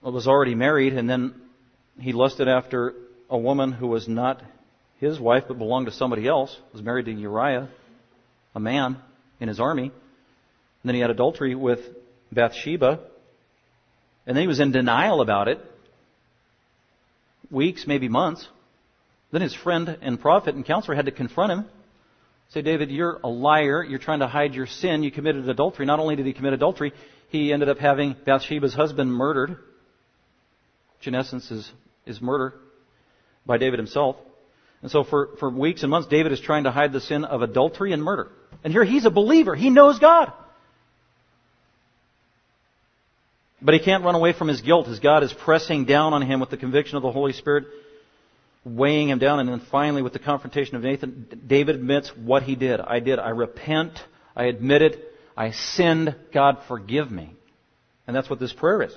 was 0.03 0.29
already 0.29 0.55
married, 0.55 0.93
and 0.93 1.11
then 1.11 1.35
he 1.99 2.13
lusted 2.13 2.49
after 2.49 2.95
a 3.29 3.37
woman 3.37 3.73
who 3.73 3.89
was 3.89 4.09
not 4.09 4.43
his 4.99 5.19
wife 5.19 5.45
but 5.49 5.59
belonged 5.59 5.87
to 5.87 5.93
somebody 5.93 6.29
else. 6.29 6.57
Was 6.73 6.83
married 6.83 7.07
to 7.07 7.13
Uriah, 7.13 7.69
a 8.55 8.61
man 8.61 8.99
in 9.41 9.49
his 9.49 9.59
army. 9.59 9.85
And 9.85 9.93
then 10.85 10.95
he 10.95 11.01
had 11.01 11.11
adultery 11.11 11.55
with 11.55 11.81
Bathsheba. 12.31 13.01
And 14.27 14.37
then 14.37 14.43
he 14.43 14.49
was 14.49 14.61
in 14.61 14.73
denial 14.73 15.21
about 15.21 15.49
it. 15.49 15.59
Weeks, 17.51 17.85
maybe 17.87 18.09
months. 18.09 18.47
Then 19.33 19.43
his 19.43 19.55
friend 19.55 19.99
and 20.03 20.21
prophet 20.21 20.55
and 20.55 20.65
counselor 20.65 20.95
had 20.95 21.07
to 21.07 21.13
confront 21.13 21.53
him. 21.53 21.65
Say, 22.51 22.63
David, 22.63 22.91
you're 22.91 23.19
a 23.23 23.29
liar. 23.29 23.83
You're 23.83 23.99
trying 23.99 24.21
to 24.21 24.27
hide 24.27 24.55
your 24.55 24.67
sin. 24.67 25.03
You 25.03 25.11
committed 25.11 25.49
adultery. 25.49 25.87
Not 25.87 25.99
only 25.99 26.17
did 26.17 26.27
he 26.27 26.33
commit 26.33 26.53
adultery, 26.53 26.93
he 27.31 27.53
ended 27.53 27.69
up 27.69 27.79
having 27.79 28.17
Bathsheba's 28.27 28.75
husband 28.75 29.13
murdered, 29.13 29.51
which 30.99 31.07
in 31.07 31.15
essence 31.15 31.51
is, 31.51 31.71
is 32.05 32.21
murder 32.21 32.55
by 33.47 33.57
David 33.57 33.79
himself. 33.79 34.17
And 34.83 34.91
so 34.91 35.05
for, 35.05 35.31
for 35.39 35.49
weeks 35.49 35.83
and 35.83 35.91
months, 35.91 36.09
David 36.09 36.33
is 36.33 36.41
trying 36.41 36.65
to 36.65 36.71
hide 36.71 36.93
the 36.93 37.01
sin 37.01 37.25
of 37.25 37.43
adultery 37.43 37.93
and 37.93 38.03
murder. 38.03 38.31
And 38.65 38.73
here 38.73 38.85
he's 38.85 39.05
a 39.05 39.11
believer. 39.11 39.55
He 39.55 39.71
knows 39.71 39.99
God. 39.99 40.33
But 43.63 43.75
he 43.75 43.81
can't 43.81 44.05
run 44.05 44.15
away 44.15 44.33
from 44.33 44.49
his 44.49 44.61
guilt 44.63 44.89
as 44.89 44.99
God 44.99 45.23
is 45.23 45.33
pressing 45.33 45.85
down 45.85 46.15
on 46.15 46.23
him 46.23 46.41
with 46.41 46.51
the 46.51 46.57
conviction 46.57 46.97
of 46.97 47.03
the 47.03 47.13
Holy 47.13 47.35
Spirit, 47.35 47.67
weighing 48.65 49.11
him 49.11 49.19
down. 49.19 49.39
And 49.39 49.49
then 49.49 49.61
finally, 49.71 50.03
with 50.03 50.15
the 50.15 50.19
confrontation 50.19 50.77
of 50.77 50.83
Nathan, 50.83 51.27
David 51.47 51.77
admits 51.77 52.09
what 52.17 52.43
he 52.43 52.57
did. 52.57 52.81
I 52.81 53.01
did. 53.01 53.19
I 53.19 53.29
repent. 53.29 54.03
I 54.35 54.45
admit 54.45 54.83
it. 54.83 55.10
I 55.37 55.53
sinned. 55.53 56.15
God, 56.33 56.59
forgive 56.69 57.11
me. 57.11 57.35
And 58.07 58.15
that's 58.17 58.29
what 58.29 58.41
this 58.41 58.53
prayer 58.53 58.83
is. 58.83 58.95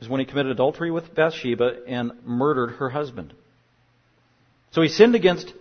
Is 0.00 0.08
when 0.08 0.20
he 0.20 0.26
committed 0.26 0.52
adultery 0.52 0.90
with 0.90 1.14
Bathsheba 1.14 1.80
and 1.86 2.12
murdered 2.24 2.72
her 2.76 2.88
husband. 2.88 3.34
So 4.72 4.82
he 4.82 4.88
sinned 4.88 5.14
against 5.14 5.52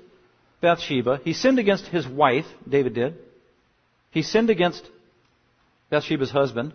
Bathsheba. 0.62 1.20
He 1.24 1.34
sinned 1.34 1.60
against 1.60 1.88
his 1.88 2.08
wife, 2.08 2.46
David 2.68 2.94
did. 2.94 3.18
He 4.12 4.22
sinned 4.22 4.50
against 4.50 4.84
Bathsheba's 5.90 6.32
husband, 6.32 6.74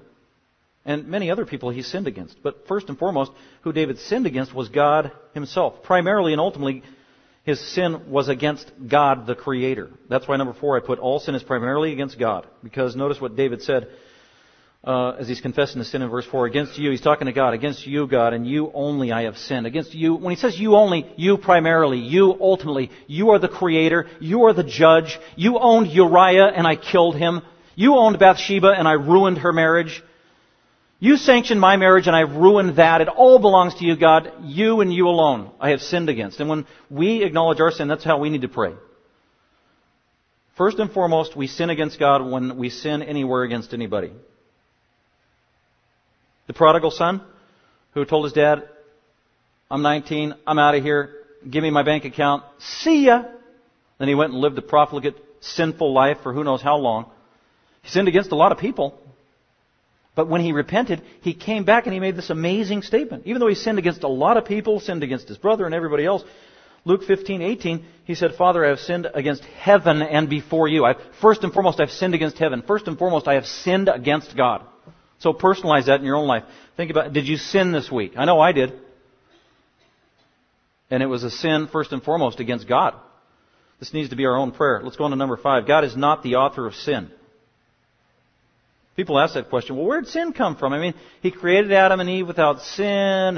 and 0.84 1.08
many 1.08 1.30
other 1.30 1.46
people 1.46 1.70
he 1.70 1.82
sinned 1.82 2.06
against. 2.06 2.42
But 2.42 2.66
first 2.68 2.88
and 2.88 2.98
foremost, 2.98 3.32
who 3.62 3.72
David 3.72 3.98
sinned 3.98 4.26
against 4.26 4.54
was 4.54 4.68
God 4.68 5.12
himself. 5.32 5.82
Primarily 5.82 6.32
and 6.32 6.40
ultimately, 6.40 6.82
his 7.44 7.60
sin 7.74 8.10
was 8.10 8.28
against 8.28 8.72
God 8.88 9.26
the 9.26 9.34
Creator. 9.34 9.90
That's 10.08 10.26
why 10.26 10.36
number 10.36 10.54
four, 10.54 10.76
I 10.76 10.80
put 10.80 10.98
all 10.98 11.20
sin 11.20 11.34
is 11.34 11.42
primarily 11.42 11.92
against 11.92 12.18
God. 12.18 12.46
Because 12.62 12.96
notice 12.96 13.20
what 13.20 13.36
David 13.36 13.62
said 13.62 13.88
uh, 14.86 15.10
as 15.18 15.28
he's 15.28 15.40
confessing 15.40 15.78
the 15.78 15.84
sin 15.84 16.02
in 16.02 16.10
verse 16.10 16.26
4. 16.26 16.46
Against 16.46 16.78
you, 16.78 16.90
he's 16.90 17.00
talking 17.00 17.26
to 17.26 17.32
God. 17.32 17.54
Against 17.54 17.86
you, 17.86 18.06
God, 18.06 18.34
and 18.34 18.46
you 18.46 18.70
only 18.74 19.12
I 19.12 19.22
have 19.22 19.36
sinned. 19.36 19.66
Against 19.66 19.94
you, 19.94 20.14
when 20.14 20.34
he 20.34 20.40
says 20.40 20.58
you 20.58 20.76
only, 20.76 21.10
you 21.16 21.38
primarily, 21.38 21.98
you 21.98 22.36
ultimately, 22.40 22.90
you 23.06 23.30
are 23.30 23.38
the 23.38 23.48
Creator, 23.48 24.08
you 24.20 24.44
are 24.44 24.52
the 24.52 24.64
Judge, 24.64 25.18
you 25.36 25.58
owned 25.58 25.88
Uriah 25.88 26.46
and 26.46 26.66
I 26.66 26.76
killed 26.76 27.16
him. 27.16 27.42
You 27.76 27.96
owned 27.96 28.18
Bathsheba 28.18 28.68
and 28.68 28.86
I 28.86 28.92
ruined 28.92 29.38
her 29.38 29.52
marriage. 29.52 30.02
You 31.04 31.18
sanctioned 31.18 31.60
my 31.60 31.76
marriage 31.76 32.06
and 32.06 32.16
I've 32.16 32.34
ruined 32.34 32.76
that. 32.76 33.02
It 33.02 33.08
all 33.08 33.38
belongs 33.38 33.74
to 33.74 33.84
you, 33.84 33.94
God. 33.94 34.32
You 34.42 34.80
and 34.80 34.90
you 34.90 35.06
alone 35.06 35.50
I 35.60 35.68
have 35.68 35.82
sinned 35.82 36.08
against. 36.08 36.40
And 36.40 36.48
when 36.48 36.66
we 36.88 37.22
acknowledge 37.22 37.60
our 37.60 37.70
sin, 37.70 37.88
that's 37.88 38.04
how 38.04 38.16
we 38.16 38.30
need 38.30 38.40
to 38.40 38.48
pray. 38.48 38.72
First 40.56 40.78
and 40.78 40.90
foremost, 40.90 41.36
we 41.36 41.46
sin 41.46 41.68
against 41.68 41.98
God 41.98 42.24
when 42.24 42.56
we 42.56 42.70
sin 42.70 43.02
anywhere 43.02 43.42
against 43.42 43.74
anybody. 43.74 44.12
The 46.46 46.54
prodigal 46.54 46.90
son 46.90 47.20
who 47.92 48.06
told 48.06 48.24
his 48.24 48.32
dad, 48.32 48.66
I'm 49.70 49.82
19, 49.82 50.32
I'm 50.46 50.58
out 50.58 50.74
of 50.74 50.82
here, 50.82 51.16
give 51.50 51.62
me 51.62 51.68
my 51.68 51.82
bank 51.82 52.06
account, 52.06 52.44
see 52.58 53.04
ya. 53.04 53.24
Then 53.98 54.08
he 54.08 54.14
went 54.14 54.32
and 54.32 54.40
lived 54.40 54.56
a 54.56 54.62
profligate, 54.62 55.22
sinful 55.40 55.92
life 55.92 56.22
for 56.22 56.32
who 56.32 56.44
knows 56.44 56.62
how 56.62 56.78
long. 56.78 57.10
He 57.82 57.90
sinned 57.90 58.08
against 58.08 58.32
a 58.32 58.36
lot 58.36 58.52
of 58.52 58.58
people. 58.58 58.98
But 60.14 60.28
when 60.28 60.40
he 60.40 60.52
repented, 60.52 61.02
he 61.22 61.34
came 61.34 61.64
back 61.64 61.86
and 61.86 61.92
he 61.92 62.00
made 62.00 62.16
this 62.16 62.30
amazing 62.30 62.82
statement. 62.82 63.26
Even 63.26 63.40
though 63.40 63.48
he 63.48 63.56
sinned 63.56 63.78
against 63.78 64.04
a 64.04 64.08
lot 64.08 64.36
of 64.36 64.44
people, 64.44 64.78
sinned 64.78 65.02
against 65.02 65.28
his 65.28 65.38
brother 65.38 65.66
and 65.66 65.74
everybody 65.74 66.04
else, 66.04 66.22
Luke 66.84 67.02
15, 67.04 67.40
18, 67.40 67.84
he 68.04 68.14
said, 68.14 68.34
Father, 68.34 68.64
I 68.64 68.68
have 68.68 68.78
sinned 68.78 69.08
against 69.12 69.44
heaven 69.44 70.02
and 70.02 70.28
before 70.28 70.68
you. 70.68 70.84
I, 70.84 70.94
first 71.20 71.42
and 71.42 71.52
foremost, 71.52 71.80
I've 71.80 71.90
sinned 71.90 72.14
against 72.14 72.38
heaven. 72.38 72.62
First 72.62 72.86
and 72.86 72.98
foremost, 72.98 73.26
I 73.26 73.34
have 73.34 73.46
sinned 73.46 73.88
against 73.88 74.36
God. 74.36 74.62
So 75.18 75.32
personalize 75.32 75.86
that 75.86 76.00
in 76.00 76.06
your 76.06 76.16
own 76.16 76.28
life. 76.28 76.44
Think 76.76 76.90
about, 76.90 77.12
did 77.12 77.26
you 77.26 77.38
sin 77.38 77.72
this 77.72 77.90
week? 77.90 78.12
I 78.16 78.26
know 78.26 78.38
I 78.38 78.52
did. 78.52 78.74
And 80.90 81.02
it 81.02 81.06
was 81.06 81.24
a 81.24 81.30
sin 81.30 81.68
first 81.72 81.92
and 81.92 82.02
foremost 82.02 82.38
against 82.38 82.68
God. 82.68 82.94
This 83.80 83.94
needs 83.94 84.10
to 84.10 84.16
be 84.16 84.26
our 84.26 84.36
own 84.36 84.52
prayer. 84.52 84.80
Let's 84.84 84.96
go 84.96 85.04
on 85.04 85.10
to 85.10 85.16
number 85.16 85.38
five. 85.38 85.66
God 85.66 85.84
is 85.84 85.96
not 85.96 86.22
the 86.22 86.36
author 86.36 86.66
of 86.66 86.74
sin. 86.74 87.10
People 88.96 89.18
ask 89.18 89.34
that 89.34 89.50
question, 89.50 89.76
well, 89.76 89.86
where 89.86 90.00
did 90.00 90.10
sin 90.10 90.32
come 90.32 90.56
from? 90.56 90.72
I 90.72 90.78
mean, 90.78 90.94
He 91.20 91.30
created 91.30 91.72
Adam 91.72 92.00
and 92.00 92.08
Eve 92.08 92.26
without 92.28 92.62
sin, 92.62 92.86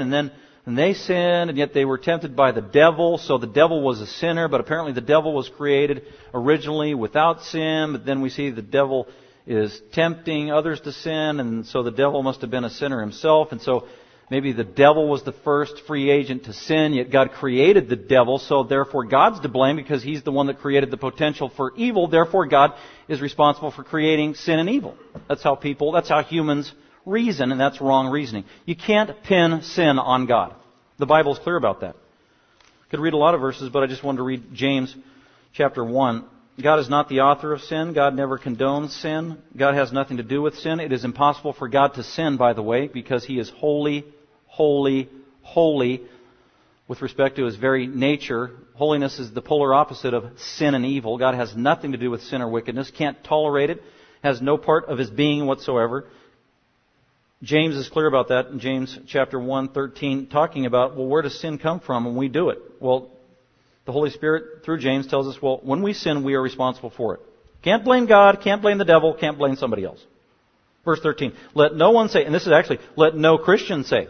and 0.01 0.11
then 0.13 0.31
and 0.67 0.77
they 0.77 0.93
sinned, 0.93 1.49
and 1.49 1.57
yet 1.57 1.73
they 1.73 1.85
were 1.85 1.97
tempted 1.97 2.35
by 2.35 2.51
the 2.51 2.61
devil, 2.61 3.17
so 3.17 3.37
the 3.37 3.47
devil 3.47 3.81
was 3.81 4.01
a 4.01 4.05
sinner, 4.05 4.49
but 4.49 4.59
apparently 4.59 4.91
the 4.91 4.99
devil 4.99 5.33
was 5.33 5.47
created 5.47 6.03
originally 6.33 6.93
without 6.93 7.41
sin, 7.41 7.93
but 7.93 8.05
then 8.05 8.21
we 8.21 8.29
see 8.29 8.49
the 8.49 8.61
devil 8.61 9.07
is 9.45 9.81
tempting 9.93 10.51
others 10.51 10.81
to 10.81 10.91
sin, 10.91 11.39
and 11.39 11.65
so 11.65 11.83
the 11.83 11.91
devil 11.91 12.21
must 12.21 12.41
have 12.41 12.51
been 12.51 12.65
a 12.65 12.69
sinner 12.69 12.99
himself, 12.99 13.53
and 13.53 13.61
so 13.61 13.87
maybe 14.29 14.51
the 14.51 14.63
devil 14.63 15.07
was 15.07 15.23
the 15.23 15.31
first 15.31 15.81
free 15.87 16.09
agent 16.09 16.45
to 16.45 16.53
sin, 16.53 16.93
yet 16.93 17.11
God 17.11 17.31
created 17.33 17.89
the 17.89 17.95
devil, 17.95 18.39
so 18.39 18.63
therefore 18.63 19.05
God's 19.05 19.39
to 19.41 19.49
blame 19.49 19.75
because 19.75 20.03
he's 20.03 20.23
the 20.23 20.31
one 20.31 20.47
that 20.47 20.59
created 20.59 20.91
the 20.91 20.97
potential 20.97 21.49
for 21.49 21.73
evil, 21.75 22.07
therefore 22.07 22.45
God 22.45 22.73
is 23.07 23.21
responsible 23.21 23.71
for 23.71 23.83
creating 23.83 24.35
sin 24.35 24.59
and 24.59 24.69
evil. 24.69 24.97
That's 25.27 25.43
how 25.43 25.55
people, 25.55 25.91
that's 25.91 26.09
how 26.09 26.23
humans 26.23 26.71
reason, 27.05 27.51
and 27.51 27.59
that's 27.59 27.79
wrong 27.81 28.09
reasoning. 28.09 28.45
You 28.65 28.75
can't 28.75 29.23
pin 29.23 29.61
sin 29.61 29.99
on 29.99 30.25
God. 30.25 30.53
The 30.97 31.05
Bible 31.05 31.33
is 31.33 31.39
clear 31.39 31.55
about 31.55 31.81
that. 31.81 31.95
I 31.95 32.89
could 32.89 32.99
read 32.99 33.13
a 33.13 33.17
lot 33.17 33.35
of 33.35 33.41
verses, 33.41 33.69
but 33.69 33.83
I 33.83 33.87
just 33.87 34.03
wanted 34.03 34.17
to 34.17 34.23
read 34.23 34.53
James 34.53 34.95
chapter 35.53 35.83
1 35.83 36.25
God 36.61 36.79
is 36.79 36.89
not 36.89 37.07
the 37.07 37.21
author 37.21 37.53
of 37.53 37.61
sin. 37.61 37.93
God 37.93 38.15
never 38.15 38.39
condones 38.39 38.89
sin. 38.89 39.37
God 39.55 39.75
has 39.75 39.91
nothing 39.91 40.17
to 40.17 40.23
do 40.23 40.41
with 40.41 40.55
sin. 40.55 40.79
It 40.79 40.91
is 40.91 41.05
impossible 41.05 41.53
for 41.53 41.67
God 41.67 41.93
to 41.95 42.03
sin, 42.03 42.37
by 42.37 42.53
the 42.53 42.63
way, 42.63 42.87
because 42.87 43.23
He 43.23 43.37
is 43.37 43.49
holy, 43.49 44.05
holy, 44.57 45.07
holy 45.43 46.01
with 46.87 47.03
respect 47.03 47.35
to 47.35 47.45
His 47.45 47.55
very 47.55 47.85
nature. 47.85 48.51
Holiness 48.73 49.19
is 49.19 49.31
the 49.31 49.41
polar 49.41 49.71
opposite 49.73 50.15
of 50.15 50.39
sin 50.39 50.73
and 50.73 50.83
evil. 50.83 51.19
God 51.19 51.35
has 51.35 51.55
nothing 51.55 51.91
to 51.91 51.97
do 51.97 52.09
with 52.09 52.23
sin 52.23 52.41
or 52.41 52.49
wickedness, 52.49 52.91
can't 52.91 53.23
tolerate 53.23 53.69
it, 53.69 53.83
has 54.23 54.41
no 54.41 54.57
part 54.57 54.85
of 54.85 54.97
His 54.97 55.11
being 55.11 55.45
whatsoever. 55.45 56.05
James 57.43 57.75
is 57.75 57.87
clear 57.87 58.07
about 58.07 58.29
that 58.29 58.47
in 58.47 58.59
James 58.59 58.97
chapter 59.07 59.39
1, 59.39 59.69
13, 59.69 60.25
talking 60.27 60.65
about, 60.65 60.97
well, 60.97 61.05
where 61.05 61.21
does 61.21 61.39
sin 61.39 61.59
come 61.59 61.79
from 61.79 62.05
when 62.05 62.15
we 62.15 62.27
do 62.27 62.49
it? 62.49 62.57
Well, 62.79 63.11
the 63.85 63.91
Holy 63.91 64.09
Spirit, 64.09 64.65
through 64.65 64.79
James, 64.79 65.05
tells 65.05 65.27
us, 65.27 65.39
well, 65.39 65.59
when 65.61 65.83
we 65.83 65.93
sin, 65.93 66.23
we 66.23 66.33
are 66.33 66.41
responsible 66.41 66.89
for 66.89 67.13
it. 67.13 67.19
Can't 67.61 67.85
blame 67.85 68.07
God, 68.07 68.41
can't 68.43 68.63
blame 68.63 68.79
the 68.79 68.85
devil, 68.85 69.13
can't 69.13 69.37
blame 69.37 69.55
somebody 69.55 69.85
else. 69.85 70.03
Verse 70.83 70.99
13, 71.01 71.33
let 71.53 71.75
no 71.75 71.91
one 71.91 72.09
say, 72.09 72.25
and 72.25 72.33
this 72.33 72.47
is 72.47 72.51
actually, 72.51 72.79
let 72.95 73.15
no 73.15 73.37
Christian 73.37 73.83
say. 73.83 74.07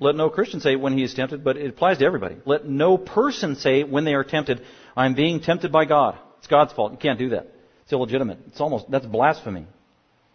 Let 0.00 0.14
no 0.14 0.30
Christian 0.30 0.60
say 0.60 0.76
when 0.76 0.96
he 0.96 1.02
is 1.02 1.14
tempted, 1.14 1.42
but 1.42 1.56
it 1.56 1.68
applies 1.68 1.98
to 1.98 2.04
everybody. 2.04 2.36
Let 2.44 2.66
no 2.66 2.96
person 2.96 3.56
say 3.56 3.82
when 3.82 4.04
they 4.04 4.14
are 4.14 4.24
tempted, 4.24 4.62
I'm 4.96 5.14
being 5.14 5.40
tempted 5.40 5.72
by 5.72 5.86
God. 5.86 6.16
It's 6.38 6.46
God's 6.46 6.72
fault. 6.72 6.92
You 6.92 6.98
can't 6.98 7.18
do 7.18 7.30
that. 7.30 7.52
It's 7.82 7.92
illegitimate. 7.92 8.38
It's 8.46 8.60
almost, 8.60 8.90
that's 8.90 9.06
blasphemy. 9.06 9.66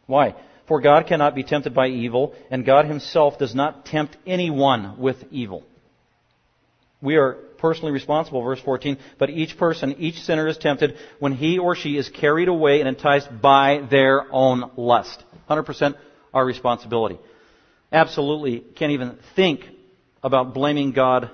Why? 0.05 0.35
For 0.67 0.81
God 0.81 1.07
cannot 1.07 1.35
be 1.35 1.43
tempted 1.43 1.73
by 1.73 1.87
evil, 1.87 2.33
and 2.51 2.65
God 2.65 2.85
himself 2.85 3.37
does 3.37 3.55
not 3.55 3.85
tempt 3.85 4.17
anyone 4.25 4.97
with 4.97 5.17
evil. 5.31 5.63
We 7.01 7.15
are 7.15 7.33
personally 7.57 7.91
responsible, 7.91 8.41
verse 8.41 8.61
14, 8.61 8.97
but 9.17 9.29
each 9.29 9.57
person, 9.57 9.95
each 9.99 10.21
sinner 10.21 10.47
is 10.47 10.57
tempted 10.57 10.97
when 11.19 11.33
he 11.33 11.59
or 11.59 11.75
she 11.75 11.97
is 11.97 12.09
carried 12.09 12.47
away 12.47 12.79
and 12.79 12.87
enticed 12.87 13.29
by 13.41 13.85
their 13.89 14.25
own 14.33 14.71
lust. 14.75 15.23
100% 15.49 15.95
our 16.33 16.45
responsibility. 16.45 17.19
Absolutely 17.93 18.59
can't 18.75 18.91
even 18.91 19.17
think 19.35 19.61
about 20.23 20.53
blaming 20.53 20.91
God 20.91 21.29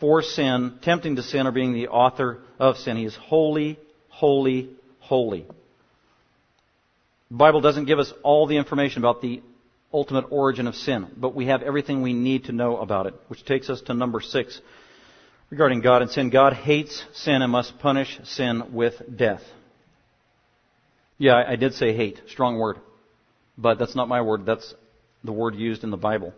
for 0.00 0.22
sin, 0.22 0.78
tempting 0.82 1.16
to 1.16 1.22
sin, 1.22 1.46
or 1.46 1.52
being 1.52 1.74
the 1.74 1.88
author 1.88 2.40
of 2.58 2.78
sin. 2.78 2.96
He 2.96 3.04
is 3.04 3.14
holy, 3.14 3.78
holy, 4.08 4.70
holy. 5.00 5.46
The 7.30 7.36
Bible 7.36 7.60
doesn't 7.60 7.84
give 7.84 7.98
us 7.98 8.12
all 8.22 8.46
the 8.46 8.56
information 8.56 9.02
about 9.02 9.20
the 9.20 9.42
ultimate 9.92 10.26
origin 10.30 10.66
of 10.66 10.74
sin, 10.74 11.08
but 11.16 11.34
we 11.34 11.46
have 11.46 11.62
everything 11.62 12.00
we 12.00 12.14
need 12.14 12.44
to 12.44 12.52
know 12.52 12.78
about 12.78 13.06
it, 13.06 13.14
which 13.28 13.44
takes 13.44 13.68
us 13.68 13.82
to 13.82 13.94
number 13.94 14.20
six 14.20 14.60
regarding 15.50 15.80
God 15.80 16.02
and 16.02 16.10
sin. 16.10 16.30
God 16.30 16.54
hates 16.54 17.04
sin 17.12 17.42
and 17.42 17.52
must 17.52 17.78
punish 17.78 18.18
sin 18.24 18.72
with 18.72 18.94
death. 19.14 19.42
Yeah, 21.18 21.42
I 21.46 21.56
did 21.56 21.74
say 21.74 21.94
hate. 21.94 22.20
Strong 22.28 22.58
word. 22.58 22.78
But 23.58 23.78
that's 23.78 23.96
not 23.96 24.08
my 24.08 24.22
word. 24.22 24.46
That's 24.46 24.72
the 25.24 25.32
word 25.32 25.54
used 25.54 25.84
in 25.84 25.90
the 25.90 25.96
Bible. 25.96 26.32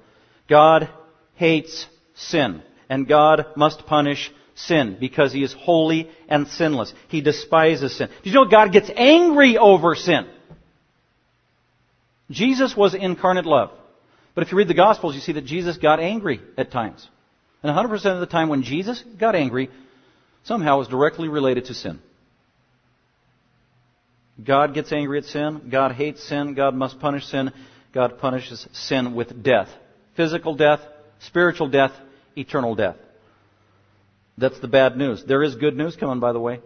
God 0.48 0.88
hates 1.34 1.86
sin. 2.14 2.62
And 2.88 3.06
God 3.06 3.46
must 3.56 3.86
punish 3.86 4.32
sin 4.54 4.96
because 4.98 5.32
He 5.32 5.42
is 5.42 5.52
holy 5.52 6.10
and 6.28 6.48
sinless. 6.48 6.92
He 7.08 7.20
despises 7.20 7.96
sin. 7.96 8.08
Did 8.22 8.30
you 8.30 8.34
know 8.34 8.44
God 8.46 8.72
gets 8.72 8.90
angry 8.94 9.56
over 9.56 9.94
sin? 9.94 10.26
Jesus 12.30 12.76
was 12.76 12.94
incarnate 12.94 13.46
love. 13.46 13.70
But 14.34 14.42
if 14.42 14.52
you 14.52 14.58
read 14.58 14.68
the 14.68 14.74
Gospels, 14.74 15.14
you 15.14 15.20
see 15.20 15.32
that 15.32 15.44
Jesus 15.44 15.76
got 15.76 16.00
angry 16.00 16.40
at 16.56 16.70
times. 16.70 17.06
And 17.62 17.76
100% 17.76 17.92
of 18.06 18.20
the 18.20 18.26
time 18.26 18.48
when 18.48 18.62
Jesus 18.62 19.02
got 19.18 19.34
angry, 19.34 19.68
somehow 20.44 20.78
was 20.78 20.88
directly 20.88 21.28
related 21.28 21.66
to 21.66 21.74
sin. 21.74 22.00
God 24.42 24.72
gets 24.74 24.92
angry 24.92 25.18
at 25.18 25.24
sin. 25.24 25.68
God 25.70 25.92
hates 25.92 26.26
sin. 26.26 26.54
God 26.54 26.74
must 26.74 26.98
punish 27.00 27.26
sin. 27.26 27.52
God 27.93 28.18
punishes 28.18 28.66
sin 28.72 29.14
with 29.14 29.43
death. 29.43 29.68
Physical 30.16 30.55
death, 30.55 30.80
spiritual 31.20 31.68
death, 31.68 31.93
eternal 32.36 32.74
death. 32.74 32.97
That's 34.38 34.59
the 34.61 34.68
bad 34.68 34.97
news. 34.97 35.24
There 35.24 35.43
is 35.43 35.55
good 35.55 35.76
news 35.76 35.97
coming, 35.97 36.20
by 36.20 36.32
the 36.32 36.41
way. 36.41 36.61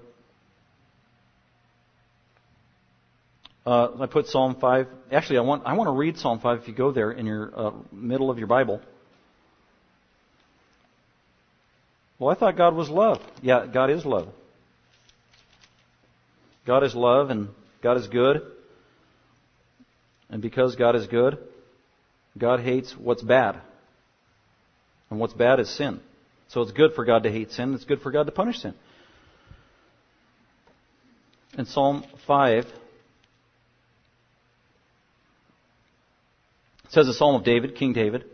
Uh, 3.67 3.89
I 4.01 4.07
put 4.07 4.27
Psalm 4.27 4.57
5. 4.61 4.87
Actually, 5.11 5.39
I 5.39 5.41
want, 5.43 5.63
I 5.65 5.73
want 5.73 5.89
to 5.89 5.93
read 5.93 6.19
Psalm 6.19 6.41
5 6.41 6.61
if 6.61 6.69
you 6.69 6.75
go 6.75 6.93
there 6.93 7.11
in 7.11 7.25
your 7.25 7.53
uh, 7.59 7.73
middle 7.91 8.31
of 8.31 8.39
your 8.39 8.47
Bible. 8.47 8.81
Well, 12.19 12.31
I 12.31 12.39
thought 12.39 12.57
God 12.57 12.75
was 12.75 12.89
love. 12.91 13.21
Yeah, 13.43 13.67
God 13.67 13.91
is 13.91 14.05
love. 14.05 14.29
God 16.67 16.85
is 16.85 16.95
love 16.95 17.31
and 17.31 17.49
God 17.83 17.97
is 17.97 18.07
good. 18.07 18.43
And 20.31 20.43
because 20.43 20.77
God 20.77 20.97
is 20.97 21.07
good, 21.07 21.39
God 22.37 22.61
hates 22.61 22.95
what's 22.97 23.23
bad. 23.23 23.61
And 25.11 25.21
what's 25.21 25.35
bad 25.35 25.61
is 25.61 25.69
sin. 25.77 26.01
So 26.49 26.63
it's 26.63 26.73
good 26.73 26.95
for 26.95 27.05
God 27.05 27.23
to 27.25 27.31
hate 27.31 27.53
sin. 27.53 27.75
It's 27.75 27.85
good 27.85 28.01
for 28.01 28.11
God 28.11 28.27
to 28.27 28.33
punish 28.33 28.59
sin. 28.59 28.75
In 31.57 31.67
Psalm 31.67 32.05
5, 32.27 32.65
it 32.65 32.67
says 36.91 37.07
the 37.07 37.15
Psalm 37.15 37.37
of 37.37 37.45
David, 37.45 37.77
King 37.77 37.93
David. 37.93 38.25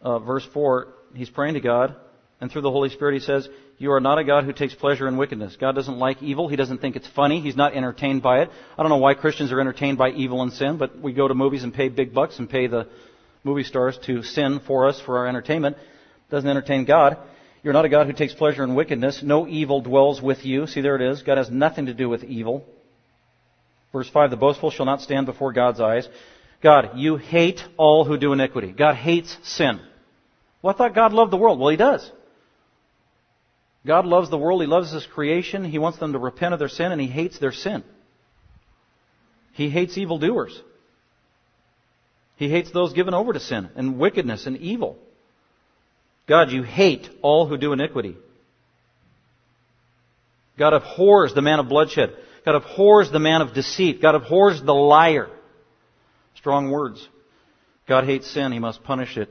Uh, 0.00 0.18
verse 0.20 0.46
4, 0.52 0.88
he's 1.14 1.30
praying 1.30 1.54
to 1.54 1.60
God, 1.60 1.96
and 2.40 2.50
through 2.52 2.62
the 2.62 2.70
Holy 2.70 2.90
Spirit 2.90 3.14
he 3.14 3.20
says, 3.20 3.48
You 3.78 3.92
are 3.92 4.00
not 4.00 4.18
a 4.18 4.24
God 4.24 4.44
who 4.44 4.52
takes 4.52 4.74
pleasure 4.74 5.08
in 5.08 5.16
wickedness. 5.16 5.56
God 5.56 5.74
doesn't 5.74 5.98
like 5.98 6.22
evil. 6.22 6.48
He 6.48 6.56
doesn't 6.56 6.78
think 6.78 6.94
it's 6.96 7.08
funny. 7.08 7.40
He's 7.40 7.56
not 7.56 7.74
entertained 7.74 8.22
by 8.22 8.42
it. 8.42 8.50
I 8.78 8.82
don't 8.82 8.90
know 8.90 8.98
why 8.98 9.14
Christians 9.14 9.50
are 9.52 9.60
entertained 9.60 9.98
by 9.98 10.10
evil 10.10 10.42
and 10.42 10.52
sin, 10.52 10.78
but 10.78 11.00
we 11.00 11.12
go 11.12 11.26
to 11.26 11.34
movies 11.34 11.64
and 11.64 11.74
pay 11.74 11.88
big 11.88 12.14
bucks 12.14 12.38
and 12.38 12.48
pay 12.48 12.68
the 12.68 12.88
movie 13.42 13.64
stars 13.64 13.98
to 14.06 14.22
sin 14.22 14.60
for 14.66 14.88
us 14.88 15.00
for 15.00 15.18
our 15.18 15.26
entertainment. 15.26 15.76
Doesn't 16.30 16.48
entertain 16.48 16.84
God. 16.84 17.18
You're 17.62 17.72
not 17.72 17.84
a 17.84 17.88
God 17.88 18.06
who 18.06 18.12
takes 18.12 18.34
pleasure 18.34 18.62
in 18.62 18.74
wickedness. 18.74 19.22
No 19.22 19.48
evil 19.48 19.80
dwells 19.80 20.22
with 20.22 20.44
you. 20.44 20.66
See, 20.66 20.80
there 20.80 20.96
it 20.96 21.02
is. 21.02 21.22
God 21.22 21.38
has 21.38 21.50
nothing 21.50 21.86
to 21.86 21.94
do 21.94 22.08
with 22.08 22.22
evil. 22.22 22.64
Verse 23.92 24.08
5, 24.08 24.30
the 24.30 24.36
boastful 24.36 24.70
shall 24.70 24.86
not 24.86 25.00
stand 25.00 25.26
before 25.26 25.52
God's 25.52 25.80
eyes. 25.80 26.08
God, 26.62 26.92
you 26.96 27.16
hate 27.16 27.60
all 27.76 28.04
who 28.04 28.16
do 28.16 28.32
iniquity. 28.32 28.72
God 28.72 28.94
hates 28.94 29.36
sin. 29.42 29.80
Well, 30.62 30.74
I 30.74 30.78
thought 30.78 30.94
God 30.94 31.12
loved 31.12 31.32
the 31.32 31.36
world. 31.36 31.58
Well, 31.58 31.70
He 31.70 31.76
does. 31.76 32.10
God 33.86 34.06
loves 34.06 34.30
the 34.30 34.38
world. 34.38 34.60
He 34.62 34.66
loves 34.66 34.92
His 34.92 35.06
creation. 35.06 35.64
He 35.64 35.78
wants 35.78 35.98
them 35.98 36.12
to 36.12 36.18
repent 36.18 36.54
of 36.54 36.58
their 36.58 36.68
sin, 36.68 36.92
and 36.92 37.00
He 37.00 37.06
hates 37.06 37.38
their 37.38 37.52
sin. 37.52 37.84
He 39.52 39.70
hates 39.70 39.96
evildoers. 39.98 40.60
He 42.36 42.48
hates 42.48 42.70
those 42.72 42.92
given 42.92 43.14
over 43.14 43.32
to 43.32 43.40
sin 43.40 43.70
and 43.76 43.98
wickedness 43.98 44.46
and 44.46 44.56
evil. 44.56 44.98
God, 46.26 46.50
you 46.50 46.62
hate 46.62 47.08
all 47.22 47.46
who 47.46 47.56
do 47.56 47.72
iniquity. 47.72 48.16
God 50.58 50.72
abhors 50.72 51.34
the 51.34 51.42
man 51.42 51.60
of 51.60 51.68
bloodshed. 51.68 52.16
God 52.44 52.56
abhors 52.56 53.10
the 53.10 53.18
man 53.18 53.42
of 53.42 53.54
deceit. 53.54 54.02
God 54.02 54.14
abhors 54.14 54.62
the 54.62 54.74
liar. 54.74 55.28
Strong 56.36 56.70
words. 56.70 57.06
God 57.86 58.04
hates 58.04 58.30
sin. 58.30 58.52
He 58.52 58.58
must 58.58 58.82
punish 58.82 59.16
it 59.16 59.28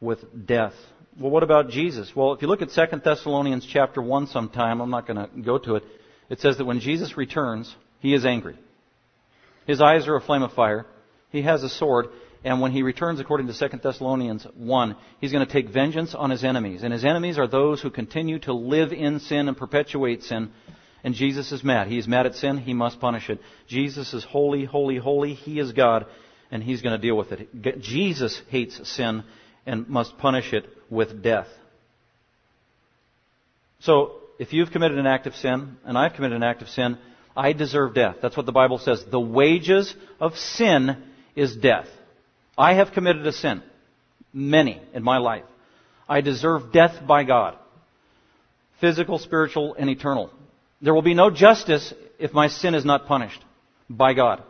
with 0.00 0.46
death. 0.46 0.74
Well, 1.18 1.30
what 1.30 1.42
about 1.42 1.70
Jesus? 1.70 2.14
Well, 2.14 2.32
if 2.34 2.42
you 2.42 2.48
look 2.48 2.62
at 2.62 2.70
2 2.70 3.00
Thessalonians 3.02 3.66
chapter 3.66 4.02
1 4.02 4.26
sometime, 4.28 4.80
I'm 4.80 4.90
not 4.90 5.06
going 5.06 5.16
to 5.16 5.42
go 5.42 5.58
to 5.58 5.76
it, 5.76 5.84
it 6.28 6.40
says 6.40 6.58
that 6.58 6.64
when 6.64 6.80
Jesus 6.80 7.16
returns, 7.16 7.74
he 8.00 8.12
is 8.12 8.26
angry. 8.26 8.58
His 9.66 9.80
eyes 9.80 10.06
are 10.08 10.16
a 10.16 10.20
flame 10.20 10.42
of 10.42 10.52
fire. 10.52 10.86
He 11.30 11.42
has 11.42 11.62
a 11.62 11.68
sword. 11.68 12.06
And 12.44 12.60
when 12.60 12.72
he 12.72 12.82
returns, 12.82 13.18
according 13.18 13.46
to 13.48 13.58
2 13.58 13.78
Thessalonians 13.78 14.46
1, 14.54 14.96
he's 15.20 15.32
going 15.32 15.46
to 15.46 15.52
take 15.52 15.70
vengeance 15.70 16.14
on 16.14 16.30
his 16.30 16.44
enemies. 16.44 16.82
And 16.82 16.92
his 16.92 17.04
enemies 17.04 17.38
are 17.38 17.48
those 17.48 17.80
who 17.80 17.90
continue 17.90 18.38
to 18.40 18.52
live 18.52 18.92
in 18.92 19.20
sin 19.20 19.48
and 19.48 19.56
perpetuate 19.56 20.22
sin 20.22 20.50
and 21.06 21.14
Jesus 21.14 21.52
is 21.52 21.62
mad. 21.62 21.86
He 21.86 21.98
is 21.98 22.08
mad 22.08 22.26
at 22.26 22.34
sin. 22.34 22.58
He 22.58 22.74
must 22.74 22.98
punish 22.98 23.30
it. 23.30 23.38
Jesus 23.68 24.12
is 24.12 24.24
holy, 24.24 24.64
holy, 24.64 24.96
holy. 24.96 25.34
He 25.34 25.60
is 25.60 25.70
God, 25.70 26.04
and 26.50 26.60
He's 26.60 26.82
going 26.82 27.00
to 27.00 27.06
deal 27.06 27.16
with 27.16 27.30
it. 27.30 27.80
Jesus 27.80 28.42
hates 28.48 28.80
sin 28.90 29.22
and 29.64 29.88
must 29.88 30.18
punish 30.18 30.52
it 30.52 30.66
with 30.90 31.22
death. 31.22 31.48
So, 33.80 34.16
if 34.38 34.52
you've 34.52 34.70
committed 34.70 34.98
an 34.98 35.06
act 35.06 35.26
of 35.26 35.34
sin, 35.34 35.76
and 35.84 35.96
I've 35.96 36.14
committed 36.14 36.36
an 36.36 36.42
act 36.42 36.62
of 36.62 36.68
sin, 36.68 36.98
I 37.36 37.52
deserve 37.52 37.94
death. 37.94 38.16
That's 38.22 38.36
what 38.36 38.46
the 38.46 38.52
Bible 38.52 38.78
says. 38.78 39.04
The 39.10 39.20
wages 39.20 39.94
of 40.20 40.36
sin 40.36 41.02
is 41.34 41.56
death. 41.56 41.86
I 42.56 42.74
have 42.74 42.92
committed 42.92 43.26
a 43.26 43.32
sin. 43.32 43.62
Many 44.32 44.80
in 44.94 45.02
my 45.02 45.18
life. 45.18 45.44
I 46.08 46.20
deserve 46.20 46.72
death 46.72 47.06
by 47.06 47.24
God. 47.24 47.56
Physical, 48.80 49.18
spiritual, 49.18 49.74
and 49.78 49.90
eternal. 49.90 50.30
There 50.80 50.94
will 50.94 51.02
be 51.02 51.14
no 51.14 51.30
justice 51.30 51.92
if 52.18 52.32
my 52.32 52.48
sin 52.48 52.74
is 52.74 52.84
not 52.84 53.06
punished 53.06 53.42
by 53.88 54.14
God. 54.14 54.42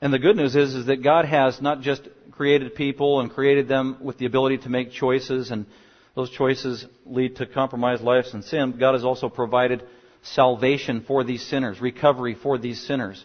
And 0.00 0.12
the 0.12 0.18
good 0.18 0.36
news 0.36 0.56
is, 0.56 0.74
is 0.74 0.86
that 0.86 1.02
God 1.02 1.24
has 1.26 1.60
not 1.62 1.80
just 1.80 2.02
created 2.32 2.74
people 2.74 3.20
and 3.20 3.30
created 3.30 3.68
them 3.68 3.98
with 4.00 4.18
the 4.18 4.26
ability 4.26 4.58
to 4.58 4.68
make 4.68 4.92
choices 4.92 5.50
and 5.50 5.66
Those 6.14 6.30
choices 6.30 6.84
lead 7.06 7.36
to 7.36 7.46
compromised 7.46 8.02
lives 8.02 8.34
and 8.34 8.44
sin. 8.44 8.76
God 8.78 8.92
has 8.92 9.04
also 9.04 9.28
provided 9.28 9.82
salvation 10.22 11.04
for 11.06 11.24
these 11.24 11.44
sinners, 11.44 11.80
recovery 11.80 12.36
for 12.40 12.58
these 12.58 12.80
sinners. 12.86 13.24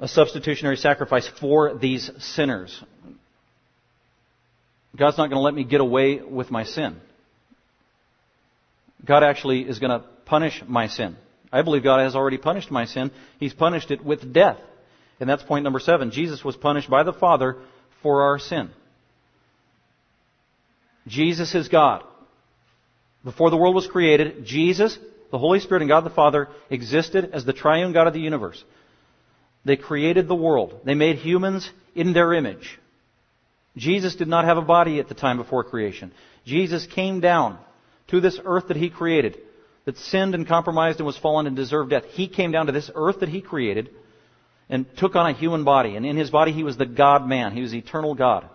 A 0.00 0.08
substitutionary 0.08 0.76
sacrifice 0.76 1.28
for 1.40 1.76
these 1.76 2.10
sinners. 2.18 2.82
God's 4.96 5.18
not 5.18 5.28
going 5.28 5.38
to 5.38 5.42
let 5.42 5.54
me 5.54 5.64
get 5.64 5.80
away 5.80 6.20
with 6.20 6.50
my 6.50 6.64
sin. 6.64 6.96
God 9.04 9.22
actually 9.22 9.62
is 9.62 9.78
going 9.78 9.98
to 9.98 10.06
punish 10.26 10.62
my 10.66 10.86
sin. 10.88 11.16
I 11.52 11.62
believe 11.62 11.82
God 11.82 12.00
has 12.00 12.14
already 12.14 12.38
punished 12.38 12.70
my 12.70 12.84
sin. 12.84 13.10
He's 13.38 13.54
punished 13.54 13.90
it 13.90 14.04
with 14.04 14.32
death. 14.32 14.58
And 15.20 15.28
that's 15.28 15.42
point 15.42 15.64
number 15.64 15.78
seven. 15.78 16.10
Jesus 16.10 16.42
was 16.42 16.56
punished 16.56 16.90
by 16.90 17.02
the 17.02 17.12
Father 17.12 17.58
for 18.02 18.22
our 18.22 18.38
sin. 18.38 18.70
Jesus 21.06 21.54
is 21.54 21.68
God. 21.68 22.02
Before 23.22 23.50
the 23.50 23.56
world 23.56 23.74
was 23.74 23.86
created, 23.86 24.46
Jesus, 24.46 24.98
the 25.30 25.38
Holy 25.38 25.60
Spirit, 25.60 25.82
and 25.82 25.90
God 25.90 26.04
the 26.04 26.10
Father 26.10 26.48
existed 26.70 27.30
as 27.34 27.44
the 27.44 27.52
triune 27.52 27.92
God 27.92 28.06
of 28.06 28.14
the 28.14 28.20
universe. 28.20 28.62
They 29.64 29.76
created 29.76 30.26
the 30.26 30.34
world. 30.34 30.80
They 30.84 30.94
made 30.94 31.16
humans 31.16 31.68
in 31.94 32.14
their 32.14 32.32
image. 32.32 32.78
Jesus 33.76 34.16
did 34.16 34.28
not 34.28 34.46
have 34.46 34.56
a 34.56 34.62
body 34.62 35.00
at 35.00 35.08
the 35.08 35.14
time 35.14 35.36
before 35.36 35.64
creation. 35.64 36.12
Jesus 36.46 36.86
came 36.86 37.20
down 37.20 37.58
to 38.08 38.20
this 38.20 38.40
earth 38.44 38.68
that 38.68 38.76
He 38.76 38.88
created, 38.88 39.38
that 39.84 39.98
sinned 39.98 40.34
and 40.34 40.48
compromised 40.48 40.98
and 40.98 41.06
was 41.06 41.18
fallen 41.18 41.46
and 41.46 41.54
deserved 41.56 41.90
death. 41.90 42.04
He 42.10 42.26
came 42.26 42.52
down 42.52 42.66
to 42.66 42.72
this 42.72 42.90
earth 42.94 43.20
that 43.20 43.28
He 43.28 43.42
created 43.42 43.90
and 44.70 44.86
took 44.96 45.16
on 45.16 45.28
a 45.28 45.34
human 45.34 45.64
body. 45.64 45.96
And 45.96 46.06
in 46.06 46.16
His 46.16 46.30
body, 46.30 46.52
He 46.52 46.62
was 46.62 46.78
the 46.78 46.86
God 46.86 47.28
man. 47.28 47.52
He 47.52 47.60
was 47.60 47.74
eternal 47.74 48.14
God 48.14 48.48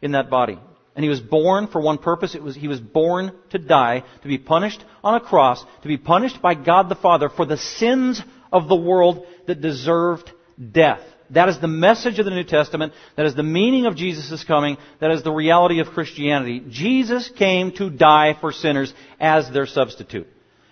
in 0.00 0.12
that 0.12 0.30
body. 0.30 0.58
And 0.96 1.04
he 1.04 1.08
was 1.08 1.20
born 1.20 1.68
for 1.68 1.80
one 1.80 1.98
purpose. 1.98 2.34
It 2.34 2.42
was, 2.42 2.56
he 2.56 2.68
was 2.68 2.80
born 2.80 3.32
to 3.50 3.58
die, 3.58 4.02
to 4.22 4.28
be 4.28 4.38
punished 4.38 4.84
on 5.04 5.14
a 5.14 5.20
cross, 5.20 5.64
to 5.82 5.88
be 5.88 5.96
punished 5.96 6.42
by 6.42 6.54
God 6.54 6.88
the 6.88 6.96
Father 6.96 7.28
for 7.28 7.46
the 7.46 7.56
sins 7.56 8.20
of 8.52 8.68
the 8.68 8.76
world 8.76 9.24
that 9.46 9.60
deserved 9.60 10.30
death. 10.72 11.00
That 11.30 11.48
is 11.48 11.60
the 11.60 11.68
message 11.68 12.18
of 12.18 12.24
the 12.24 12.32
New 12.32 12.44
Testament. 12.44 12.92
That 13.16 13.26
is 13.26 13.36
the 13.36 13.44
meaning 13.44 13.86
of 13.86 13.94
Jesus' 13.94 14.42
coming. 14.42 14.78
That 15.00 15.12
is 15.12 15.22
the 15.22 15.30
reality 15.30 15.78
of 15.78 15.88
Christianity. 15.88 16.64
Jesus 16.68 17.30
came 17.30 17.70
to 17.76 17.88
die 17.88 18.36
for 18.40 18.50
sinners 18.50 18.92
as 19.20 19.48
their 19.50 19.66
substitute. 19.66 20.26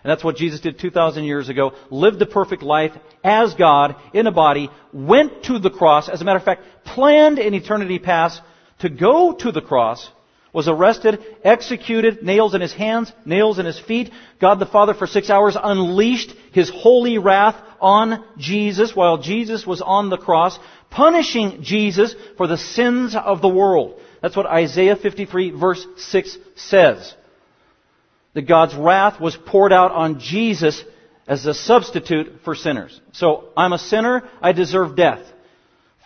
And 0.08 0.16
that's 0.16 0.24
what 0.24 0.36
Jesus 0.36 0.60
did 0.60 0.78
2,000 0.78 1.24
years 1.24 1.50
ago. 1.50 1.74
Lived 1.90 2.18
the 2.18 2.24
perfect 2.24 2.62
life 2.62 2.92
as 3.22 3.52
God 3.52 3.94
in 4.14 4.26
a 4.26 4.32
body. 4.32 4.70
Went 4.90 5.42
to 5.44 5.58
the 5.58 5.68
cross. 5.68 6.08
As 6.08 6.22
a 6.22 6.24
matter 6.24 6.38
of 6.38 6.46
fact, 6.46 6.62
planned 6.86 7.38
in 7.38 7.52
eternity 7.52 7.98
past 7.98 8.40
to 8.78 8.88
go 8.88 9.34
to 9.34 9.52
the 9.52 9.60
cross, 9.60 10.08
was 10.50 10.66
arrested, 10.66 11.22
executed, 11.44 12.22
nails 12.22 12.54
in 12.54 12.62
his 12.62 12.72
hands, 12.72 13.12
nails 13.26 13.58
in 13.58 13.66
his 13.66 13.78
feet. 13.78 14.10
God 14.40 14.58
the 14.60 14.64
Father 14.64 14.94
for 14.94 15.06
six 15.06 15.28
hours 15.28 15.58
unleashed 15.62 16.32
his 16.52 16.70
holy 16.70 17.18
wrath 17.18 17.62
on 17.78 18.24
Jesus 18.38 18.96
while 18.96 19.18
Jesus 19.18 19.66
was 19.66 19.82
on 19.82 20.08
the 20.08 20.16
cross, 20.16 20.58
punishing 20.88 21.62
Jesus 21.62 22.14
for 22.38 22.46
the 22.46 22.56
sins 22.56 23.14
of 23.14 23.42
the 23.42 23.48
world. 23.50 24.00
That's 24.22 24.36
what 24.36 24.46
Isaiah 24.46 24.96
53 24.96 25.50
verse 25.50 25.86
6 25.98 26.38
says. 26.56 27.14
That 28.34 28.48
God's 28.48 28.74
wrath 28.74 29.20
was 29.20 29.36
poured 29.36 29.72
out 29.72 29.92
on 29.92 30.20
Jesus 30.20 30.82
as 31.26 31.44
a 31.46 31.54
substitute 31.54 32.40
for 32.44 32.54
sinners. 32.54 33.00
So, 33.12 33.48
I'm 33.56 33.72
a 33.72 33.78
sinner, 33.78 34.28
I 34.40 34.52
deserve 34.52 34.96
death. 34.96 35.20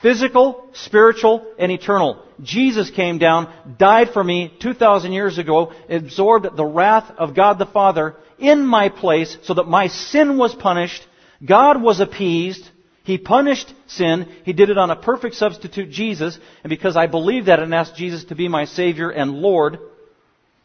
Physical, 0.02 0.68
spiritual, 0.72 1.46
and 1.58 1.70
eternal. 1.70 2.24
Jesus 2.42 2.90
came 2.90 3.18
down, 3.18 3.52
died 3.78 4.10
for 4.10 4.22
me 4.22 4.52
2,000 4.60 5.12
years 5.12 5.38
ago, 5.38 5.72
absorbed 5.88 6.56
the 6.56 6.64
wrath 6.64 7.12
of 7.18 7.36
God 7.36 7.60
the 7.60 7.66
Father 7.66 8.16
in 8.36 8.66
my 8.66 8.88
place 8.88 9.38
so 9.44 9.54
that 9.54 9.68
my 9.68 9.86
sin 9.86 10.38
was 10.38 10.54
punished. 10.56 11.06
God 11.44 11.80
was 11.80 12.00
appeased. 12.00 12.68
He 13.04 13.16
punished 13.16 13.72
sin. 13.86 14.28
He 14.44 14.52
did 14.52 14.70
it 14.70 14.78
on 14.78 14.90
a 14.90 14.96
perfect 14.96 15.36
substitute, 15.36 15.90
Jesus. 15.90 16.36
And 16.64 16.68
because 16.68 16.96
I 16.96 17.06
believe 17.06 17.44
that 17.44 17.60
and 17.60 17.72
asked 17.72 17.94
Jesus 17.94 18.24
to 18.24 18.34
be 18.34 18.48
my 18.48 18.64
Savior 18.64 19.08
and 19.10 19.34
Lord, 19.34 19.78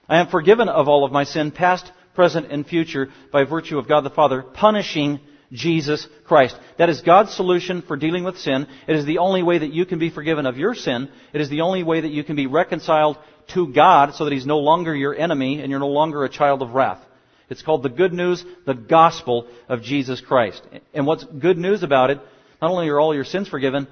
I 0.10 0.20
am 0.20 0.28
forgiven 0.28 0.70
of 0.70 0.88
all 0.88 1.04
of 1.04 1.12
my 1.12 1.24
sin, 1.24 1.52
past, 1.52 1.92
present, 2.16 2.52
and 2.52 2.66
future, 2.66 3.10
by 3.32 3.44
virtue 3.44 3.78
of 3.78 3.88
God 3.88 4.02
the 4.02 4.10
Father 4.10 4.42
punishing 4.42 5.20
Jesus 5.52 6.08
Christ. 6.26 6.58
That 6.78 6.90
is 6.90 7.02
God's 7.02 7.34
solution 7.34 7.82
for 7.82 7.96
dealing 7.96 8.24
with 8.24 8.38
sin. 8.38 8.68
It 8.88 8.96
is 8.96 9.06
the 9.06 9.20
only 9.20 9.44
way 9.44 9.58
that 9.58 9.74
you 9.74 9.86
can 9.86 10.00
be 10.00 10.10
forgiven 10.10 10.46
of 10.46 10.58
your 10.58 10.76
sin. 10.76 11.10
It 11.34 11.42
is 11.42 11.50
the 11.50 11.62
only 11.62 11.84
way 11.84 12.02
that 12.02 12.12
you 12.12 12.24
can 12.24 12.36
be 12.36 12.48
reconciled 12.48 13.18
to 13.54 13.72
God 13.72 14.16
so 14.16 14.26
that 14.26 14.34
He's 14.34 14.46
no 14.46 14.60
longer 14.60 14.96
your 14.96 15.16
enemy 15.16 15.62
and 15.62 15.70
you're 15.70 15.80
no 15.80 15.88
longer 15.88 16.24
a 16.24 16.30
child 16.30 16.62
of 16.62 16.72
wrath. 16.72 17.02
It's 17.50 17.62
called 17.62 17.84
the 17.84 17.90
good 17.90 18.14
news, 18.14 18.44
the 18.66 18.74
gospel 18.74 19.48
of 19.70 19.82
Jesus 19.82 20.20
Christ. 20.20 20.62
And 20.94 21.06
what's 21.06 21.24
good 21.24 21.58
news 21.58 21.82
about 21.82 22.10
it, 22.10 22.20
not 22.62 22.72
only 22.72 22.90
are 22.90 23.00
all 23.00 23.16
your 23.16 23.24
sins 23.24 23.48
forgiven, 23.48 23.88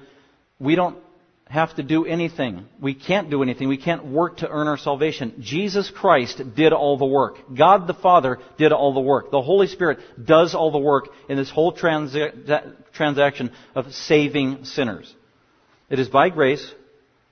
we 0.58 0.74
don't 0.74 0.98
have 1.48 1.74
to 1.76 1.82
do 1.82 2.04
anything. 2.04 2.66
We 2.80 2.94
can't 2.94 3.30
do 3.30 3.42
anything. 3.42 3.68
We 3.68 3.76
can't 3.76 4.04
work 4.06 4.38
to 4.38 4.48
earn 4.48 4.66
our 4.66 4.76
salvation. 4.76 5.36
Jesus 5.40 5.90
Christ 5.90 6.42
did 6.56 6.72
all 6.72 6.98
the 6.98 7.06
work. 7.06 7.36
God 7.56 7.86
the 7.86 7.94
Father 7.94 8.38
did 8.58 8.72
all 8.72 8.92
the 8.92 9.00
work. 9.00 9.30
The 9.30 9.42
Holy 9.42 9.68
Spirit 9.68 10.00
does 10.22 10.54
all 10.54 10.72
the 10.72 10.78
work 10.78 11.08
in 11.28 11.36
this 11.36 11.50
whole 11.50 11.72
transa- 11.72 12.74
transaction 12.92 13.52
of 13.76 13.92
saving 13.92 14.64
sinners. 14.64 15.14
It 15.88 16.00
is 16.00 16.08
by 16.08 16.30
grace, 16.30 16.68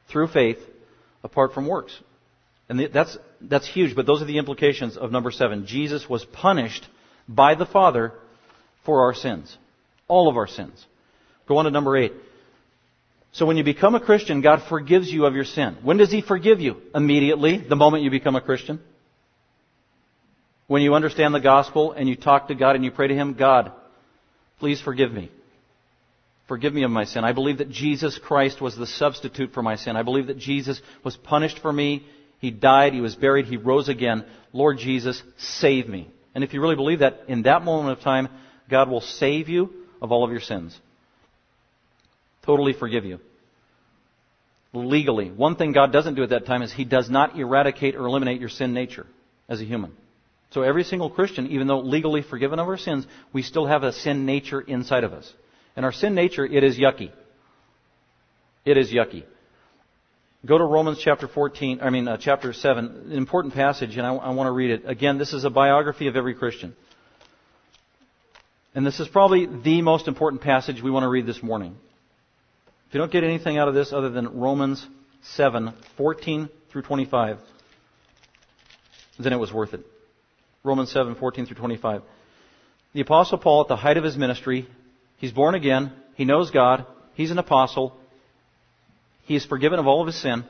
through 0.09 0.29
faith, 0.29 0.59
apart 1.25 1.53
from 1.53 1.67
works. 1.67 1.99
And 2.69 2.89
that's, 2.93 3.19
that's 3.41 3.67
huge, 3.67 3.97
but 3.97 4.07
those 4.07 4.23
are 4.23 4.27
the 4.27 4.39
implications 4.39 4.97
of 4.97 5.11
number 5.11 5.33
seven. 5.33 5.67
Jesus 5.67 6.09
was 6.09 6.25
punished 6.25 6.87
by 7.29 7.57
the 7.57 7.67
Father 7.67 8.13
for 8.85 9.03
our 9.03 9.15
sins. 9.15 9.57
All 10.07 10.29
of 10.29 10.37
our 10.37 10.47
sins. 10.47 10.87
Go 11.49 11.57
on 11.57 11.65
to 11.65 11.71
number 11.71 11.97
eight. 11.97 12.13
So 13.35 13.47
when 13.47 13.57
you 13.57 13.65
become 13.65 13.97
a 13.97 14.01
Christian, 14.01 14.43
God 14.43 14.63
forgives 14.69 15.11
you 15.11 15.27
of 15.27 15.35
your 15.35 15.45
sin. 15.45 15.77
When 15.83 15.97
does 15.97 16.13
He 16.13 16.23
forgive 16.23 16.61
you? 16.61 16.81
Immediately, 16.95 17.67
the 17.69 17.75
moment 17.75 18.05
you 18.05 18.11
become 18.11 18.37
a 18.37 18.41
Christian. 18.41 18.81
When 20.69 20.83
you 20.83 20.95
understand 20.95 21.35
the 21.35 21.41
gospel 21.41 21.91
and 21.93 22.09
you 22.09 22.15
talk 22.15 22.47
to 22.49 22.55
God 22.55 22.77
and 22.77 22.85
you 22.85 22.93
pray 22.93 23.09
to 23.09 23.15
Him, 23.15 23.35
God, 23.35 23.73
please 24.61 24.81
forgive 24.81 25.13
me. 25.13 25.33
Forgive 26.47 26.73
me 26.73 26.85
of 26.85 26.93
my 26.93 27.07
sin. 27.07 27.25
I 27.25 27.33
believe 27.33 27.59
that 27.59 27.71
Jesus 27.71 28.19
Christ 28.19 28.61
was 28.61 28.77
the 28.77 28.87
substitute 28.87 29.53
for 29.53 29.63
my 29.63 29.75
sin. 29.75 29.97
I 29.97 30.05
believe 30.05 30.29
that 30.29 30.39
Jesus 30.39 30.81
was 31.03 31.17
punished 31.17 31.59
for 31.59 31.73
me. 31.73 32.07
He 32.39 32.53
died. 32.53 32.93
He 32.93 33.01
was 33.01 33.17
buried. 33.17 33.47
He 33.47 33.57
rose 33.57 33.89
again. 33.89 34.25
Lord 34.53 34.79
Jesus, 34.79 35.21
save 35.39 35.89
me. 35.89 36.09
And 36.37 36.45
if 36.45 36.55
you 36.55 36.61
really 36.61 36.77
believe 36.77 37.01
that, 37.01 37.23
in 37.27 37.43
that 37.43 37.65
moment 37.65 37.99
of 37.99 38.05
time, 38.05 38.29
God 38.71 38.89
will 38.89 39.01
save 39.01 39.49
you 39.49 39.71
of 40.01 40.13
all 40.13 40.23
of 40.23 40.31
your 40.31 40.41
sins 40.41 40.79
totally 42.45 42.73
forgive 42.73 43.05
you. 43.05 43.21
Legally. 44.73 45.31
One 45.31 45.57
thing 45.57 45.73
God 45.73 45.93
doesn't 45.93 46.15
do 46.15 46.23
at 46.23 46.31
that 46.31 46.47
time 46.47 46.63
is 46.63 46.73
He 46.73 46.85
does 46.85 47.09
not 47.09 47.39
eradicate 47.39 47.95
or 47.95 48.07
eliminate 48.07 48.41
your 48.41 48.49
sin 48.49 48.75
nature 48.75 49.07
as 49.49 49.61
a 49.61 49.65
human. 49.65 49.93
So 50.51 50.63
every 50.63 50.85
single 50.85 51.11
Christian, 51.11 51.49
even 51.49 51.67
though 51.67 51.81
legally 51.81 52.23
forgiven 52.23 52.59
of 52.59 52.69
our 52.69 52.77
sins, 52.77 53.07
we 53.33 53.43
still 53.43 53.67
have 53.67 53.83
a 53.83 53.93
sin 53.93 54.25
nature 54.25 54.61
inside 54.61 55.05
of 55.05 55.13
us. 55.13 55.33
And 55.77 55.85
our 55.85 55.93
sin 55.93 56.15
nature, 56.15 56.45
it 56.47 56.63
is 56.63 56.79
yucky. 56.79 57.11
It 58.65 58.77
is 58.77 58.93
yucky. 58.93 59.25
Go 60.47 60.59
to 60.59 60.65
Romans 60.65 60.99
chapter 61.03 61.27
14, 61.27 61.81
I 61.81 61.91
mean, 61.91 62.07
uh, 62.07 62.19
chapter 62.19 62.53
7, 62.53 62.85
an 63.07 63.13
important 63.13 63.55
passage, 63.55 63.97
and 63.97 64.07
I, 64.07 64.15
I 64.15 64.31
want 64.31 64.47
to 64.47 64.53
read 64.53 64.71
it. 64.71 64.83
Again, 64.85 65.17
this 65.17 65.33
is 65.33 65.45
a 65.45 65.51
biography 65.51 66.07
of 66.07 66.17
every 66.17 66.35
Christian. 66.35 66.77
And 68.75 68.87
this 68.87 69.01
is 69.01 69.09
probably 69.09 69.47
the 69.47 69.83
most 69.83 70.07
important 70.07 70.43
passage 70.43 70.83
we 70.83 70.91
want 70.91 71.05
to 71.05 71.09
read 71.09 71.27
this 71.27 71.43
morning. 71.43 71.77
If 72.95 72.97
you 72.99 73.03
don't 73.03 73.11
get 73.11 73.25
anything 73.25 73.59
out 73.59 73.67
of 73.67 73.75
this 73.75 73.93
other 73.93 74.09
than 74.09 74.39
Romans 74.39 74.87
7, 75.23 75.75
14 75.97 76.49
through 76.71 76.83
25, 76.83 77.39
then 79.19 79.33
it 79.33 79.37
was 79.37 79.53
worth 79.53 79.75
it. 79.75 79.85
Romans 80.63 80.93
7, 80.93 81.17
14 81.17 81.47
through 81.47 81.57
25. 81.57 82.03
The 82.93 83.01
apostle 83.01 83.39
Paul 83.39 83.63
at 83.63 83.67
the 83.67 83.75
height 83.75 83.97
of 83.97 84.05
his 84.05 84.17
ministry, 84.17 84.69
he's 85.17 85.33
born 85.33 85.57
again, 85.57 85.91
he 86.15 86.25
knows 86.25 86.53
God, 86.53 86.87
he's 87.15 87.33
an 87.33 87.39
apostle, 87.39 87.97
he 89.23 89.35
is 89.35 89.45
forgiven 89.45 89.81
of 89.81 89.89
all 89.89 90.01
of 90.01 90.07
his 90.07 90.23
sin. 90.23 90.45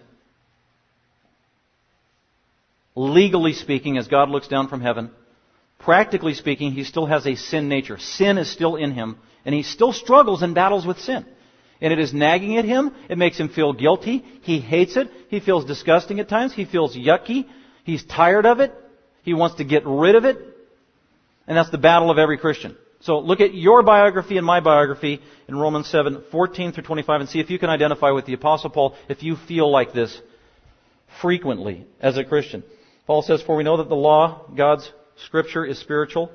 Legally 2.94 3.54
speaking, 3.54 3.96
as 3.96 4.06
God 4.06 4.28
looks 4.28 4.48
down 4.48 4.68
from 4.68 4.82
heaven, 4.82 5.12
practically 5.78 6.34
speaking, 6.34 6.72
he 6.72 6.84
still 6.84 7.06
has 7.06 7.26
a 7.26 7.36
sin 7.36 7.70
nature. 7.70 7.96
Sin 7.96 8.36
is 8.36 8.52
still 8.52 8.76
in 8.76 8.92
him, 8.92 9.16
and 9.46 9.54
he 9.54 9.62
still 9.62 9.94
struggles 9.94 10.42
and 10.42 10.54
battles 10.54 10.86
with 10.86 10.98
sin 10.98 11.24
and 11.80 11.92
it 11.92 11.98
is 11.98 12.12
nagging 12.12 12.56
at 12.56 12.64
him. 12.64 12.92
It 13.08 13.18
makes 13.18 13.38
him 13.38 13.48
feel 13.48 13.72
guilty. 13.72 14.24
He 14.42 14.60
hates 14.60 14.96
it. 14.96 15.10
He 15.28 15.40
feels 15.40 15.64
disgusting 15.64 16.20
at 16.20 16.28
times. 16.28 16.54
He 16.54 16.64
feels 16.64 16.96
yucky. 16.96 17.46
He's 17.84 18.04
tired 18.04 18.46
of 18.46 18.60
it. 18.60 18.72
He 19.22 19.34
wants 19.34 19.56
to 19.56 19.64
get 19.64 19.82
rid 19.86 20.14
of 20.14 20.24
it. 20.24 20.38
And 21.46 21.56
that's 21.56 21.70
the 21.70 21.78
battle 21.78 22.10
of 22.10 22.18
every 22.18 22.38
Christian. 22.38 22.76
So 23.00 23.18
look 23.18 23.40
at 23.40 23.54
your 23.54 23.82
biography 23.82 24.38
and 24.38 24.46
my 24.46 24.60
biography 24.60 25.20
in 25.46 25.56
Romans 25.56 25.88
7, 25.88 26.24
14 26.30 26.72
through 26.72 26.84
25 26.84 27.20
and 27.20 27.28
see 27.28 27.38
if 27.38 27.50
you 27.50 27.58
can 27.58 27.68
identify 27.68 28.10
with 28.12 28.24
the 28.24 28.32
Apostle 28.32 28.70
Paul 28.70 28.96
if 29.10 29.22
you 29.22 29.36
feel 29.36 29.70
like 29.70 29.92
this 29.92 30.18
frequently 31.20 31.86
as 32.00 32.16
a 32.16 32.24
Christian. 32.24 32.64
Paul 33.06 33.20
says, 33.20 33.42
For 33.42 33.56
we 33.56 33.64
know 33.64 33.76
that 33.76 33.90
the 33.90 33.94
law, 33.94 34.46
God's 34.56 34.90
scripture, 35.26 35.66
is 35.66 35.78
spiritual, 35.78 36.32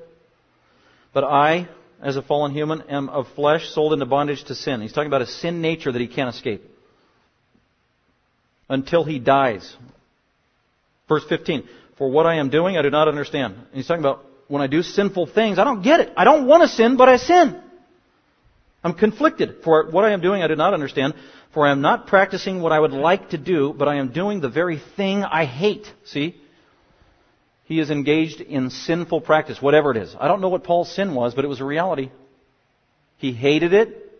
but 1.12 1.24
I, 1.24 1.68
as 2.02 2.16
a 2.16 2.22
fallen 2.22 2.52
human, 2.52 2.82
am 2.82 3.08
of 3.08 3.26
flesh, 3.34 3.68
sold 3.70 3.92
into 3.92 4.06
bondage 4.06 4.44
to 4.44 4.54
sin. 4.54 4.80
He's 4.80 4.92
talking 4.92 5.08
about 5.08 5.22
a 5.22 5.26
sin 5.26 5.60
nature 5.60 5.92
that 5.92 6.00
he 6.00 6.08
can't 6.08 6.34
escape. 6.34 6.62
Until 8.68 9.04
he 9.04 9.18
dies. 9.18 9.76
Verse 11.08 11.24
15. 11.28 11.68
For 11.98 12.10
what 12.10 12.24
I 12.24 12.36
am 12.36 12.48
doing, 12.48 12.76
I 12.76 12.82
do 12.82 12.90
not 12.90 13.08
understand. 13.08 13.54
And 13.54 13.66
he's 13.72 13.86
talking 13.86 14.02
about 14.02 14.24
when 14.48 14.62
I 14.62 14.66
do 14.66 14.82
sinful 14.82 15.26
things, 15.26 15.58
I 15.58 15.64
don't 15.64 15.82
get 15.82 16.00
it. 16.00 16.12
I 16.16 16.24
don't 16.24 16.46
want 16.46 16.62
to 16.62 16.68
sin, 16.68 16.96
but 16.96 17.08
I 17.08 17.16
sin. 17.16 17.60
I'm 18.82 18.94
conflicted. 18.94 19.62
For 19.62 19.90
what 19.90 20.04
I 20.04 20.12
am 20.12 20.20
doing, 20.20 20.42
I 20.42 20.48
do 20.48 20.56
not 20.56 20.72
understand. 20.72 21.14
For 21.52 21.66
I 21.66 21.72
am 21.72 21.80
not 21.82 22.06
practicing 22.06 22.62
what 22.62 22.72
I 22.72 22.80
would 22.80 22.92
like 22.92 23.30
to 23.30 23.38
do, 23.38 23.74
but 23.76 23.88
I 23.88 23.96
am 23.96 24.12
doing 24.12 24.40
the 24.40 24.48
very 24.48 24.80
thing 24.96 25.24
I 25.24 25.44
hate. 25.44 25.86
See? 26.04 26.40
He 27.70 27.78
is 27.78 27.88
engaged 27.88 28.40
in 28.40 28.70
sinful 28.70 29.20
practice, 29.20 29.62
whatever 29.62 29.92
it 29.92 29.96
is. 29.96 30.16
I 30.18 30.26
don't 30.26 30.40
know 30.40 30.48
what 30.48 30.64
Paul's 30.64 30.92
sin 30.92 31.14
was, 31.14 31.34
but 31.34 31.44
it 31.44 31.48
was 31.48 31.60
a 31.60 31.64
reality. 31.64 32.10
He 33.16 33.32
hated 33.32 33.72
it. 33.72 34.10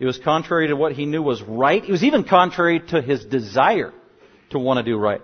It 0.00 0.04
was 0.04 0.18
contrary 0.18 0.66
to 0.66 0.74
what 0.74 0.90
he 0.90 1.06
knew 1.06 1.22
was 1.22 1.40
right. 1.42 1.80
It 1.80 1.92
was 1.92 2.02
even 2.02 2.24
contrary 2.24 2.80
to 2.88 3.00
his 3.00 3.24
desire 3.24 3.92
to 4.50 4.58
want 4.58 4.78
to 4.78 4.82
do 4.82 4.98
right. 4.98 5.20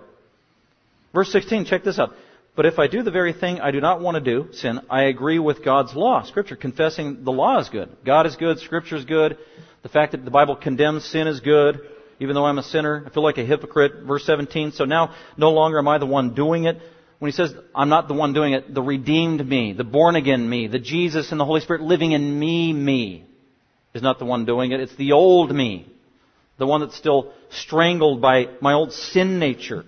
Verse 1.13 1.29
16, 1.33 1.65
check 1.65 1.83
this 1.83 1.99
out. 1.99 2.13
But 2.55 2.65
if 2.65 2.79
I 2.79 2.87
do 2.87 3.03
the 3.03 3.11
very 3.11 3.33
thing 3.33 3.59
I 3.59 3.71
do 3.71 3.81
not 3.81 3.99
want 3.99 4.15
to 4.15 4.21
do, 4.21 4.53
sin, 4.53 4.79
I 4.89 5.03
agree 5.03 5.37
with 5.37 5.61
God's 5.61 5.93
law, 5.93 6.23
Scripture, 6.23 6.55
confessing 6.55 7.25
the 7.25 7.33
law 7.33 7.59
is 7.59 7.67
good. 7.67 7.89
God 8.05 8.25
is 8.25 8.37
good, 8.37 8.59
Scripture 8.59 8.95
is 8.95 9.03
good. 9.03 9.37
The 9.83 9.89
fact 9.89 10.13
that 10.13 10.23
the 10.23 10.31
Bible 10.31 10.55
condemns 10.55 11.03
sin 11.03 11.27
is 11.27 11.41
good. 11.41 11.81
Even 12.21 12.35
though 12.35 12.45
I'm 12.45 12.57
a 12.57 12.63
sinner, 12.63 13.03
I 13.05 13.09
feel 13.09 13.23
like 13.23 13.37
a 13.37 13.43
hypocrite. 13.43 14.03
Verse 14.07 14.23
17, 14.25 14.71
so 14.71 14.85
now 14.85 15.13
no 15.35 15.51
longer 15.51 15.77
am 15.77 15.89
I 15.89 15.97
the 15.97 16.05
one 16.05 16.33
doing 16.33 16.63
it. 16.63 16.81
When 17.19 17.29
he 17.29 17.35
says, 17.35 17.53
I'm 17.75 17.89
not 17.89 18.07
the 18.07 18.13
one 18.13 18.33
doing 18.33 18.53
it, 18.53 18.73
the 18.73 18.81
redeemed 18.81 19.45
me, 19.45 19.73
the 19.73 19.83
born 19.83 20.15
again 20.15 20.49
me, 20.49 20.67
the 20.67 20.79
Jesus 20.79 21.31
and 21.31 21.39
the 21.39 21.45
Holy 21.45 21.61
Spirit 21.61 21.81
living 21.81 22.13
in 22.13 22.39
me, 22.39 22.71
me, 22.73 23.25
is 23.93 24.01
not 24.01 24.19
the 24.19 24.25
one 24.25 24.45
doing 24.45 24.71
it. 24.71 24.79
It's 24.79 24.95
the 24.95 25.11
old 25.11 25.53
me. 25.53 25.85
The 26.57 26.67
one 26.67 26.81
that's 26.81 26.95
still 26.95 27.33
strangled 27.49 28.21
by 28.21 28.47
my 28.61 28.73
old 28.73 28.93
sin 28.93 29.39
nature 29.39 29.85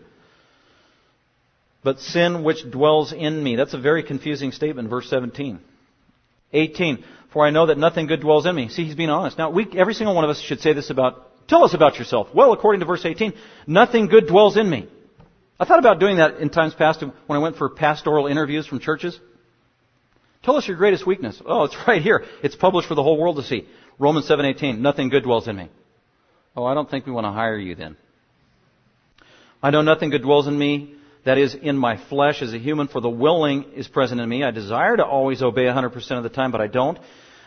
but 1.84 2.00
sin 2.00 2.44
which 2.44 2.70
dwells 2.70 3.12
in 3.14 3.44
me. 3.44 3.56
That's 3.56 3.74
a 3.74 3.80
very 3.80 4.04
confusing 4.04 4.52
statement, 4.52 4.90
verse 4.90 5.10
17. 5.10 5.60
18. 6.54 7.04
For 7.34 7.46
I 7.46 7.50
know 7.50 7.68
that 7.68 7.78
nothing 7.78 8.08
good 8.08 8.22
dwells 8.22 8.46
in 8.46 8.56
me. 8.56 8.70
See, 8.70 8.86
he's 8.86 8.96
being 8.96 9.10
honest. 9.10 9.38
Now, 9.38 9.50
we, 9.50 9.68
every 9.76 9.94
single 9.94 10.16
one 10.16 10.24
of 10.24 10.30
us 10.30 10.40
should 10.42 10.60
say 10.60 10.74
this 10.74 10.90
about, 10.90 11.48
tell 11.48 11.64
us 11.64 11.74
about 11.74 11.98
yourself. 11.98 12.28
Well, 12.34 12.54
according 12.54 12.82
to 12.82 12.86
verse 12.86 13.06
18, 13.06 13.34
nothing 13.66 14.08
good 14.08 14.28
dwells 14.28 14.58
in 14.58 14.70
me. 14.70 14.90
I 15.62 15.66
thought 15.66 15.78
about 15.78 16.00
doing 16.00 16.18
that 16.18 16.38
in 16.38 16.50
times 16.50 16.74
past 16.74 17.04
when 17.04 17.38
I 17.38 17.38
went 17.38 17.56
for 17.56 17.70
pastoral 17.70 18.26
interviews 18.26 18.66
from 18.66 18.80
churches. 18.80 19.20
Tell 20.42 20.56
us 20.56 20.68
your 20.68 20.76
greatest 20.76 21.06
weakness. 21.06 21.40
Oh, 21.46 21.66
it's 21.66 21.76
right 21.88 22.02
here. 22.02 22.26
It's 22.42 22.56
published 22.56 22.88
for 22.88 22.96
the 22.96 23.04
whole 23.04 23.16
world 23.16 23.36
to 23.36 23.44
see. 23.44 23.68
Romans 24.00 24.28
7:18. 24.28 24.80
Nothing 24.80 25.10
good 25.10 25.22
dwells 25.22 25.48
in 25.48 25.56
me. 25.56 25.70
Oh, 26.56 26.66
I 26.66 26.74
don't 26.74 26.90
think 26.90 27.06
we 27.06 27.12
want 27.12 27.26
to 27.26 27.32
hire 27.32 27.60
you 27.60 27.76
then. 27.76 27.96
I 29.62 29.70
know 29.70 29.84
nothing 29.84 30.10
good 30.10 30.24
dwells 30.24 30.48
in 30.48 30.58
me 30.58 30.96
that 31.26 31.38
is 31.38 31.54
in 31.54 31.78
my 31.78 31.98
flesh 32.10 32.42
as 32.42 32.56
a 32.56 32.58
human, 32.58 32.88
for 32.88 33.00
the 33.00 33.08
willing 33.08 33.66
is 33.76 33.88
present 33.88 34.20
in 34.20 34.28
me. 34.28 34.44
I 34.44 34.50
desire 34.50 34.98
to 34.98 35.06
always 35.06 35.44
obey 35.44 35.66
100% 35.66 36.18
of 36.18 36.24
the 36.24 36.30
time, 36.30 36.52
but 36.52 36.62
I 36.62 36.66
don't. 36.66 36.98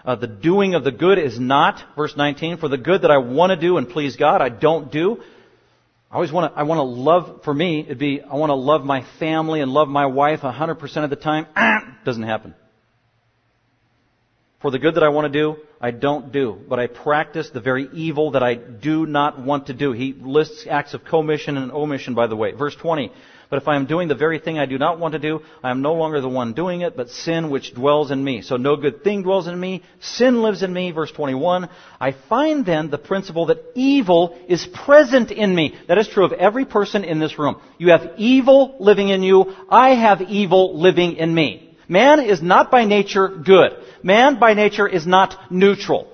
Uh, 0.04 0.14
the 0.14 0.28
doing 0.28 0.74
of 0.74 0.84
the 0.84 0.92
good 0.92 1.18
is 1.18 1.40
not, 1.40 1.82
verse 1.96 2.16
19, 2.16 2.58
for 2.58 2.68
the 2.68 2.78
good 2.78 3.02
that 3.02 3.10
I 3.10 3.18
want 3.18 3.50
to 3.50 3.56
do 3.56 3.76
and 3.76 3.88
please 3.88 4.14
God, 4.14 4.40
I 4.40 4.50
don't 4.50 4.92
do. 4.92 5.20
I 6.14 6.16
always 6.16 6.30
want 6.30 6.54
to, 6.54 6.60
I 6.60 6.62
want 6.62 6.78
to 6.78 6.84
love, 6.84 7.40
for 7.42 7.52
me, 7.52 7.80
it'd 7.80 7.98
be, 7.98 8.20
I 8.20 8.36
want 8.36 8.50
to 8.50 8.54
love 8.54 8.84
my 8.84 9.04
family 9.18 9.60
and 9.60 9.72
love 9.72 9.88
my 9.88 10.06
wife 10.06 10.42
100% 10.42 11.02
of 11.02 11.10
the 11.10 11.16
time. 11.16 11.48
Doesn't 12.04 12.22
happen. 12.22 12.54
For 14.64 14.70
the 14.70 14.78
good 14.78 14.94
that 14.94 15.02
I 15.02 15.10
want 15.10 15.30
to 15.30 15.38
do, 15.38 15.58
I 15.78 15.90
don't 15.90 16.32
do, 16.32 16.58
but 16.66 16.80
I 16.80 16.86
practice 16.86 17.50
the 17.50 17.60
very 17.60 17.86
evil 17.92 18.30
that 18.30 18.42
I 18.42 18.54
do 18.54 19.04
not 19.04 19.38
want 19.38 19.66
to 19.66 19.74
do. 19.74 19.92
He 19.92 20.14
lists 20.18 20.66
acts 20.66 20.94
of 20.94 21.04
commission 21.04 21.58
and 21.58 21.70
omission, 21.70 22.14
by 22.14 22.28
the 22.28 22.34
way. 22.34 22.52
Verse 22.52 22.74
20. 22.74 23.12
But 23.50 23.60
if 23.60 23.68
I 23.68 23.76
am 23.76 23.84
doing 23.84 24.08
the 24.08 24.14
very 24.14 24.38
thing 24.38 24.58
I 24.58 24.64
do 24.64 24.78
not 24.78 24.98
want 24.98 25.12
to 25.12 25.18
do, 25.18 25.42
I 25.62 25.70
am 25.70 25.82
no 25.82 25.92
longer 25.92 26.22
the 26.22 26.30
one 26.30 26.54
doing 26.54 26.80
it, 26.80 26.96
but 26.96 27.10
sin 27.10 27.50
which 27.50 27.74
dwells 27.74 28.10
in 28.10 28.24
me. 28.24 28.40
So 28.40 28.56
no 28.56 28.76
good 28.76 29.04
thing 29.04 29.22
dwells 29.22 29.48
in 29.48 29.60
me. 29.60 29.82
Sin 30.00 30.40
lives 30.40 30.62
in 30.62 30.72
me. 30.72 30.92
Verse 30.92 31.12
21. 31.12 31.68
I 32.00 32.12
find 32.30 32.64
then 32.64 32.88
the 32.88 32.96
principle 32.96 33.44
that 33.48 33.62
evil 33.74 34.34
is 34.48 34.66
present 34.66 35.30
in 35.30 35.54
me. 35.54 35.78
That 35.88 35.98
is 35.98 36.08
true 36.08 36.24
of 36.24 36.32
every 36.32 36.64
person 36.64 37.04
in 37.04 37.18
this 37.18 37.38
room. 37.38 37.60
You 37.76 37.90
have 37.90 38.14
evil 38.16 38.76
living 38.80 39.10
in 39.10 39.22
you. 39.22 39.54
I 39.68 39.90
have 39.90 40.22
evil 40.22 40.80
living 40.80 41.16
in 41.16 41.34
me. 41.34 41.76
Man 41.86 42.20
is 42.20 42.40
not 42.40 42.70
by 42.70 42.86
nature 42.86 43.28
good. 43.28 43.72
Man 44.04 44.38
by 44.38 44.52
nature 44.52 44.86
is 44.86 45.06
not 45.06 45.50
neutral. 45.50 46.06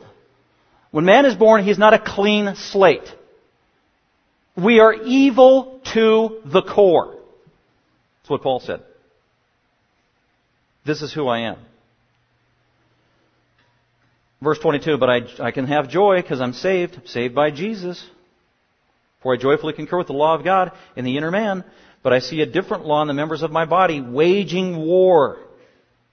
When 0.93 1.05
man 1.05 1.26
is 1.26 1.34
born, 1.34 1.64
he's 1.64 1.78
not 1.78 1.93
a 1.93 1.99
clean 1.99 2.55
slate. 2.55 3.09
We 4.57 4.78
are 4.78 4.95
evil 4.95 5.80
to 5.93 6.41
the 6.45 6.62
core. 6.62 7.16
That's 8.22 8.30
what 8.30 8.43
Paul 8.43 8.61
said. 8.61 8.82
This 10.86 11.03
is 11.03 11.12
who 11.12 11.26
I 11.26 11.41
am. 11.41 11.57
Verse 14.41 14.61
22, 14.61 14.97
but 14.97 15.11
I, 15.11 15.20
I 15.41 15.51
can 15.51 15.66
have 15.66 15.91
joy 15.91 16.22
because 16.22 16.41
I'm 16.41 16.53
saved, 16.53 16.97
saved 17.07 17.34
by 17.34 17.51
Jesus. 17.51 18.03
For 19.20 19.34
I 19.34 19.36
joyfully 19.36 19.72
concur 19.72 19.99
with 19.99 20.07
the 20.07 20.12
law 20.12 20.36
of 20.36 20.45
God 20.45 20.70
in 20.95 21.05
the 21.05 21.16
inner 21.16 21.32
man, 21.32 21.64
but 22.05 22.12
I 22.12 22.20
see 22.20 22.41
a 22.41 22.47
different 22.47 22.86
law 22.86 23.03
in 23.03 23.09
the 23.09 23.14
members 23.14 23.43
of 23.43 23.51
my 23.51 23.64
body, 23.64 24.01
waging 24.01 24.76
war 24.76 25.41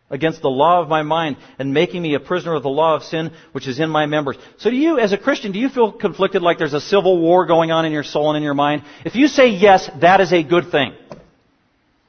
against 0.09 0.41
the 0.41 0.49
law 0.49 0.81
of 0.81 0.87
my 0.87 1.03
mind 1.03 1.37
and 1.59 1.73
making 1.73 2.01
me 2.01 2.13
a 2.13 2.19
prisoner 2.19 2.55
of 2.55 2.63
the 2.63 2.69
law 2.69 2.95
of 2.95 3.03
sin 3.03 3.31
which 3.51 3.67
is 3.67 3.79
in 3.79 3.89
my 3.89 4.05
members. 4.05 4.37
So 4.57 4.69
do 4.69 4.75
you, 4.75 4.99
as 4.99 5.11
a 5.11 5.17
Christian, 5.17 5.51
do 5.51 5.59
you 5.59 5.69
feel 5.69 5.91
conflicted 5.91 6.41
like 6.41 6.57
there's 6.57 6.73
a 6.73 6.81
civil 6.81 7.19
war 7.19 7.45
going 7.45 7.71
on 7.71 7.85
in 7.85 7.91
your 7.91 8.03
soul 8.03 8.29
and 8.29 8.37
in 8.37 8.43
your 8.43 8.53
mind? 8.53 8.83
If 9.03 9.15
you 9.15 9.27
say 9.27 9.49
yes, 9.49 9.89
that 10.01 10.21
is 10.21 10.31
a 10.31 10.43
good 10.43 10.71
thing. 10.71 10.93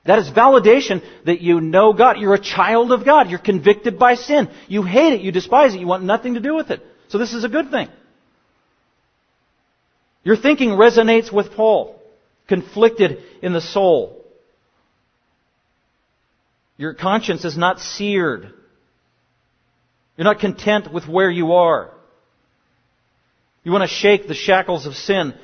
That 0.04 0.20
is 0.20 0.30
validation 0.30 1.02
that 1.26 1.42
you 1.42 1.60
know 1.60 1.92
God. 1.92 2.18
You're 2.18 2.34
a 2.34 2.40
child 2.40 2.92
of 2.92 3.04
God. 3.04 3.28
You're 3.28 3.38
convicted 3.38 3.98
by 3.98 4.14
sin. 4.14 4.48
You 4.66 4.82
hate 4.82 5.12
it. 5.12 5.20
You 5.20 5.32
despise 5.32 5.74
it. 5.74 5.80
You 5.80 5.86
want 5.86 6.04
nothing 6.04 6.34
to 6.34 6.40
do 6.40 6.54
with 6.54 6.70
it. 6.70 6.80
So 7.08 7.18
this 7.18 7.34
is 7.34 7.44
a 7.44 7.48
good 7.48 7.70
thing. 7.70 7.88
Your 10.24 10.36
thinking 10.36 10.70
resonates 10.70 11.32
with 11.32 11.52
Paul. 11.52 12.00
Conflicted 12.46 13.18
in 13.42 13.52
the 13.52 13.60
soul. 13.60 14.17
Your 16.78 16.94
conscience 16.94 17.44
is 17.44 17.58
not 17.58 17.80
seared. 17.80 18.54
You're 20.16 20.24
not 20.24 20.40
content 20.40 20.90
with 20.92 21.06
where 21.06 21.30
you 21.30 21.52
are. 21.52 21.90
You 23.64 23.72
want 23.72 23.82
to 23.82 23.94
shake 23.94 24.26
the 24.26 24.34
shackles 24.34 24.86
of 24.86 24.94
sin 24.94 25.34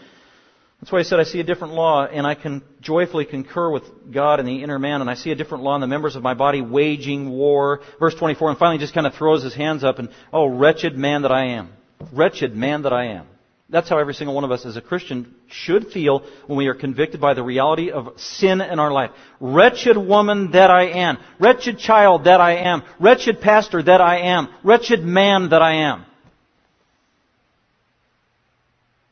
that's 0.85 0.93
why 0.93 0.99
I 0.99 1.03
said 1.05 1.18
I 1.18 1.22
see 1.22 1.41
a 1.41 1.45
different 1.45 1.72
law, 1.72 2.05
and 2.05 2.26
I 2.26 2.35
can 2.35 2.61
joyfully 2.82 3.24
concur 3.24 3.70
with 3.70 3.85
God 4.12 4.39
in 4.39 4.45
the 4.45 4.62
inner 4.62 4.78
man, 4.78 5.01
and 5.01 5.09
I 5.09 5.14
see 5.14 5.30
a 5.30 5.35
different 5.35 5.64
law 5.64 5.74
in 5.76 5.80
the 5.80 5.87
members 5.87 6.14
of 6.14 6.22
my 6.22 6.35
body 6.35 6.61
waging 6.61 7.30
war. 7.30 7.80
Verse 7.99 8.14
24, 8.14 8.51
and 8.51 8.59
finally 8.59 8.76
just 8.76 8.93
kind 8.93 9.07
of 9.07 9.14
throws 9.14 9.43
his 9.43 9.55
hands 9.55 9.82
up 9.82 9.99
and, 9.99 10.11
oh, 10.30 10.45
wretched 10.45 10.95
man 10.95 11.22
that 11.22 11.32
I 11.32 11.47
am. 11.53 11.70
Wretched 12.12 12.55
man 12.55 12.82
that 12.82 12.93
I 12.93 13.07
am. 13.12 13.26
That's 13.71 13.89
how 13.89 13.99
every 13.99 14.15
single 14.15 14.35
one 14.35 14.45
of 14.45 14.51
us 14.51 14.67
as 14.67 14.77
a 14.77 14.83
Christian 14.83 15.35
should 15.49 15.89
feel 15.89 16.25
when 16.47 16.59
we 16.59 16.67
are 16.67 16.75
convicted 16.75 17.21
by 17.21 17.33
the 17.35 17.43
reality 17.43 17.91
of 17.91 18.21
sin 18.21 18.61
in 18.61 18.79
our 18.79 18.93
life. 18.93 19.11
Wretched 19.41 19.97
woman 19.97 20.51
that 20.51 20.71
I 20.71 20.89
am. 20.89 21.19
Wretched 21.41 21.79
child 21.79 22.25
that 22.25 22.41
I 22.41 22.57
am. 22.57 22.83
Wretched 23.01 23.41
pastor 23.41 23.83
that 23.83 24.01
I 24.03 24.19
am. 24.19 24.49
Wretched 24.62 25.03
man 25.03 25.49
that 25.51 25.62
I 25.62 25.77
am. 25.77 26.05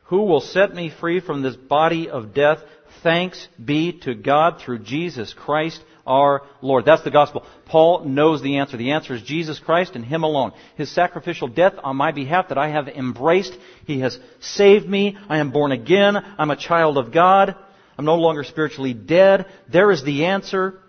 Who 0.05 0.24
will 0.24 0.42
set 0.42 0.74
me 0.74 0.90
free 0.90 1.20
from 1.20 1.40
this 1.40 1.57
body 1.57 2.11
of 2.11 2.34
death? 2.34 2.59
Thanks 3.03 3.48
be 3.62 3.98
to 4.00 4.14
God 4.14 4.61
through 4.61 4.80
Jesus 4.80 5.32
Christ 5.32 5.82
our 6.07 6.42
Lord. 6.61 6.84
That's 6.84 7.03
the 7.03 7.11
gospel. 7.11 7.44
Paul 7.66 8.05
knows 8.05 8.42
the 8.42 8.59
answer. 8.59 8.76
The 8.76 8.92
answer 8.92 9.14
is 9.14 9.22
Jesus 9.22 9.59
Christ 9.59 9.94
and 9.94 10.05
Him 10.05 10.22
alone. 10.22 10.53
His 10.76 10.90
sacrificial 10.90 11.48
death 11.48 11.74
on 11.82 11.96
my 11.96 12.12
behalf 12.12 12.48
that 12.48 12.59
I 12.59 12.68
have 12.68 12.88
embraced. 12.88 13.57
He 13.86 14.00
has 14.00 14.18
saved 14.40 14.88
me. 14.88 15.16
I 15.28 15.38
am 15.38 15.50
born 15.50 15.72
again. 15.72 16.16
I'm 16.16 16.50
a 16.50 16.57
child 16.57 16.98
of 16.98 17.12
God. 17.12 17.55
I'm 17.98 18.05
no 18.05 18.16
longer 18.16 18.44
spiritually 18.44 18.94
dead. 18.94 19.46
There 19.70 19.90
is 19.90 20.03
the 20.03 20.26
answer. 20.26 20.80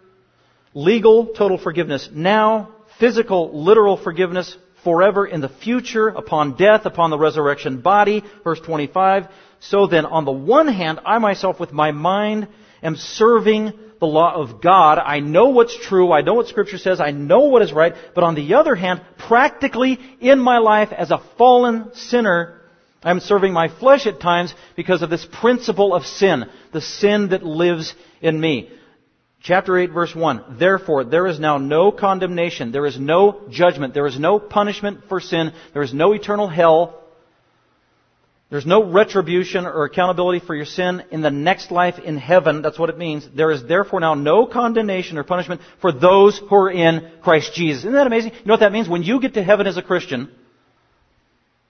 Legal, 0.73 1.27
total 1.27 1.57
forgiveness 1.57 2.09
now. 2.11 2.69
Physical, 2.99 3.63
literal 3.63 3.97
forgiveness 3.97 4.55
forever 4.83 5.25
in 5.25 5.41
the 5.41 5.49
future, 5.49 6.09
upon 6.09 6.55
death, 6.55 6.85
upon 6.85 7.09
the 7.09 7.17
resurrection 7.17 7.81
body. 7.81 8.23
Verse 8.43 8.59
25. 8.59 9.27
So 9.59 9.87
then, 9.87 10.05
on 10.05 10.25
the 10.25 10.31
one 10.31 10.67
hand, 10.67 10.99
I 11.05 11.19
myself 11.19 11.59
with 11.59 11.71
my 11.71 11.91
mind 11.91 12.47
am 12.81 12.95
serving 12.95 13.73
the 14.03 14.07
law 14.07 14.35
of 14.35 14.61
God. 14.61 14.99
I 14.99 15.21
know 15.21 15.47
what's 15.47 15.77
true. 15.77 16.11
I 16.11 16.23
know 16.23 16.33
what 16.33 16.49
scripture 16.49 16.77
says. 16.77 16.99
I 16.99 17.11
know 17.11 17.45
what 17.45 17.61
is 17.61 17.71
right. 17.71 17.93
But 18.13 18.25
on 18.25 18.35
the 18.35 18.55
other 18.55 18.75
hand, 18.75 19.01
practically 19.17 19.97
in 20.19 20.39
my 20.39 20.57
life 20.57 20.91
as 20.91 21.09
a 21.09 21.23
fallen 21.37 21.95
sinner, 21.95 22.59
I'm 23.01 23.21
serving 23.21 23.53
my 23.53 23.69
flesh 23.69 24.05
at 24.05 24.19
times 24.19 24.53
because 24.75 25.03
of 25.03 25.09
this 25.09 25.25
principle 25.25 25.95
of 25.95 26.05
sin, 26.05 26.49
the 26.73 26.81
sin 26.81 27.29
that 27.29 27.43
lives 27.43 27.95
in 28.21 28.37
me. 28.37 28.69
Chapter 29.41 29.77
8 29.77 29.91
verse 29.91 30.13
1. 30.13 30.57
Therefore, 30.59 31.05
there 31.05 31.25
is 31.27 31.39
now 31.39 31.57
no 31.57 31.93
condemnation. 31.93 32.73
There 32.73 32.85
is 32.85 32.99
no 32.99 33.47
judgment. 33.49 33.93
There 33.93 34.07
is 34.07 34.19
no 34.19 34.37
punishment 34.37 35.05
for 35.07 35.21
sin. 35.21 35.53
There 35.71 35.81
is 35.81 35.93
no 35.93 36.11
eternal 36.11 36.49
hell. 36.49 37.02
There's 38.49 38.65
no 38.65 38.83
retribution 38.83 39.65
or 39.65 39.85
accountability 39.85 40.45
for 40.45 40.53
your 40.53 40.65
sin 40.65 41.03
in 41.11 41.21
the 41.21 41.31
next 41.31 41.71
life 41.71 41.97
in 41.97 42.17
heaven. 42.17 42.61
That's 42.61 42.77
what 42.77 42.89
it 42.89 42.97
means. 42.97 43.27
There 43.35 43.51
is 43.51 43.63
therefore 43.63 43.99
now 43.99 44.13
no 44.13 44.45
condemnation 44.45 45.17
or 45.17 45.23
punishment 45.23 45.61
for 45.81 45.91
those 45.91 46.37
who 46.37 46.55
are 46.55 46.69
in 46.69 47.09
Christ 47.23 47.53
Jesus. 47.55 47.79
Isn't 47.79 47.93
that 47.93 48.05
amazing? 48.05 48.33
You 48.33 48.45
know 48.45 48.53
what 48.53 48.59
that 48.59 48.71
means? 48.71 48.87
When 48.87 49.01
you 49.01 49.19
get 49.19 49.33
to 49.35 49.43
heaven 49.43 49.65
as 49.65 49.77
a 49.77 49.81
Christian, 49.81 50.29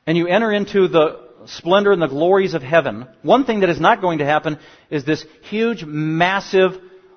and 0.06 0.18
you 0.18 0.28
enter 0.28 0.52
into 0.52 0.88
the 0.90 1.22
splendor 1.46 1.92
and 1.92 2.02
the 2.02 2.08
glories 2.08 2.54
of 2.54 2.62
heaven, 2.62 3.08
one 3.22 3.46
thing 3.46 3.62
that 3.62 3.70
is 3.70 3.80
not 3.80 4.02
going 4.02 4.20
to 4.20 4.26
happen 4.26 4.60
is 4.90 5.06
this 5.06 5.26
huge, 5.44 5.86
massive, 5.86 6.72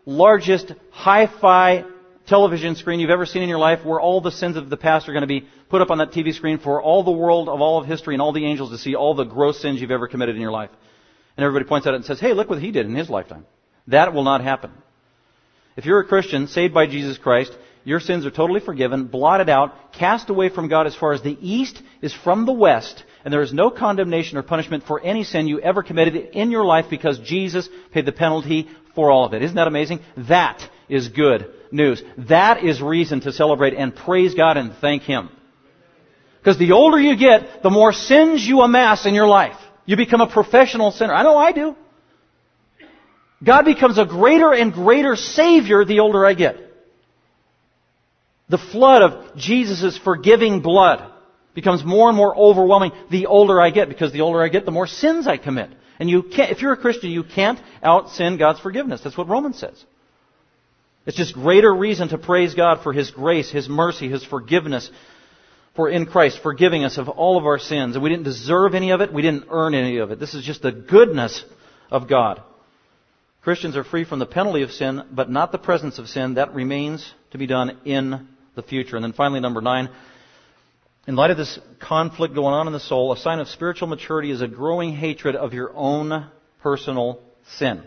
largest 0.05 0.73
hi-fi 0.91 1.85
television 2.27 2.75
screen 2.75 3.01
you've 3.01 3.11
ever 3.11 3.27
seen 3.27 3.43
in 3.43 3.49
your 3.49 3.59
life 3.59 3.85
where 3.85 4.01
all 4.01 4.21
the 4.21 4.31
sins 4.31 4.57
of 4.57 4.69
the 4.69 4.77
past 4.77 5.09
are 5.09 5.13
going 5.13 5.23
to 5.23 5.27
be 5.27 5.47
put 5.69 5.81
up 5.81 5.91
on 5.91 5.99
that 5.99 6.13
TV 6.13 6.35
screen 6.35 6.59
for 6.59 6.83
all 6.83 7.03
the 7.03 7.11
world 7.11 7.49
of 7.49 7.61
all 7.61 7.81
of 7.81 7.87
history 7.87 8.15
and 8.15 8.23
all 8.23 8.33
the 8.33 8.45
angels 8.45 8.71
to 8.71 8.79
see 8.79 8.95
all 8.95 9.15
the 9.15 9.25
gross 9.25 9.61
sins 9.61 9.81
you've 9.81 9.91
ever 9.91 10.09
committed 10.09 10.35
in 10.35 10.41
your 10.41 10.51
life. 10.51 10.71
And 11.37 11.45
everybody 11.45 11.69
points 11.69 11.87
at 11.87 11.93
it 11.93 11.97
and 11.97 12.05
says, 12.05 12.21
hey, 12.21 12.33
look 12.33 12.49
what 12.49 12.61
he 12.61 12.71
did 12.71 12.87
in 12.87 12.95
his 12.95 13.11
lifetime. 13.11 13.47
That 13.89 14.13
will 14.13 14.25
not 14.25 14.43
happen. 14.43 14.73
If 15.77 15.85
you're 15.85 16.01
a 16.01 16.07
Christian 16.07 16.49
saved 16.49 16.75
by 16.75 16.87
Jesus 16.87 17.19
Christ, 17.19 17.57
your 17.85 18.01
sins 18.01 18.27
are 18.27 18.31
totally 18.31 18.61
forgiven, 18.61 19.07
blotted 19.07 19.49
out, 19.49 19.93
cast 19.93 20.29
away 20.29 20.49
from 20.49 20.69
God 20.69 20.87
as 20.87 20.97
far 20.97 21.13
as 21.13 21.23
the 21.23 21.39
east 21.41 21.81
is 22.03 22.13
from 22.13 22.47
the 22.47 22.53
west, 22.53 23.05
and 23.25 23.33
there 23.33 23.43
is 23.43 23.53
no 23.53 23.71
condemnation 23.71 24.39
or 24.39 24.43
punishment 24.43 24.85
for 24.85 25.01
any 25.01 25.23
sin 25.23 25.47
you 25.47 25.61
ever 25.61 25.85
committed 25.85 26.17
in 26.17 26.51
your 26.51 26.65
life 26.65 26.87
because 26.91 27.21
Jesus 27.21 27.69
paid 27.93 28.07
the 28.07 28.13
penalty 28.13 28.69
for 28.97 29.11
all 29.11 29.25
of 29.25 29.35
it. 29.35 29.43
Isn't 29.43 29.57
that 29.57 29.69
amazing? 29.69 30.01
That 30.17 30.69
is 30.89 31.09
good 31.09 31.53
news. 31.71 32.03
That 32.29 32.65
is 32.65 32.81
reason 32.81 33.21
to 33.21 33.33
celebrate 33.33 33.75
and 33.75 33.95
praise 33.95 34.35
God 34.35 34.57
and 34.57 34.75
thank 34.81 35.03
Him. 35.03 35.31
Because 36.39 36.59
the 36.59 36.73
older 36.73 36.99
you 36.99 37.17
get, 37.17 37.63
the 37.63 37.71
more 37.71 37.93
sins 37.93 38.47
you 38.47 38.61
amass 38.61 39.05
in 39.05 39.15
your 39.15 39.27
life. 39.27 39.57
You 39.85 39.97
become 39.97 40.21
a 40.21 40.29
professional 40.29 40.93
sinner. 40.93 41.15
I 41.15 41.23
know 41.23 41.37
I 41.37 41.53
do. 41.53 41.77
God 43.43 43.65
becomes 43.65 43.99
a 43.99 44.07
greater 44.07 44.53
and 44.53 44.73
greater 44.73 45.17
Savior 45.17 45.85
the 45.85 46.01
older 46.01 46.25
I 46.25 46.35
get. 46.35 46.57
The 48.49 48.59
flood 48.59 49.03
of 49.03 49.37
Jesus' 49.37 49.99
forgiving 49.99 50.61
blood 50.61 51.13
becomes 51.55 51.85
more 51.85 52.09
and 52.09 52.17
more 52.17 52.37
overwhelming 52.37 52.93
the 53.11 53.27
older 53.27 53.61
I 53.61 53.71
get, 53.71 53.89
because 53.89 54.13
the 54.13 54.21
older 54.21 54.43
I 54.43 54.49
get, 54.49 54.65
the 54.65 54.71
more 54.71 54.87
sins 54.87 55.27
I 55.27 55.37
commit. 55.37 55.71
And 55.99 56.09
you 56.09 56.23
can't, 56.23 56.53
if 56.53 56.63
you're 56.63 56.75
a 56.75 56.77
Christian, 56.77 57.11
you 57.11 57.25
can't 57.25 57.59
out 57.83 58.11
sin 58.11 58.37
God's 58.39 58.61
forgiveness. 58.61 59.01
That's 59.03 59.17
what 59.17 59.29
Romans 59.29 59.59
says. 59.59 59.85
It's 61.07 61.17
just 61.17 61.35
greater 61.35 61.73
reason 61.73 62.09
to 62.09 62.19
praise 62.19 62.55
God 62.55 62.83
for 62.83 62.93
His 62.93 63.13
grace, 63.13 63.51
His 63.51 63.69
mercy, 63.69 64.09
His 64.09 64.25
forgiveness, 64.25 64.91
for 65.77 65.89
in 65.89 66.07
Christ 66.07 66.41
forgiving 66.43 66.85
us 66.85 66.99
of 66.99 67.09
all 67.09 67.39
of 67.39 67.47
our 67.47 67.59
sins. 67.61 67.95
And 67.95 68.03
we 68.03 68.11
didn't 68.11 68.25
deserve 68.25 68.75
any 68.75 68.91
of 68.91 69.01
it, 69.01 69.13
we 69.13 69.23
didn't 69.23 69.47
earn 69.51 69.75
any 69.75 69.99
of 69.99 70.11
it. 70.11 70.19
This 70.19 70.35
is 70.35 70.45
just 70.45 70.63
the 70.63 70.73
goodness 70.73 71.45
of 71.91 72.09
God. 72.09 72.43
Christians 73.43 73.77
are 73.77 73.85
free 73.85 74.05
from 74.05 74.19
the 74.19 74.27
penalty 74.27 74.63
of 74.63 74.73
sin, 74.73 75.05
but 75.13 75.31
not 75.31 75.53
the 75.53 75.59
presence 75.59 76.01
of 76.01 76.09
sin. 76.09 76.35
That 76.35 76.55
remains 76.55 77.09
to 77.31 77.39
be 77.39 77.47
done 77.47 77.79
in 77.85 78.27
the 78.57 78.63
future. 78.65 78.97
And 78.97 79.05
then 79.05 79.13
finally, 79.13 79.39
number 79.39 79.61
nine, 79.61 79.89
in 81.07 81.15
light 81.15 81.31
of 81.31 81.37
this 81.37 81.57
conflict 81.79 82.35
going 82.35 82.55
on 82.55 82.67
in 82.67 82.73
the 82.73 82.81
soul, 82.81 83.13
a 83.13 83.17
sign 83.17 83.39
of 83.39 83.47
spiritual 83.47 83.87
maturity 83.87 84.33
is 84.33 84.41
a 84.41 84.49
growing 84.49 84.93
hatred 84.93 85.37
of 85.37 85.55
your 85.55 85.71
own 85.77 86.29
personal 86.61 87.21
sin. 87.59 87.85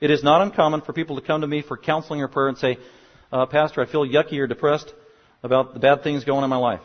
It 0.00 0.10
is 0.10 0.22
not 0.22 0.40
uncommon 0.42 0.80
for 0.80 0.92
people 0.92 1.20
to 1.20 1.26
come 1.26 1.42
to 1.42 1.46
me 1.46 1.62
for 1.62 1.76
counseling 1.76 2.22
or 2.22 2.28
prayer 2.28 2.48
and 2.48 2.58
say, 2.58 2.78
uh, 3.32 3.46
Pastor, 3.46 3.82
I 3.82 3.86
feel 3.86 4.06
yucky 4.06 4.38
or 4.38 4.46
depressed 4.46 4.92
about 5.42 5.74
the 5.74 5.80
bad 5.80 6.02
things 6.02 6.24
going 6.24 6.38
on 6.38 6.44
in 6.44 6.50
my 6.50 6.56
life. 6.56 6.80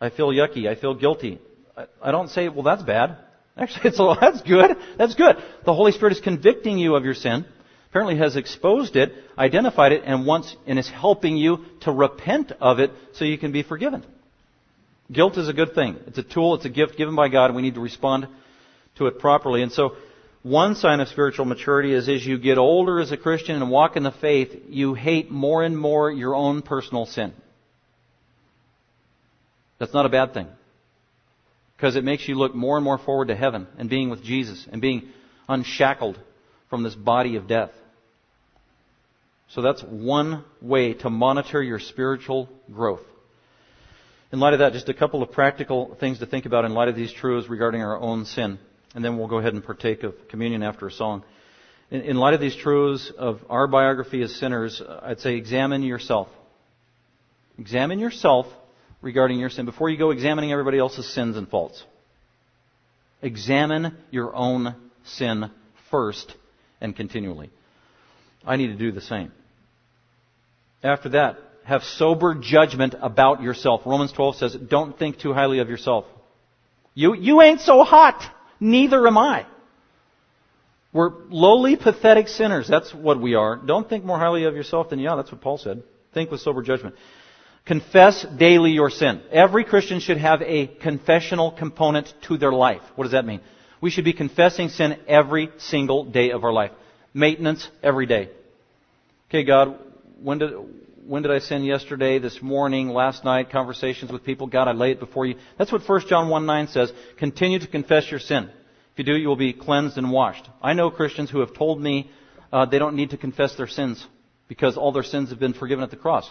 I 0.00 0.10
feel 0.10 0.28
yucky. 0.28 0.68
I 0.68 0.74
feel 0.74 0.94
guilty. 0.94 1.40
I, 1.76 1.86
I 2.02 2.10
don't 2.10 2.28
say, 2.28 2.48
well, 2.48 2.62
that's 2.62 2.82
bad. 2.82 3.16
Actually, 3.56 3.90
it's, 3.90 4.00
a, 4.00 4.16
that's 4.20 4.42
good. 4.42 4.76
That's 4.96 5.14
good. 5.14 5.36
The 5.64 5.74
Holy 5.74 5.92
Spirit 5.92 6.12
is 6.12 6.20
convicting 6.20 6.78
you 6.78 6.94
of 6.94 7.04
your 7.04 7.14
sin 7.14 7.44
apparently 7.90 8.18
has 8.18 8.36
exposed 8.36 8.94
it, 8.94 9.12
identified 9.36 9.90
it, 9.90 10.02
and 10.04 10.24
wants 10.24 10.56
and 10.66 10.78
is 10.78 10.88
helping 10.88 11.36
you 11.36 11.58
to 11.80 11.90
repent 11.90 12.52
of 12.60 12.78
it 12.78 12.92
so 13.14 13.24
you 13.24 13.36
can 13.36 13.50
be 13.50 13.64
forgiven. 13.64 14.04
Guilt 15.10 15.36
is 15.36 15.48
a 15.48 15.52
good 15.52 15.74
thing. 15.74 15.96
It's 16.06 16.18
a 16.18 16.22
tool, 16.22 16.54
it's 16.54 16.64
a 16.64 16.68
gift 16.68 16.96
given 16.96 17.16
by 17.16 17.28
God, 17.28 17.46
and 17.46 17.56
we 17.56 17.62
need 17.62 17.74
to 17.74 17.80
respond 17.80 18.28
to 18.96 19.06
it 19.08 19.18
properly. 19.18 19.62
And 19.62 19.72
so, 19.72 19.96
one 20.42 20.74
sign 20.74 21.00
of 21.00 21.08
spiritual 21.08 21.44
maturity 21.44 21.92
is 21.92 22.08
as 22.08 22.24
you 22.24 22.38
get 22.38 22.56
older 22.56 23.00
as 23.00 23.12
a 23.12 23.16
Christian 23.16 23.56
and 23.56 23.70
walk 23.70 23.96
in 23.96 24.02
the 24.02 24.10
faith, 24.10 24.50
you 24.68 24.94
hate 24.94 25.30
more 25.30 25.62
and 25.62 25.78
more 25.78 26.10
your 26.10 26.34
own 26.34 26.62
personal 26.62 27.04
sin. 27.04 27.34
That's 29.78 29.92
not 29.92 30.06
a 30.06 30.10
bad 30.10 30.32
thing. 30.32 30.48
Because 31.76 31.96
it 31.96 32.04
makes 32.04 32.26
you 32.26 32.36
look 32.36 32.54
more 32.54 32.76
and 32.76 32.84
more 32.84 32.98
forward 32.98 33.28
to 33.28 33.36
heaven 33.36 33.66
and 33.78 33.90
being 33.90 34.08
with 34.10 34.22
Jesus 34.22 34.66
and 34.70 34.80
being 34.80 35.08
unshackled 35.48 36.18
from 36.68 36.82
this 36.82 36.94
body 36.94 37.36
of 37.36 37.46
death. 37.46 37.70
So 39.48 39.62
that's 39.62 39.82
one 39.82 40.44
way 40.62 40.94
to 40.94 41.10
monitor 41.10 41.62
your 41.62 41.80
spiritual 41.80 42.48
growth. 42.72 43.00
In 44.32 44.38
light 44.38 44.52
of 44.52 44.60
that, 44.60 44.72
just 44.72 44.88
a 44.88 44.94
couple 44.94 45.22
of 45.22 45.32
practical 45.32 45.96
things 45.98 46.20
to 46.20 46.26
think 46.26 46.46
about 46.46 46.64
in 46.64 46.72
light 46.72 46.88
of 46.88 46.94
these 46.94 47.12
truths 47.12 47.48
regarding 47.48 47.82
our 47.82 47.98
own 47.98 48.26
sin. 48.26 48.58
And 48.94 49.04
then 49.04 49.18
we'll 49.18 49.28
go 49.28 49.38
ahead 49.38 49.54
and 49.54 49.64
partake 49.64 50.02
of 50.02 50.14
communion 50.28 50.62
after 50.62 50.86
a 50.86 50.90
song. 50.90 51.22
In, 51.90 52.02
in 52.02 52.16
light 52.16 52.34
of 52.34 52.40
these 52.40 52.56
truths 52.56 53.12
of 53.16 53.40
our 53.48 53.66
biography 53.66 54.22
as 54.22 54.34
sinners, 54.34 54.80
uh, 54.80 55.00
I'd 55.02 55.20
say 55.20 55.36
examine 55.36 55.82
yourself. 55.82 56.28
Examine 57.58 57.98
yourself 57.98 58.46
regarding 59.02 59.38
your 59.38 59.50
sin 59.50 59.64
before 59.64 59.90
you 59.90 59.98
go 59.98 60.10
examining 60.10 60.52
everybody 60.52 60.78
else's 60.78 61.12
sins 61.12 61.36
and 61.36 61.48
faults. 61.48 61.84
Examine 63.22 63.96
your 64.10 64.34
own 64.34 64.74
sin 65.04 65.50
first 65.90 66.34
and 66.80 66.96
continually. 66.96 67.50
I 68.46 68.56
need 68.56 68.68
to 68.68 68.76
do 68.76 68.92
the 68.92 69.00
same. 69.00 69.32
After 70.82 71.10
that, 71.10 71.38
have 71.64 71.82
sober 71.82 72.34
judgment 72.34 72.94
about 73.00 73.42
yourself. 73.42 73.82
Romans 73.84 74.12
12 74.12 74.36
says, 74.36 74.54
don't 74.54 74.98
think 74.98 75.18
too 75.18 75.32
highly 75.32 75.58
of 75.58 75.68
yourself. 75.68 76.06
You, 76.94 77.14
you 77.14 77.42
ain't 77.42 77.60
so 77.60 77.84
hot. 77.84 78.22
Neither 78.60 79.06
am 79.06 79.18
I. 79.18 79.46
We're 80.92 81.10
lowly, 81.28 81.76
pathetic 81.76 82.28
sinners. 82.28 82.68
That's 82.68 82.92
what 82.92 83.20
we 83.20 83.34
are. 83.34 83.56
Don't 83.56 83.88
think 83.88 84.04
more 84.04 84.18
highly 84.18 84.44
of 84.44 84.54
yourself 84.54 84.90
than 84.90 84.98
you 84.98 85.08
are. 85.08 85.16
That's 85.16 85.32
what 85.32 85.40
Paul 85.40 85.58
said. 85.58 85.82
Think 86.12 86.30
with 86.30 86.40
sober 86.40 86.62
judgment. 86.62 86.96
Confess 87.64 88.26
daily 88.38 88.72
your 88.72 88.90
sin. 88.90 89.22
Every 89.30 89.64
Christian 89.64 90.00
should 90.00 90.16
have 90.16 90.42
a 90.42 90.66
confessional 90.66 91.52
component 91.52 92.12
to 92.26 92.36
their 92.36 92.52
life. 92.52 92.82
What 92.96 93.04
does 93.04 93.12
that 93.12 93.24
mean? 93.24 93.40
We 93.80 93.90
should 93.90 94.04
be 94.04 94.12
confessing 94.12 94.68
sin 94.68 94.98
every 95.06 95.50
single 95.58 96.04
day 96.04 96.30
of 96.32 96.44
our 96.44 96.52
life. 96.52 96.72
Maintenance 97.14 97.68
every 97.82 98.06
day. 98.06 98.30
Okay, 99.28 99.44
God, 99.44 99.78
when 100.20 100.38
did, 100.38 100.52
when 101.10 101.22
did 101.22 101.32
I 101.32 101.40
sin 101.40 101.64
yesterday, 101.64 102.20
this 102.20 102.40
morning, 102.40 102.90
last 102.90 103.24
night, 103.24 103.50
conversations 103.50 104.12
with 104.12 104.22
people? 104.22 104.46
God, 104.46 104.68
I 104.68 104.72
lay 104.74 104.92
it 104.92 105.00
before 105.00 105.26
you. 105.26 105.34
That's 105.58 105.72
what 105.72 105.82
1 105.82 106.06
John 106.06 106.28
1 106.28 106.46
9 106.46 106.68
says. 106.68 106.92
Continue 107.18 107.58
to 107.58 107.66
confess 107.66 108.08
your 108.12 108.20
sin. 108.20 108.44
If 108.92 108.98
you 108.98 109.02
do, 109.02 109.18
you 109.18 109.26
will 109.26 109.34
be 109.34 109.52
cleansed 109.52 109.98
and 109.98 110.12
washed. 110.12 110.48
I 110.62 110.72
know 110.74 110.88
Christians 110.88 111.28
who 111.28 111.40
have 111.40 111.52
told 111.52 111.80
me 111.80 112.08
uh, 112.52 112.66
they 112.66 112.78
don't 112.78 112.94
need 112.94 113.10
to 113.10 113.16
confess 113.16 113.56
their 113.56 113.66
sins 113.66 114.06
because 114.46 114.76
all 114.76 114.92
their 114.92 115.02
sins 115.02 115.30
have 115.30 115.40
been 115.40 115.52
forgiven 115.52 115.82
at 115.82 115.90
the 115.90 115.96
cross. 115.96 116.30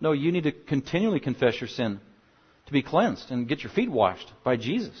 No, 0.00 0.12
you 0.12 0.32
need 0.32 0.44
to 0.44 0.52
continually 0.52 1.20
confess 1.20 1.60
your 1.60 1.68
sin 1.68 2.00
to 2.68 2.72
be 2.72 2.82
cleansed 2.82 3.30
and 3.30 3.46
get 3.46 3.62
your 3.62 3.72
feet 3.74 3.90
washed 3.90 4.32
by 4.42 4.56
Jesus. 4.56 4.96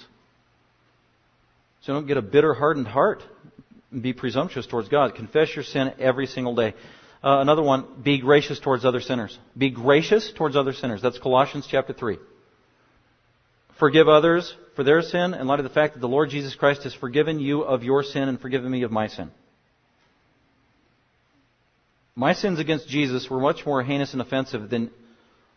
So 1.80 1.94
don't 1.94 2.06
get 2.06 2.18
a 2.18 2.22
bitter, 2.22 2.52
hardened 2.52 2.88
heart 2.88 3.22
and 3.90 4.02
be 4.02 4.12
presumptuous 4.12 4.66
towards 4.66 4.90
God. 4.90 5.14
Confess 5.14 5.54
your 5.54 5.64
sin 5.64 5.94
every 5.98 6.26
single 6.26 6.54
day. 6.54 6.74
Uh, 7.26 7.40
another 7.40 7.62
one, 7.62 7.84
be 8.04 8.20
gracious 8.20 8.60
towards 8.60 8.84
other 8.84 9.00
sinners. 9.00 9.36
Be 9.58 9.68
gracious 9.68 10.32
towards 10.36 10.54
other 10.54 10.72
sinners. 10.72 11.02
That's 11.02 11.18
Colossians 11.18 11.66
chapter 11.68 11.92
3. 11.92 12.18
Forgive 13.80 14.06
others 14.06 14.54
for 14.76 14.84
their 14.84 15.02
sin 15.02 15.34
in 15.34 15.48
light 15.48 15.58
of 15.58 15.64
the 15.64 15.70
fact 15.70 15.94
that 15.94 16.00
the 16.00 16.06
Lord 16.06 16.30
Jesus 16.30 16.54
Christ 16.54 16.84
has 16.84 16.94
forgiven 16.94 17.40
you 17.40 17.62
of 17.62 17.82
your 17.82 18.04
sin 18.04 18.28
and 18.28 18.40
forgiven 18.40 18.70
me 18.70 18.84
of 18.84 18.92
my 18.92 19.08
sin. 19.08 19.32
My 22.14 22.32
sins 22.32 22.60
against 22.60 22.88
Jesus 22.88 23.28
were 23.28 23.40
much 23.40 23.66
more 23.66 23.82
heinous 23.82 24.12
and 24.12 24.22
offensive 24.22 24.70
than 24.70 24.92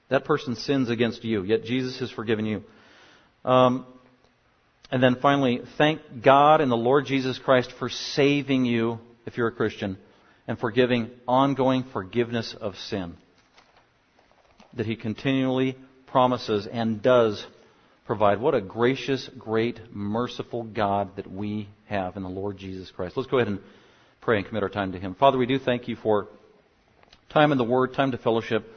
that 0.10 0.26
person's 0.26 0.64
sins 0.66 0.90
against 0.90 1.24
you, 1.24 1.44
yet 1.44 1.66
Jesus 1.66 2.00
has 2.00 2.10
forgiven 2.10 2.48
you. 2.48 2.64
Um, 3.46 3.86
and 4.90 5.04
then 5.04 5.18
finally, 5.22 5.62
thank 5.78 6.02
God 6.24 6.62
and 6.62 6.72
the 6.72 6.76
Lord 6.76 7.06
Jesus 7.06 7.38
Christ 7.38 7.72
for 7.78 7.90
saving 7.90 8.66
you, 8.66 8.98
if 9.28 9.38
you're 9.38 9.50
a 9.50 9.52
Christian, 9.52 10.00
and 10.50 10.58
for 10.58 10.72
giving 10.72 11.12
ongoing 11.28 11.84
forgiveness 11.94 12.56
of 12.60 12.76
sin. 12.76 13.16
That 14.74 14.88
He 14.88 14.96
continually 14.96 15.78
promises 16.08 16.66
and 16.66 17.04
does 17.04 17.46
provide. 18.08 18.42
What 18.42 18.56
a 18.56 18.62
gracious, 18.62 19.30
great, 19.38 19.80
merciful 19.94 20.64
God 20.64 21.18
that 21.18 21.32
we 21.32 21.70
have 21.86 22.18
in 22.18 22.24
the 22.24 22.30
Lord 22.30 22.58
Jesus 22.58 22.90
Christ. 22.90 23.16
Let's 23.16 23.30
go 23.30 23.38
ahead 23.38 23.48
and 23.48 23.60
pray 24.22 24.38
and 24.38 24.48
commit 24.48 24.64
our 24.64 24.70
time 24.70 24.94
to 24.94 25.00
Him. 25.00 25.14
Father, 25.14 25.38
we 25.38 25.46
do 25.46 25.60
thank 25.60 25.88
you 25.88 25.96
for 25.96 26.28
time 27.30 27.52
in 27.52 27.60
the 27.60 27.64
Word, 27.64 27.94
time 27.94 28.10
to 28.10 28.18
fellowship, 28.18 28.68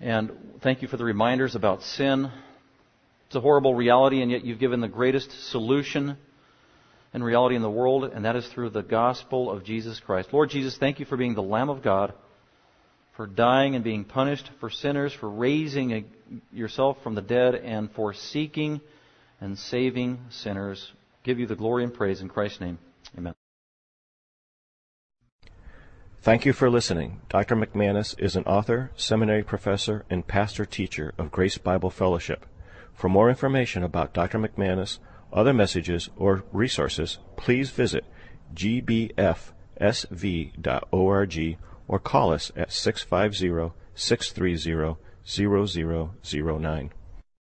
and 0.00 0.32
thank 0.62 0.82
you 0.82 0.88
for 0.88 0.98
the 0.98 1.04
reminders 1.04 1.54
about 1.54 1.82
sin. 1.82 2.30
It's 3.28 3.36
a 3.36 3.40
horrible 3.40 3.74
reality, 3.74 4.20
and 4.20 4.30
yet 4.30 4.44
you've 4.44 4.60
given 4.60 4.82
the 4.82 4.88
greatest 4.88 5.50
solution 5.50 6.18
and 7.14 7.24
reality 7.24 7.56
in 7.56 7.62
the 7.62 7.70
world, 7.70 8.04
and 8.04 8.26
that 8.26 8.36
is 8.36 8.46
through 8.48 8.70
the 8.70 8.82
gospel 8.82 9.50
of 9.50 9.64
Jesus 9.64 10.00
Christ. 10.00 10.32
Lord 10.32 10.50
Jesus, 10.50 10.76
thank 10.76 11.00
you 11.00 11.06
for 11.06 11.16
being 11.16 11.34
the 11.34 11.42
Lamb 11.42 11.70
of 11.70 11.80
God 11.80 12.12
for 13.14 13.26
dying 13.26 13.74
and 13.74 13.84
being 13.84 14.04
punished 14.04 14.50
for 14.58 14.68
sinners, 14.68 15.12
for 15.12 15.30
raising 15.30 16.04
yourself 16.52 17.02
from 17.02 17.14
the 17.14 17.22
dead, 17.22 17.54
and 17.54 17.90
for 17.92 18.12
seeking 18.12 18.80
and 19.40 19.58
saving 19.58 20.18
sinners. 20.30 20.92
Give 21.22 21.38
you 21.38 21.46
the 21.46 21.54
glory 21.54 21.84
and 21.84 21.94
praise 21.94 22.20
in 22.20 22.28
Christ's 22.28 22.60
name. 22.60 22.78
Amen. 23.16 23.34
Thank 26.20 26.44
you 26.44 26.52
for 26.52 26.70
listening. 26.70 27.20
Dr. 27.28 27.54
McManus 27.54 28.18
is 28.18 28.34
an 28.34 28.44
author, 28.44 28.90
seminary 28.96 29.44
professor, 29.44 30.04
and 30.10 30.26
pastor 30.26 30.64
teacher 30.64 31.12
of 31.18 31.30
Grace 31.30 31.58
Bible 31.58 31.90
Fellowship. 31.90 32.46
For 32.94 33.08
more 33.08 33.28
information 33.28 33.82
about 33.82 34.14
Dr. 34.14 34.38
McManus, 34.38 34.98
other 35.34 35.52
messages, 35.52 36.08
or 36.16 36.44
resources, 36.52 37.18
please 37.36 37.70
visit 37.70 38.04
gbfsv.org 38.54 39.58
or 41.86 41.98
call 41.98 42.32
us 42.32 42.52
at 42.56 42.72
650 42.72 43.74
630 43.94 44.96
0009. 45.26 46.90